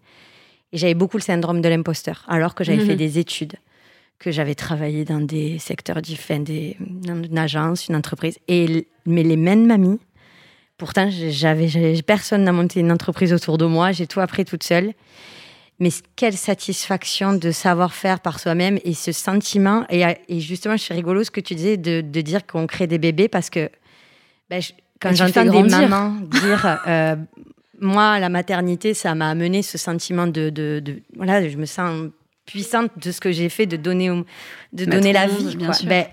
et 0.71 0.77
j'avais 0.77 0.93
beaucoup 0.93 1.17
le 1.17 1.23
syndrome 1.23 1.59
de 1.59 1.67
l'imposteur, 1.67 2.23
alors 2.29 2.55
que 2.55 2.63
j'avais 2.63 2.85
fait 2.85 2.93
mhm. 2.93 2.97
des 2.97 3.19
études 3.19 3.55
que 4.17 4.31
j'avais 4.31 4.55
travaillé 4.55 5.03
dans 5.03 5.19
des 5.19 5.59
secteurs 5.59 6.01
différents, 6.01 6.39
des, 6.39 6.77
dans 6.79 7.21
une 7.21 7.37
agence, 7.37 7.89
une 7.89 7.97
entreprise. 7.97 8.39
Et, 8.47 8.87
mais 9.05 9.23
les 9.23 9.35
mêmes 9.35 9.65
mamies, 9.65 9.99
pourtant, 10.77 11.09
j'avais, 11.09 12.01
personne 12.01 12.43
n'a 12.43 12.51
monté 12.51 12.79
une 12.79 12.91
entreprise 12.91 13.33
autour 13.33 13.57
de 13.57 13.65
moi, 13.65 13.91
j'ai 13.91 14.07
tout 14.07 14.19
appris 14.19 14.45
toute 14.45 14.63
seule. 14.63 14.93
Mais 15.79 15.89
quelle 16.15 16.37
satisfaction 16.37 17.33
de 17.33 17.51
savoir 17.51 17.93
faire 17.93 18.21
par 18.21 18.39
soi-même 18.39 18.79
et 18.85 18.93
ce 18.93 19.11
sentiment. 19.11 19.85
Et, 19.89 20.03
et 20.29 20.39
justement, 20.39 20.77
je 20.77 20.83
suis 20.83 20.93
rigolo 20.93 21.25
ce 21.25 21.31
que 21.31 21.41
tu 21.41 21.53
disais 21.53 21.75
de, 21.75 21.99
de 21.99 22.21
dire 22.21 22.47
qu'on 22.47 22.65
crée 22.65 22.87
des 22.87 22.97
bébés 22.97 23.27
parce 23.27 23.49
que 23.49 23.69
ben, 24.49 24.61
quand 25.01 25.13
j'entends 25.13 25.43
des 25.43 25.63
mamans 25.63 26.15
dire 26.31 26.79
moi, 27.81 28.19
la 28.19 28.29
maternité, 28.29 28.93
ça 28.93 29.15
m'a 29.15 29.29
amené 29.29 29.61
ce 29.61 29.77
sentiment 29.77 30.27
de, 30.27 30.49
de, 30.49 31.01
voilà, 31.15 31.47
je 31.47 31.57
me 31.57 31.65
sens 31.65 32.09
puissante 32.45 32.91
de 32.97 33.11
ce 33.11 33.19
que 33.19 33.31
j'ai 33.31 33.49
fait, 33.49 33.65
de 33.65 33.77
donner, 33.77 34.09
de 34.73 34.85
donner 34.85 35.13
la 35.13 35.27
vie. 35.27 35.55
Bien 35.55 35.73
sûr. 35.73 35.89
Ben, 35.89 36.05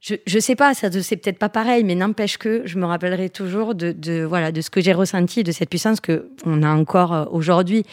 je, 0.00 0.38
sais 0.38 0.56
pas, 0.56 0.72
ça 0.72 0.90
c'est 0.90 1.16
peut-être 1.16 1.38
pas 1.38 1.50
pareil, 1.50 1.84
mais 1.84 1.94
n'empêche 1.94 2.38
que 2.38 2.62
je 2.64 2.78
me 2.78 2.86
rappellerai 2.86 3.28
toujours 3.28 3.74
de, 3.74 4.24
voilà 4.24 4.50
de 4.50 4.60
ce 4.62 4.70
que 4.70 4.80
j'ai 4.80 4.94
ressenti, 4.94 5.44
de 5.44 5.52
cette 5.52 5.68
puissance 5.68 6.00
que 6.00 6.30
on 6.46 6.62
a 6.62 6.70
encore 6.70 7.12
euh, 7.12 7.24
aujourd'hui. 7.30 7.84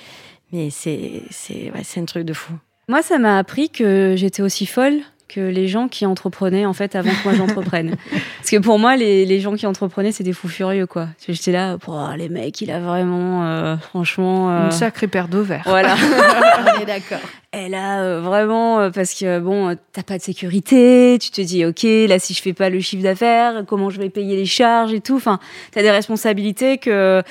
Mais 0.54 0.70
c'est 0.70 1.24
c'est 1.30 1.72
ouais, 1.72 1.84
c'est 1.84 2.00
un 2.00 2.06
truc 2.06 2.24
de 2.24 2.34
fou. 2.34 2.54
Moi, 2.88 3.02
ça 3.02 3.18
m'a 3.20 3.38
appris 3.38 3.70
que 3.70 4.14
j'étais 4.16 4.42
aussi 4.42 4.66
folle 4.66 5.02
que 5.28 5.42
les 5.42 5.68
gens 5.68 5.88
qui 5.88 6.06
entreprenaient 6.06 6.66
en 6.66 6.74
fait 6.74 6.96
avant 6.96 7.10
que 7.10 7.24
moi 7.24 7.34
j'entreprenne. 7.34 7.96
Parce 8.38 8.50
que 8.50 8.58
pour 8.58 8.80
moi, 8.80 8.96
les, 8.96 9.26
les 9.26 9.40
gens 9.40 9.56
qui 9.56 9.66
entreprenaient, 9.66 10.12
c'est 10.12 10.24
des 10.24 10.34
fous 10.34 10.48
furieux 10.48 10.88
quoi. 10.88 11.08
J'étais 11.28 11.52
là, 11.52 11.78
pour 11.78 11.96
oh, 11.96 12.16
les 12.16 12.30
mecs, 12.30 12.62
il 12.62 12.72
a 12.72 12.80
vraiment, 12.80 13.46
euh, 13.46 13.78
franchement, 13.78 14.50
euh... 14.50 14.66
une 14.66 14.72
sacrée 14.72 15.08
paire 15.08 15.28
d'ovaires. 15.28 15.64
Voilà, 15.66 15.96
on 16.78 16.82
est 16.82 16.86
d'accord. 16.86 17.20
Elle 17.52 17.74
a 17.74 18.02
euh, 18.02 18.22
vraiment 18.22 18.80
euh, 18.80 18.90
parce 18.90 19.14
que 19.14 19.40
bon, 19.40 19.76
t'as 19.92 20.04
pas 20.04 20.18
de 20.18 20.24
sécurité, 20.24 21.18
tu 21.20 21.32
te 21.32 21.42
dis 21.42 21.66
ok, 21.66 21.84
là 22.08 22.20
si 22.20 22.34
je 22.34 22.42
fais 22.42 22.54
pas 22.54 22.70
le 22.70 22.80
chiffre 22.80 23.04
d'affaires, 23.04 23.64
comment 23.68 23.90
je 23.90 24.00
vais 24.00 24.10
payer 24.10 24.36
les 24.36 24.46
charges 24.46 24.94
et 24.94 25.02
tout. 25.02 25.16
Enfin, 25.16 25.40
t'as 25.72 25.82
des 25.82 25.92
responsabilités 25.92 26.78
que 26.78 27.22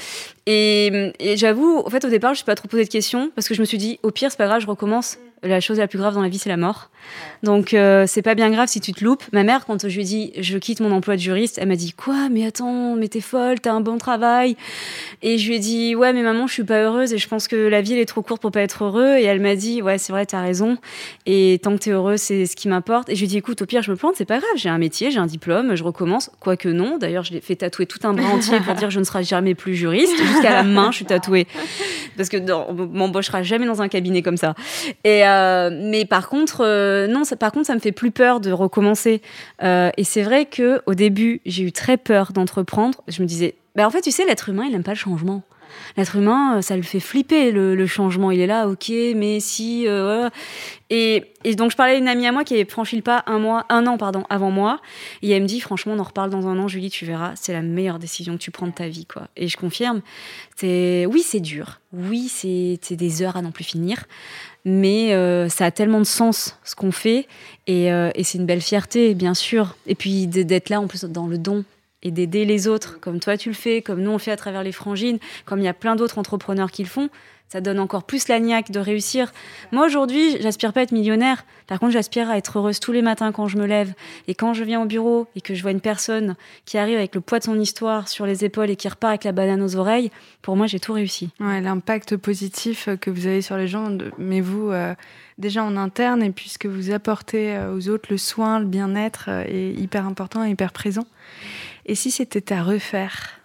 et, 0.47 1.13
et 1.19 1.37
j'avoue, 1.37 1.83
en 1.85 1.91
fait, 1.91 2.05
au 2.05 2.09
départ, 2.09 2.33
je 2.33 2.37
suis 2.37 2.45
pas 2.45 2.55
trop 2.55 2.69
posé 2.69 2.85
de 2.85 2.89
questions 2.89 3.31
parce 3.35 3.49
que 3.49 3.55
je 3.55 3.61
me 3.61 3.67
suis 3.67 3.79
dit, 3.79 3.99
au 4.03 4.13
pire, 4.13 4.31
c'est 4.31 4.39
pas 4.39 4.47
grave, 4.47 4.61
je 4.61 4.67
recommence 4.67 5.19
la 5.43 5.61
chose 5.61 5.79
la 5.79 5.87
plus 5.87 5.99
grave 5.99 6.15
dans 6.15 6.23
la 6.23 6.29
vie, 6.29 6.39
c'est 6.39 6.49
la 6.49 6.57
mort. 6.57 6.91
Donc, 7.43 7.75
euh, 7.75 8.05
c'est 8.07 8.23
pas 8.23 8.35
bien 8.35 8.51
grave 8.51 8.69
si 8.69 8.81
tu 8.81 8.93
te 8.93 9.05
loupes. 9.05 9.23
Ma 9.33 9.45
mère, 9.45 9.67
quand 9.67 9.89
je 9.89 9.95
lui 9.95 10.03
ai 10.03 10.05
dit, 10.05 10.33
je 10.39 10.59
quitte 10.59 10.81
mon 10.81 10.91
emploi 10.93 11.17
de 11.17 11.21
juriste, 11.21 11.59
elle 11.59 11.69
m'a 11.69 11.77
dit, 11.77 11.93
quoi? 11.93 12.29
Mais 12.31 12.47
attends, 12.47 12.97
mais 12.97 13.09
t'es 13.09 13.21
folle, 13.21 13.61
t'as 13.61 13.73
un 13.73 13.81
bon 13.81 13.99
travail. 13.99 14.57
Et 15.23 15.39
je 15.39 15.49
lui 15.49 15.57
ai 15.57 15.59
dit, 15.59 15.95
ouais, 15.95 16.13
mais 16.13 16.23
maman, 16.23 16.47
je 16.47 16.55
suis 16.55 16.65
pas 16.65 16.83
heureuse 16.83 17.13
et 17.13 17.19
je 17.19 17.29
pense 17.29 17.49
que 17.49 17.57
la 17.57 17.81
vie, 17.83 17.93
elle 17.93 17.99
est 17.99 18.07
trop 18.07 18.23
courte 18.23 18.43
pour 18.43 18.51
pas 18.51 18.63
être 18.63 18.85
heureux. 18.85 19.17
Et 19.19 19.25
elle 19.25 19.41
m'a 19.41 19.55
dit, 19.55 19.83
ouais, 19.83 19.99
c'est 19.99 20.13
vrai, 20.13 20.27
t'as 20.27 20.43
raison. 20.43 20.79
Et 21.27 21.61
tant 21.63 21.73
que 21.73 21.83
t'es 21.83 21.91
heureuse, 21.91 22.21
c'est 22.21 22.47
ce 22.47 22.57
qui 22.57 22.69
m'importe. 22.69 23.09
Et 23.09 23.15
je 23.15 23.21
lui 23.21 23.27
ai 23.27 23.29
dit, 23.29 23.39
écoute, 23.39 23.63
au 23.63 23.67
pire, 23.67 23.83
je 23.83 23.91
me 23.91 23.97
plante, 23.97 24.15
c'est 24.17 24.25
pas 24.25 24.39
grave, 24.39 24.51
j'ai 24.57 24.69
un 24.69 24.79
métier, 24.79 25.11
j'ai 25.11 25.19
un 25.19 25.27
diplôme, 25.27 25.75
je 25.75 25.85
recommence. 25.85 26.31
Quoique 26.41 26.69
non. 26.69 26.99
D'ailleurs, 26.99 27.25
je 27.25 27.33
l'ai 27.33 27.41
fait 27.41 27.57
tatouer 27.57 27.87
tout 27.87 28.01
un 28.05 28.15
bras 28.15 28.31
entier 28.31 28.59
pour 28.61 28.75
dire, 28.75 28.91
je 28.91 28.99
ne 28.99 29.05
serai 29.05 29.23
jamais 29.23 29.55
plus 29.55 29.75
juriste. 29.75 30.17
Jusqu'à 30.17 30.51
la 30.51 30.63
main, 30.63 30.91
je 30.91 30.97
suis 30.97 31.05
tatouée. 31.05 31.47
Parce 32.17 32.29
que 32.29 32.39
on 32.51 32.73
m'embauchera 32.73 33.43
jamais 33.43 33.67
dans 33.67 33.83
un 33.83 33.89
cabinet 33.89 34.23
comme 34.23 34.37
ça. 34.37 34.55
Et, 35.05 35.26
euh, 35.27 35.71
mais 35.73 36.05
par 36.05 36.29
contre, 36.29 36.65
euh, 36.65 37.07
non, 37.07 37.25
ça, 37.25 37.37
par 37.37 37.53
contre, 37.53 37.67
ça 37.67 37.75
me 37.75 37.81
fait 37.81 37.93
plus 37.93 38.11
peur 38.11 38.41
de 38.41 38.51
recommencer. 38.53 39.23
Euh, 39.63 39.91
et 39.97 40.05
c'est 40.05 40.23
vrai 40.23 40.47
que 40.47 40.83
au 40.87 40.95
début, 40.95 41.41
j'ai 41.47 41.63
eu 41.63 41.73
très 41.73 41.97
peur 41.97 42.33
d'entreprendre. 42.33 43.03
Je 43.09 43.23
me 43.23 43.27
disais, 43.27 43.55
bah, 43.75 43.87
en 43.87 43.91
fait, 43.91 44.03
tu 44.03 44.11
sais, 44.11 44.25
l'être 44.25 44.49
humain, 44.49 44.65
il 44.67 44.73
n'aime 44.73 44.83
pas 44.83 44.93
le 44.93 44.97
changement. 44.97 45.43
L'être 45.97 46.17
humain, 46.17 46.63
ça 46.63 46.77
le 46.77 46.83
fait 46.83 47.01
flipper 47.01 47.51
le, 47.51 47.87
changement. 47.87 48.31
Il 48.31 48.41
est 48.41 48.47
là, 48.47 48.69
ok, 48.69 48.91
mais 49.15 49.41
si. 49.41 49.87
et, 50.91 51.25
donc 51.57 51.71
je 51.71 51.77
parlais 51.77 51.95
à 51.95 51.97
une 51.97 52.09
amie 52.09 52.27
à 52.27 52.33
moi 52.33 52.45
qui 52.45 52.55
avait 52.55 52.65
franchi 52.65 52.97
le 52.97 53.03
pas 53.03 53.25
un 53.27 53.39
mois, 53.39 53.67
un 53.69 53.87
an 53.87 53.99
pardon, 53.99 54.25
avant 54.31 54.51
moi. 54.51 54.81
Et 55.23 55.31
elle 55.31 55.43
me 55.43 55.49
dit, 55.49 55.61
franchement, 55.61 55.95
on 55.95 55.99
en 55.99 56.05
reparle 56.05 56.31
dans 56.31 56.47
un 56.47 56.59
an, 56.59 56.69
Julie, 56.69 56.89
tu 56.89 57.05
verras, 57.05 57.33
c'est 57.35 57.53
la 57.53 57.63
meilleure 57.63 57.99
décision 57.99 58.35
que 58.35 58.43
tu 58.43 58.53
prends 58.53 58.69
de 58.69 58.73
ta 58.73 58.89
vie, 58.89 59.07
quoi. 59.07 59.29
Et 59.37 59.49
je 59.49 59.57
confirme. 59.57 60.01
C'est 60.55 61.05
oui, 61.11 61.23
c'est 61.23 61.41
dur. 61.41 61.81
Oui, 61.93 62.29
c'est 62.29 62.79
des 62.93 63.23
heures 63.23 63.37
à 63.37 63.43
n'en 63.43 63.51
plus 63.51 63.65
finir 63.65 64.05
mais 64.67 65.15
euh, 65.15 65.49
ça 65.49 65.65
a 65.65 65.71
tellement 65.71 66.01
de 66.01 66.05
sens 66.05 66.59
ce 66.65 66.75
qu'on 66.75 66.91
fait. 66.91 67.29
Et, 67.69 67.93
euh, 67.93 68.11
et 68.17 68.25
c'est 68.25 68.37
une 68.37 68.47
belle 68.47 68.61
fierté 68.61 69.15
bien 69.15 69.33
sûr. 69.33 69.77
Et 69.87 69.95
puis 69.95 70.27
d'être 70.27 70.69
là 70.69 70.81
en 70.81 70.89
plus 70.89 71.05
dans 71.05 71.29
le 71.29 71.39
don 71.39 71.65
et 72.03 72.11
d'aider 72.11 72.45
les 72.45 72.69
autres 72.69 73.01
comme 73.01 73.21
toi 73.21 73.39
tu 73.39 73.49
le 73.49 73.55
fais 73.55 73.81
comme 73.81 74.03
nous 74.03 74.11
on 74.11 74.19
fait 74.19 74.31
à 74.31 74.37
travers 74.37 74.63
les 74.63 74.73
frangines 74.73 75.19
comme 75.47 75.61
il 75.61 75.65
y 75.65 75.69
a 75.69 75.73
plein 75.73 75.97
d'autres 75.97 76.19
entrepreneurs 76.19 76.71
qui 76.71 76.83
le 76.83 76.89
font 76.89 77.09
ça 77.49 77.61
donne 77.61 77.79
encore 77.79 78.05
plus 78.05 78.29
la 78.29 78.41
niaque 78.41 78.71
de 78.71 78.81
réussir. 78.81 79.33
Moi, 79.73 79.87
aujourd'hui, 79.87 80.37
j'aspire 80.41 80.73
pas 80.73 80.81
à 80.81 80.83
être 80.83 80.93
millionnaire. 80.93 81.45
Par 81.67 81.79
contre, 81.79 81.93
j'aspire 81.93 82.29
à 82.29 82.37
être 82.37 82.59
heureuse 82.59 82.81
tous 82.81 82.93
les 82.93 83.03
matins 83.03 83.31
quand 83.33 83.47
je 83.47 83.57
me 83.57 83.67
lève. 83.67 83.93
Et 84.27 84.35
quand 84.35 84.53
je 84.53 84.65
viens 84.65 84.83
au 84.83 84.87
bureau 84.87 85.29
et 85.37 85.41
que 85.41 85.55
je 85.55 85.63
vois 85.63 85.71
une 85.71 85.81
personne 85.81 86.37
qui 86.65 86.77
arrive 86.77 86.97
avec 86.97 87.15
le 87.15 87.21
poids 87.21 87.39
de 87.39 87.45
son 87.45 87.59
histoire 87.59 88.09
sur 88.09 88.27
les 88.27 88.45
épaules 88.45 88.71
et 88.71 88.77
qui 88.77 88.89
repart 88.89 89.11
avec 89.11 89.25
la 89.25 89.33
banane 89.33 89.63
aux 89.63 89.77
oreilles, 89.77 90.11
pour 90.43 90.57
moi, 90.57 90.67
j'ai 90.67 90.81
tout 90.81 90.93
réussi. 90.93 91.31
L'impact 91.39 92.17
positif 92.17 92.89
que 93.01 93.11
vous 93.11 93.27
avez 93.27 93.43
sur 93.43 93.57
les 93.57 93.69
gens, 93.69 93.97
mais 94.19 94.41
vous, 94.41 94.71
euh, 94.71 94.95
déjà 95.39 95.63
en 95.63 95.77
interne, 95.77 96.23
et 96.23 96.31
puis 96.31 96.49
ce 96.49 96.59
que 96.59 96.69
vous 96.69 96.91
apportez 96.91 97.57
euh, 97.57 97.75
aux 97.75 97.89
autres, 97.89 98.09
le 98.11 98.19
soin, 98.19 98.59
le 98.59 98.67
bien-être, 98.67 99.27
euh, 99.29 99.45
est 99.47 99.73
hyper 99.73 100.07
important 100.07 100.45
et 100.45 100.51
hyper 100.51 100.73
présent. 100.73 101.07
Et 101.85 101.95
si 101.95 102.11
c'était 102.11 102.53
à 102.53 102.63
refaire, 102.63 103.41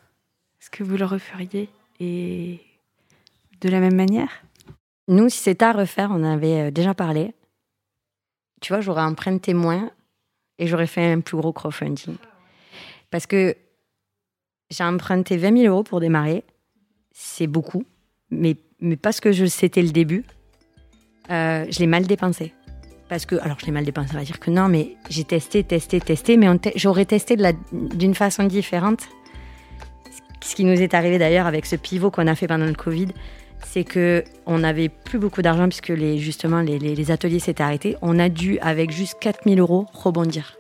est-ce 0.62 0.70
que 0.70 0.84
vous 0.84 0.98
le 0.98 1.06
referiez 1.06 1.70
et 2.00 2.60
de 3.62 3.70
la 3.70 3.80
même 3.80 3.96
manière? 3.96 4.30
Nous, 5.08 5.30
si 5.30 5.40
c'était 5.40 5.66
à 5.66 5.72
refaire, 5.72 6.10
on 6.12 6.24
avait 6.24 6.68
euh, 6.68 6.72
déjà 6.72 6.94
parlé. 6.94 7.34
Tu 8.62 8.74
vois, 8.74 8.82
j'aurais 8.82 9.02
emprunté 9.02 9.54
moins 9.54 9.92
et 10.60 10.68
j'aurais 10.68 10.88
fait 10.88 11.12
un 11.12 11.22
plus 11.22 11.38
gros 11.38 11.52
crowdfunding. 11.52 12.16
Parce 13.10 13.26
que 13.26 13.56
j'ai 14.70 14.84
emprunté 14.84 15.38
20 15.38 15.58
000 15.58 15.74
euros 15.74 15.84
pour 15.84 16.00
démarrer. 16.00 16.44
C'est 17.12 17.48
beaucoup, 17.48 17.84
mais, 18.30 18.56
mais 18.80 18.96
parce 18.96 19.20
que 19.20 19.34
c'était 19.48 19.82
le 19.82 19.90
début, 19.90 20.24
euh, 21.30 21.66
je 21.70 21.80
l'ai 21.80 21.88
mal 21.88 22.08
dépensé. 22.08 22.54
Parce 23.10 23.26
que, 23.26 23.36
alors 23.36 23.60
je 23.60 23.66
l'ai 23.66 23.74
mal 23.74 23.84
dépensé, 23.84 24.12
on 24.14 24.18
va 24.18 24.24
dire 24.24 24.40
que 24.40 24.50
non, 24.50 24.70
mais 24.70 24.96
j'ai 25.10 25.26
testé, 25.26 25.66
testé, 25.66 26.00
testé, 26.00 26.38
mais 26.38 26.48
j'aurais 26.76 27.04
testé 27.04 27.36
d'une 27.74 28.16
façon 28.16 28.46
différente. 28.46 29.10
Ce 30.42 30.56
qui 30.56 30.64
nous 30.64 30.82
est 30.82 30.94
arrivé 30.94 31.18
d'ailleurs 31.18 31.46
avec 31.46 31.66
ce 31.66 31.76
pivot 31.76 32.10
qu'on 32.10 32.28
a 32.28 32.36
fait 32.36 32.48
pendant 32.48 32.66
le 32.66 32.74
Covid, 32.74 33.10
c'est 33.66 33.84
que 33.84 34.24
on 34.46 34.60
n'avait 34.60 34.90
plus 34.90 35.20
beaucoup 35.20 35.42
d'argent 35.42 35.68
puisque 35.68 35.90
les, 35.90 36.18
justement 36.18 36.62
les, 36.62 37.12
ateliers 37.12 37.40
s'étaient 37.40 37.64
arrêtés. 37.64 37.96
On 38.02 38.20
a 38.20 38.30
dû, 38.30 38.60
avec 38.60 38.92
juste 38.92 39.16
4000 39.22 39.60
euros, 39.60 39.86
rebondir. 39.94 40.58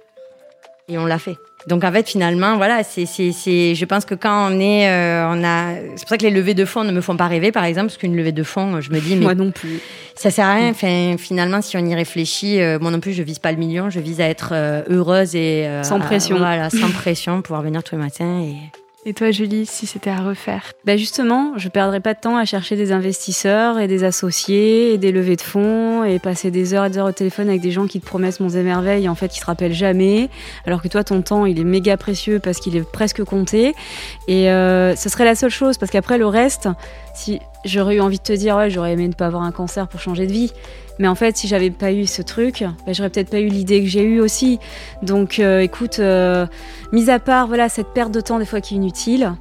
Et 0.88 0.98
on 0.98 1.06
l'a 1.06 1.20
fait. 1.20 1.36
Donc 1.68 1.84
en 1.84 1.92
fait, 1.92 2.10
finalement, 2.10 2.58
voilà, 2.58 2.84
c'est, 2.84 3.06
je 3.06 3.86
pense 3.86 4.04
que 4.04 4.16
quand 4.16 4.52
on 4.52 4.60
est, 4.60 4.90
euh, 4.90 5.28
on 5.30 5.44
a, 5.44 5.76
c'est 5.96 6.02
pour 6.02 6.10
ça 6.10 6.18
que 6.18 6.24
les 6.24 6.32
levées 6.32 6.56
de 6.56 6.66
fonds 6.66 6.84
ne 6.84 6.92
me 6.92 7.02
font 7.02 7.16
pas 7.16 7.28
rêver, 7.28 7.52
par 7.52 7.64
exemple, 7.66 7.88
parce 7.88 7.98
qu'une 7.98 8.16
levée 8.16 8.32
de 8.32 8.44
fonds, 8.44 8.82
je 8.82 8.92
me 8.92 9.00
dis, 9.00 9.16
mais 9.16 9.24
moi 9.24 9.36
non 9.36 9.52
plus, 9.52 9.80
ça 10.16 10.32
sert 10.32 10.48
à 10.48 10.56
rien. 10.56 10.70
Enfin, 10.70 11.16
finalement, 11.18 11.62
si 11.62 11.78
on 11.78 11.86
y 11.86 11.94
réfléchit, 11.94 12.60
euh, 12.60 12.80
moi 12.80 12.92
non 12.92 13.00
plus, 13.00 13.14
je 13.14 13.24
vise 13.24 13.40
pas 13.40 13.52
le 13.52 13.58
million, 13.58 13.90
je 13.90 14.00
vise 14.00 14.20
à 14.22 14.28
être 14.28 14.50
euh, 14.54 14.82
heureuse 14.90 15.36
et 15.36 15.70
sans 15.84 16.00
pression, 16.00 16.38
voilà, 16.38 16.70
sans 16.70 16.92
pression, 16.92 17.42
pouvoir 17.42 17.62
venir 17.62 17.84
tous 17.84 17.96
les 17.96 18.02
matins 18.02 18.42
et 18.42 18.56
et 19.04 19.14
toi, 19.14 19.32
Julie, 19.32 19.66
si 19.66 19.88
c'était 19.88 20.12
à 20.12 20.18
refaire? 20.18 20.74
Ben 20.86 20.96
Justement, 20.98 21.54
je 21.58 21.70
perdrais 21.70 22.02
pas 22.02 22.14
de 22.14 22.20
temps 22.20 22.38
à 22.38 22.46
chercher 22.46 22.76
des 22.76 22.92
investisseurs 22.92 23.80
et 23.80 23.88
des 23.88 24.04
associés 24.04 24.94
et 24.94 24.98
des 25.00 25.12
levées 25.12 25.36
de 25.36 25.42
fonds 25.42 26.04
et 26.04 26.20
passer 26.20 26.52
des 26.52 26.76
heures 26.76 26.86
et 26.86 26.90
des 26.92 27.00
heures 27.00 27.08
au 27.08 27.12
téléphone 27.12 27.50
avec 27.50 27.62
des 27.62 27.72
gens 27.72 27.88
qui 27.88 28.00
te 28.00 28.06
promettent 28.06 28.40
mon 28.40 28.50
émerveil 28.50 29.06
et 29.06 29.10
en 29.10 29.16
fait 29.16 29.30
qui 29.30 29.40
se 29.40 29.46
rappellent 29.46 29.74
jamais. 29.74 30.30
Alors 30.68 30.84
que 30.84 30.88
toi, 30.88 31.04
ton 31.04 31.24
temps, 31.24 31.48
il 31.48 31.60
est 31.60 31.64
méga 31.64 31.98
précieux 31.98 32.40
parce 32.40 32.60
qu'il 32.60 32.76
est 32.76 32.88
presque 32.88 33.24
compté. 33.24 33.74
Et 34.28 34.52
euh, 34.52 34.96
ce 34.96 35.10
serait 35.10 35.26
la 35.26 35.36
seule 35.36 35.50
chose 35.50 35.80
parce 35.80 35.92
qu'après, 35.92 36.20
le 36.20 36.28
reste, 36.28 36.70
si 37.16 37.40
j'aurais 37.66 37.96
eu 37.96 38.02
envie 38.02 38.20
de 38.20 38.24
te 38.24 38.34
dire, 38.34 38.56
ouais, 38.56 38.70
j'aurais 38.70 38.94
aimé 38.94 39.08
ne 39.08 39.14
pas 39.14 39.26
avoir 39.26 39.42
un 39.42 39.52
cancer 39.52 39.88
pour 39.88 40.00
changer 40.00 40.28
de 40.28 40.32
vie. 40.32 40.54
Mais 41.02 41.08
en 41.08 41.16
fait, 41.16 41.36
si 41.36 41.48
j'avais 41.48 41.72
pas 41.72 41.92
eu 41.92 42.06
ce 42.06 42.22
truc, 42.22 42.64
bah, 42.86 42.94
j'aurais 42.94 43.10
peut-être 43.10 43.32
pas 43.32 43.40
eu 43.40 43.48
l'idée 43.48 43.82
que 43.82 43.88
j'ai 43.88 44.04
eue 44.04 44.20
aussi. 44.20 44.60
Donc, 45.02 45.40
euh, 45.40 45.60
écoute, 45.60 45.98
euh, 45.98 46.46
mis 46.92 47.10
à 47.10 47.18
part 47.18 47.48
voilà 47.48 47.70
cette 47.70 47.88
perte 47.88 48.12
de 48.12 48.22
temps 48.22 48.38
des 48.38 48.46
fois 48.46 48.62
qui 48.62 48.76
est 48.76 48.78
inutile. 48.78 49.34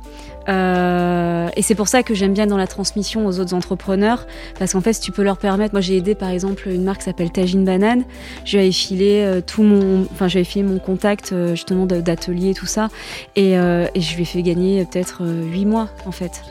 Euh, 0.49 1.49
et 1.55 1.61
c'est 1.61 1.75
pour 1.75 1.87
ça 1.87 2.03
que 2.03 2.15
j'aime 2.15 2.33
bien 2.33 2.47
dans 2.47 2.57
la 2.57 2.67
transmission 2.67 3.27
aux 3.27 3.39
autres 3.41 3.53
entrepreneurs, 3.53 4.27
parce 4.59 4.73
qu'en 4.73 4.81
fait, 4.81 4.95
si 4.95 5.03
tu 5.03 5.13
peux 5.13 5.23
leur 5.23 5.37
permettre, 5.37 5.75
moi 5.75 5.83
j'ai 5.83 5.99
aidé 5.99 6.15
par 6.15 6.31
exemple 6.31 6.67
une 6.67 6.83
marque 6.83 7.01
qui 7.01 7.05
s'appelle 7.05 7.31
Tagine 7.31 7.67
Banane, 7.67 8.05
je 8.47 8.53
lui 8.53 8.63
avais 8.63 8.73
filé 8.73 9.41
tout 9.47 9.63
mon, 9.63 10.07
enfin 10.11 10.29
j'avais 10.29 10.47
filé 10.47 10.65
mon 10.65 10.79
contact 10.79 11.35
justement 11.51 11.85
d'atelier 11.85 12.55
tout 12.55 12.67
ça, 12.67 12.89
et, 13.37 13.53
je 13.53 14.15
lui 14.17 14.23
ai 14.23 14.25
fait 14.25 14.43
gagner 14.43 14.85
peut-être 14.87 15.23
huit 15.25 15.67
mois 15.67 15.91
en 16.07 16.11
fait 16.11 16.43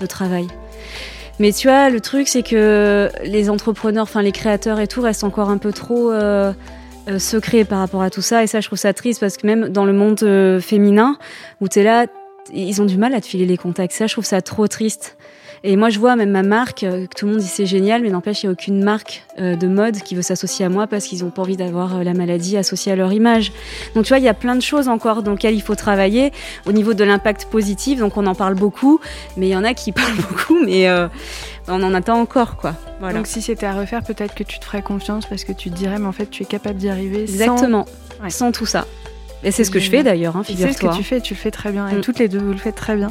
de 0.00 0.06
travail. 0.06 0.48
Mais 1.38 1.52
tu 1.52 1.68
vois, 1.68 1.90
le 1.90 2.00
truc, 2.00 2.28
c'est 2.28 2.42
que 2.42 3.10
les 3.24 3.50
entrepreneurs, 3.50 4.04
enfin 4.04 4.22
les 4.22 4.32
créateurs 4.32 4.80
et 4.80 4.86
tout, 4.86 5.02
restent 5.02 5.24
encore 5.24 5.50
un 5.50 5.58
peu 5.58 5.72
trop 5.72 6.10
euh, 6.10 6.52
euh, 7.08 7.18
secrets 7.18 7.64
par 7.64 7.80
rapport 7.80 8.02
à 8.02 8.10
tout 8.10 8.22
ça. 8.22 8.42
Et 8.42 8.46
ça, 8.46 8.60
je 8.60 8.66
trouve 8.68 8.78
ça 8.78 8.94
triste 8.94 9.20
parce 9.20 9.36
que 9.36 9.46
même 9.46 9.68
dans 9.68 9.84
le 9.84 9.92
monde 9.92 10.22
euh, 10.22 10.60
féminin, 10.60 11.18
où 11.60 11.68
tu 11.68 11.80
es 11.80 11.82
là, 11.82 12.06
ils 12.54 12.80
ont 12.80 12.86
du 12.86 12.96
mal 12.96 13.14
à 13.14 13.20
te 13.20 13.26
filer 13.26 13.44
les 13.44 13.58
contacts. 13.58 13.92
Ça, 13.92 14.06
je 14.06 14.14
trouve 14.14 14.24
ça 14.24 14.40
trop 14.40 14.66
triste. 14.66 15.18
Et 15.68 15.76
moi, 15.76 15.88
je 15.90 15.98
vois 15.98 16.14
même 16.14 16.30
ma 16.30 16.42
marque, 16.44 16.84
euh, 16.84 17.06
que 17.06 17.14
tout 17.18 17.26
le 17.26 17.32
monde 17.32 17.40
dit 17.40 17.46
c'est 17.48 17.66
génial, 17.66 18.00
mais 18.02 18.10
n'empêche, 18.10 18.42
il 18.42 18.46
n'y 18.46 18.50
a 18.50 18.52
aucune 18.52 18.84
marque 18.84 19.24
euh, 19.40 19.56
de 19.56 19.66
mode 19.66 19.96
qui 20.02 20.14
veut 20.14 20.22
s'associer 20.22 20.64
à 20.64 20.68
moi 20.68 20.86
parce 20.86 21.06
qu'ils 21.06 21.24
n'ont 21.24 21.30
pas 21.30 21.42
envie 21.42 21.56
d'avoir 21.56 21.96
euh, 21.96 22.02
la 22.04 22.14
maladie 22.14 22.56
associée 22.56 22.92
à 22.92 22.96
leur 22.96 23.12
image. 23.12 23.52
Donc, 23.94 24.04
tu 24.04 24.10
vois, 24.10 24.18
il 24.18 24.24
y 24.24 24.28
a 24.28 24.34
plein 24.34 24.54
de 24.54 24.62
choses 24.62 24.86
encore 24.88 25.22
dans 25.24 25.32
lesquelles 25.32 25.54
il 25.56 25.62
faut 25.62 25.74
travailler 25.74 26.30
au 26.66 26.72
niveau 26.72 26.94
de 26.94 27.02
l'impact 27.02 27.46
positif. 27.46 27.98
Donc, 27.98 28.16
on 28.16 28.26
en 28.26 28.34
parle 28.36 28.54
beaucoup, 28.54 29.00
mais 29.36 29.48
il 29.48 29.50
y 29.50 29.56
en 29.56 29.64
a 29.64 29.74
qui 29.74 29.90
parlent 29.92 30.14
beaucoup, 30.16 30.58
mais 30.64 30.88
on 31.68 31.82
en 31.82 31.94
attend 31.94 32.20
encore, 32.20 32.56
quoi. 32.56 32.74
Voilà. 33.00 33.18
Donc, 33.18 33.26
si 33.26 33.42
c'était 33.42 33.66
à 33.66 33.74
refaire, 33.74 34.02
peut-être 34.04 34.34
que 34.36 34.44
tu 34.44 34.60
te 34.60 34.64
ferais 34.64 34.82
confiance 34.82 35.26
parce 35.26 35.42
que 35.44 35.52
tu 35.52 35.70
te 35.70 35.74
dirais, 35.74 35.98
mais 35.98 36.06
en 36.06 36.12
fait, 36.12 36.30
tu 36.30 36.44
es 36.44 36.46
capable 36.46 36.76
d'y 36.78 36.88
arriver 36.88 37.22
Exactement, 37.22 37.86
sans, 38.22 38.30
sans 38.30 38.52
tout 38.52 38.66
ça. 38.66 38.86
Et 39.42 39.50
c'est 39.50 39.64
ce 39.64 39.70
que 39.70 39.78
je 39.80 39.90
fais 39.90 40.02
d'ailleurs, 40.02 40.36
hein, 40.36 40.42
C'est 40.46 40.52
ce 40.52 40.58
que 40.62 40.66
figure-toi. 40.68 40.94
tu 40.96 41.02
fais, 41.02 41.20
tu 41.20 41.34
le 41.34 41.38
fais 41.38 41.50
très 41.50 41.72
bien. 41.72 41.88
Et 41.88 41.96
Mm. 41.96 42.00
toutes 42.00 42.18
les 42.20 42.28
deux, 42.28 42.38
vous 42.38 42.52
le 42.52 42.56
faites 42.58 42.74
très 42.76 42.96
bien. 42.96 43.08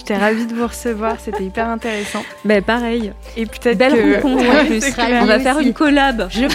J'étais 0.00 0.16
ravie 0.16 0.46
de 0.46 0.54
vous 0.54 0.66
recevoir, 0.66 1.16
c'était 1.22 1.44
hyper 1.44 1.68
intéressant. 1.68 2.22
Ben 2.44 2.62
pareil. 2.62 3.12
Et 3.36 3.44
peut-être 3.44 3.76
Belle 3.76 3.92
que... 3.92 4.14
rencontre 4.16 4.42
Ouais, 4.42 4.60
en 4.60 4.64
plus. 4.64 4.82
On 5.20 5.24
va 5.26 5.34
aussi. 5.36 5.44
faire 5.44 5.58
une 5.60 5.74
collab. 5.74 6.28
Je 6.30 6.40
pense, 6.46 6.50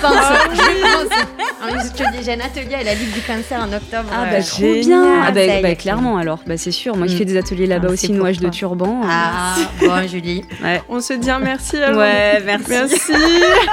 je 0.53 0.81
pense. 0.81 1.17
En 1.63 1.67
plus, 1.71 1.87
je 1.97 2.03
te 2.03 2.11
dis, 2.11 2.23
j'ai 2.25 2.33
un 2.33 2.39
atelier 2.39 2.75
à 2.75 2.83
la 2.83 2.93
Ligue 2.95 3.11
du 3.13 3.21
Cancer 3.21 3.59
en 3.59 3.71
octobre. 3.71 4.09
Ah 4.11 4.25
bah 4.31 4.41
trop 4.41 4.61
génial. 4.63 4.79
bien. 4.85 5.23
Ah 5.27 5.31
bah, 5.31 5.41
bah, 5.61 5.75
clairement 5.75 6.17
alors. 6.17 6.39
Bah 6.47 6.57
c'est 6.57 6.71
sûr. 6.71 6.95
Moi 6.95 7.05
qui 7.07 7.13
Mm. 7.15 7.17
fais 7.19 7.25
des 7.25 7.37
ateliers 7.37 7.67
là-bas 7.67 7.87
Ah, 7.89 7.93
aussi, 7.93 8.11
nouage 8.11 8.39
de 8.39 8.49
turban. 8.49 9.01
euh, 9.03 9.07
Ah, 9.09 9.55
bon, 9.79 10.07
Julie. 10.07 10.43
Ouais. 10.63 10.81
On 10.89 10.99
se 10.99 11.13
dit 11.13 11.29
un 11.29 11.39
merci 11.39 11.77
à 11.77 11.91
vous. 11.91 11.99
Ouais, 11.99 12.41
merci. 12.45 12.65
Merci. 12.69 13.11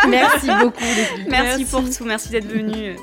Merci 0.09 0.47
beaucoup. 0.61 0.81
Merci 1.29 1.29
Merci. 1.29 1.65
pour 1.65 1.83
tout. 1.83 2.05
Merci 2.05 2.29
d'être 2.31 2.47
venue. 2.53 2.97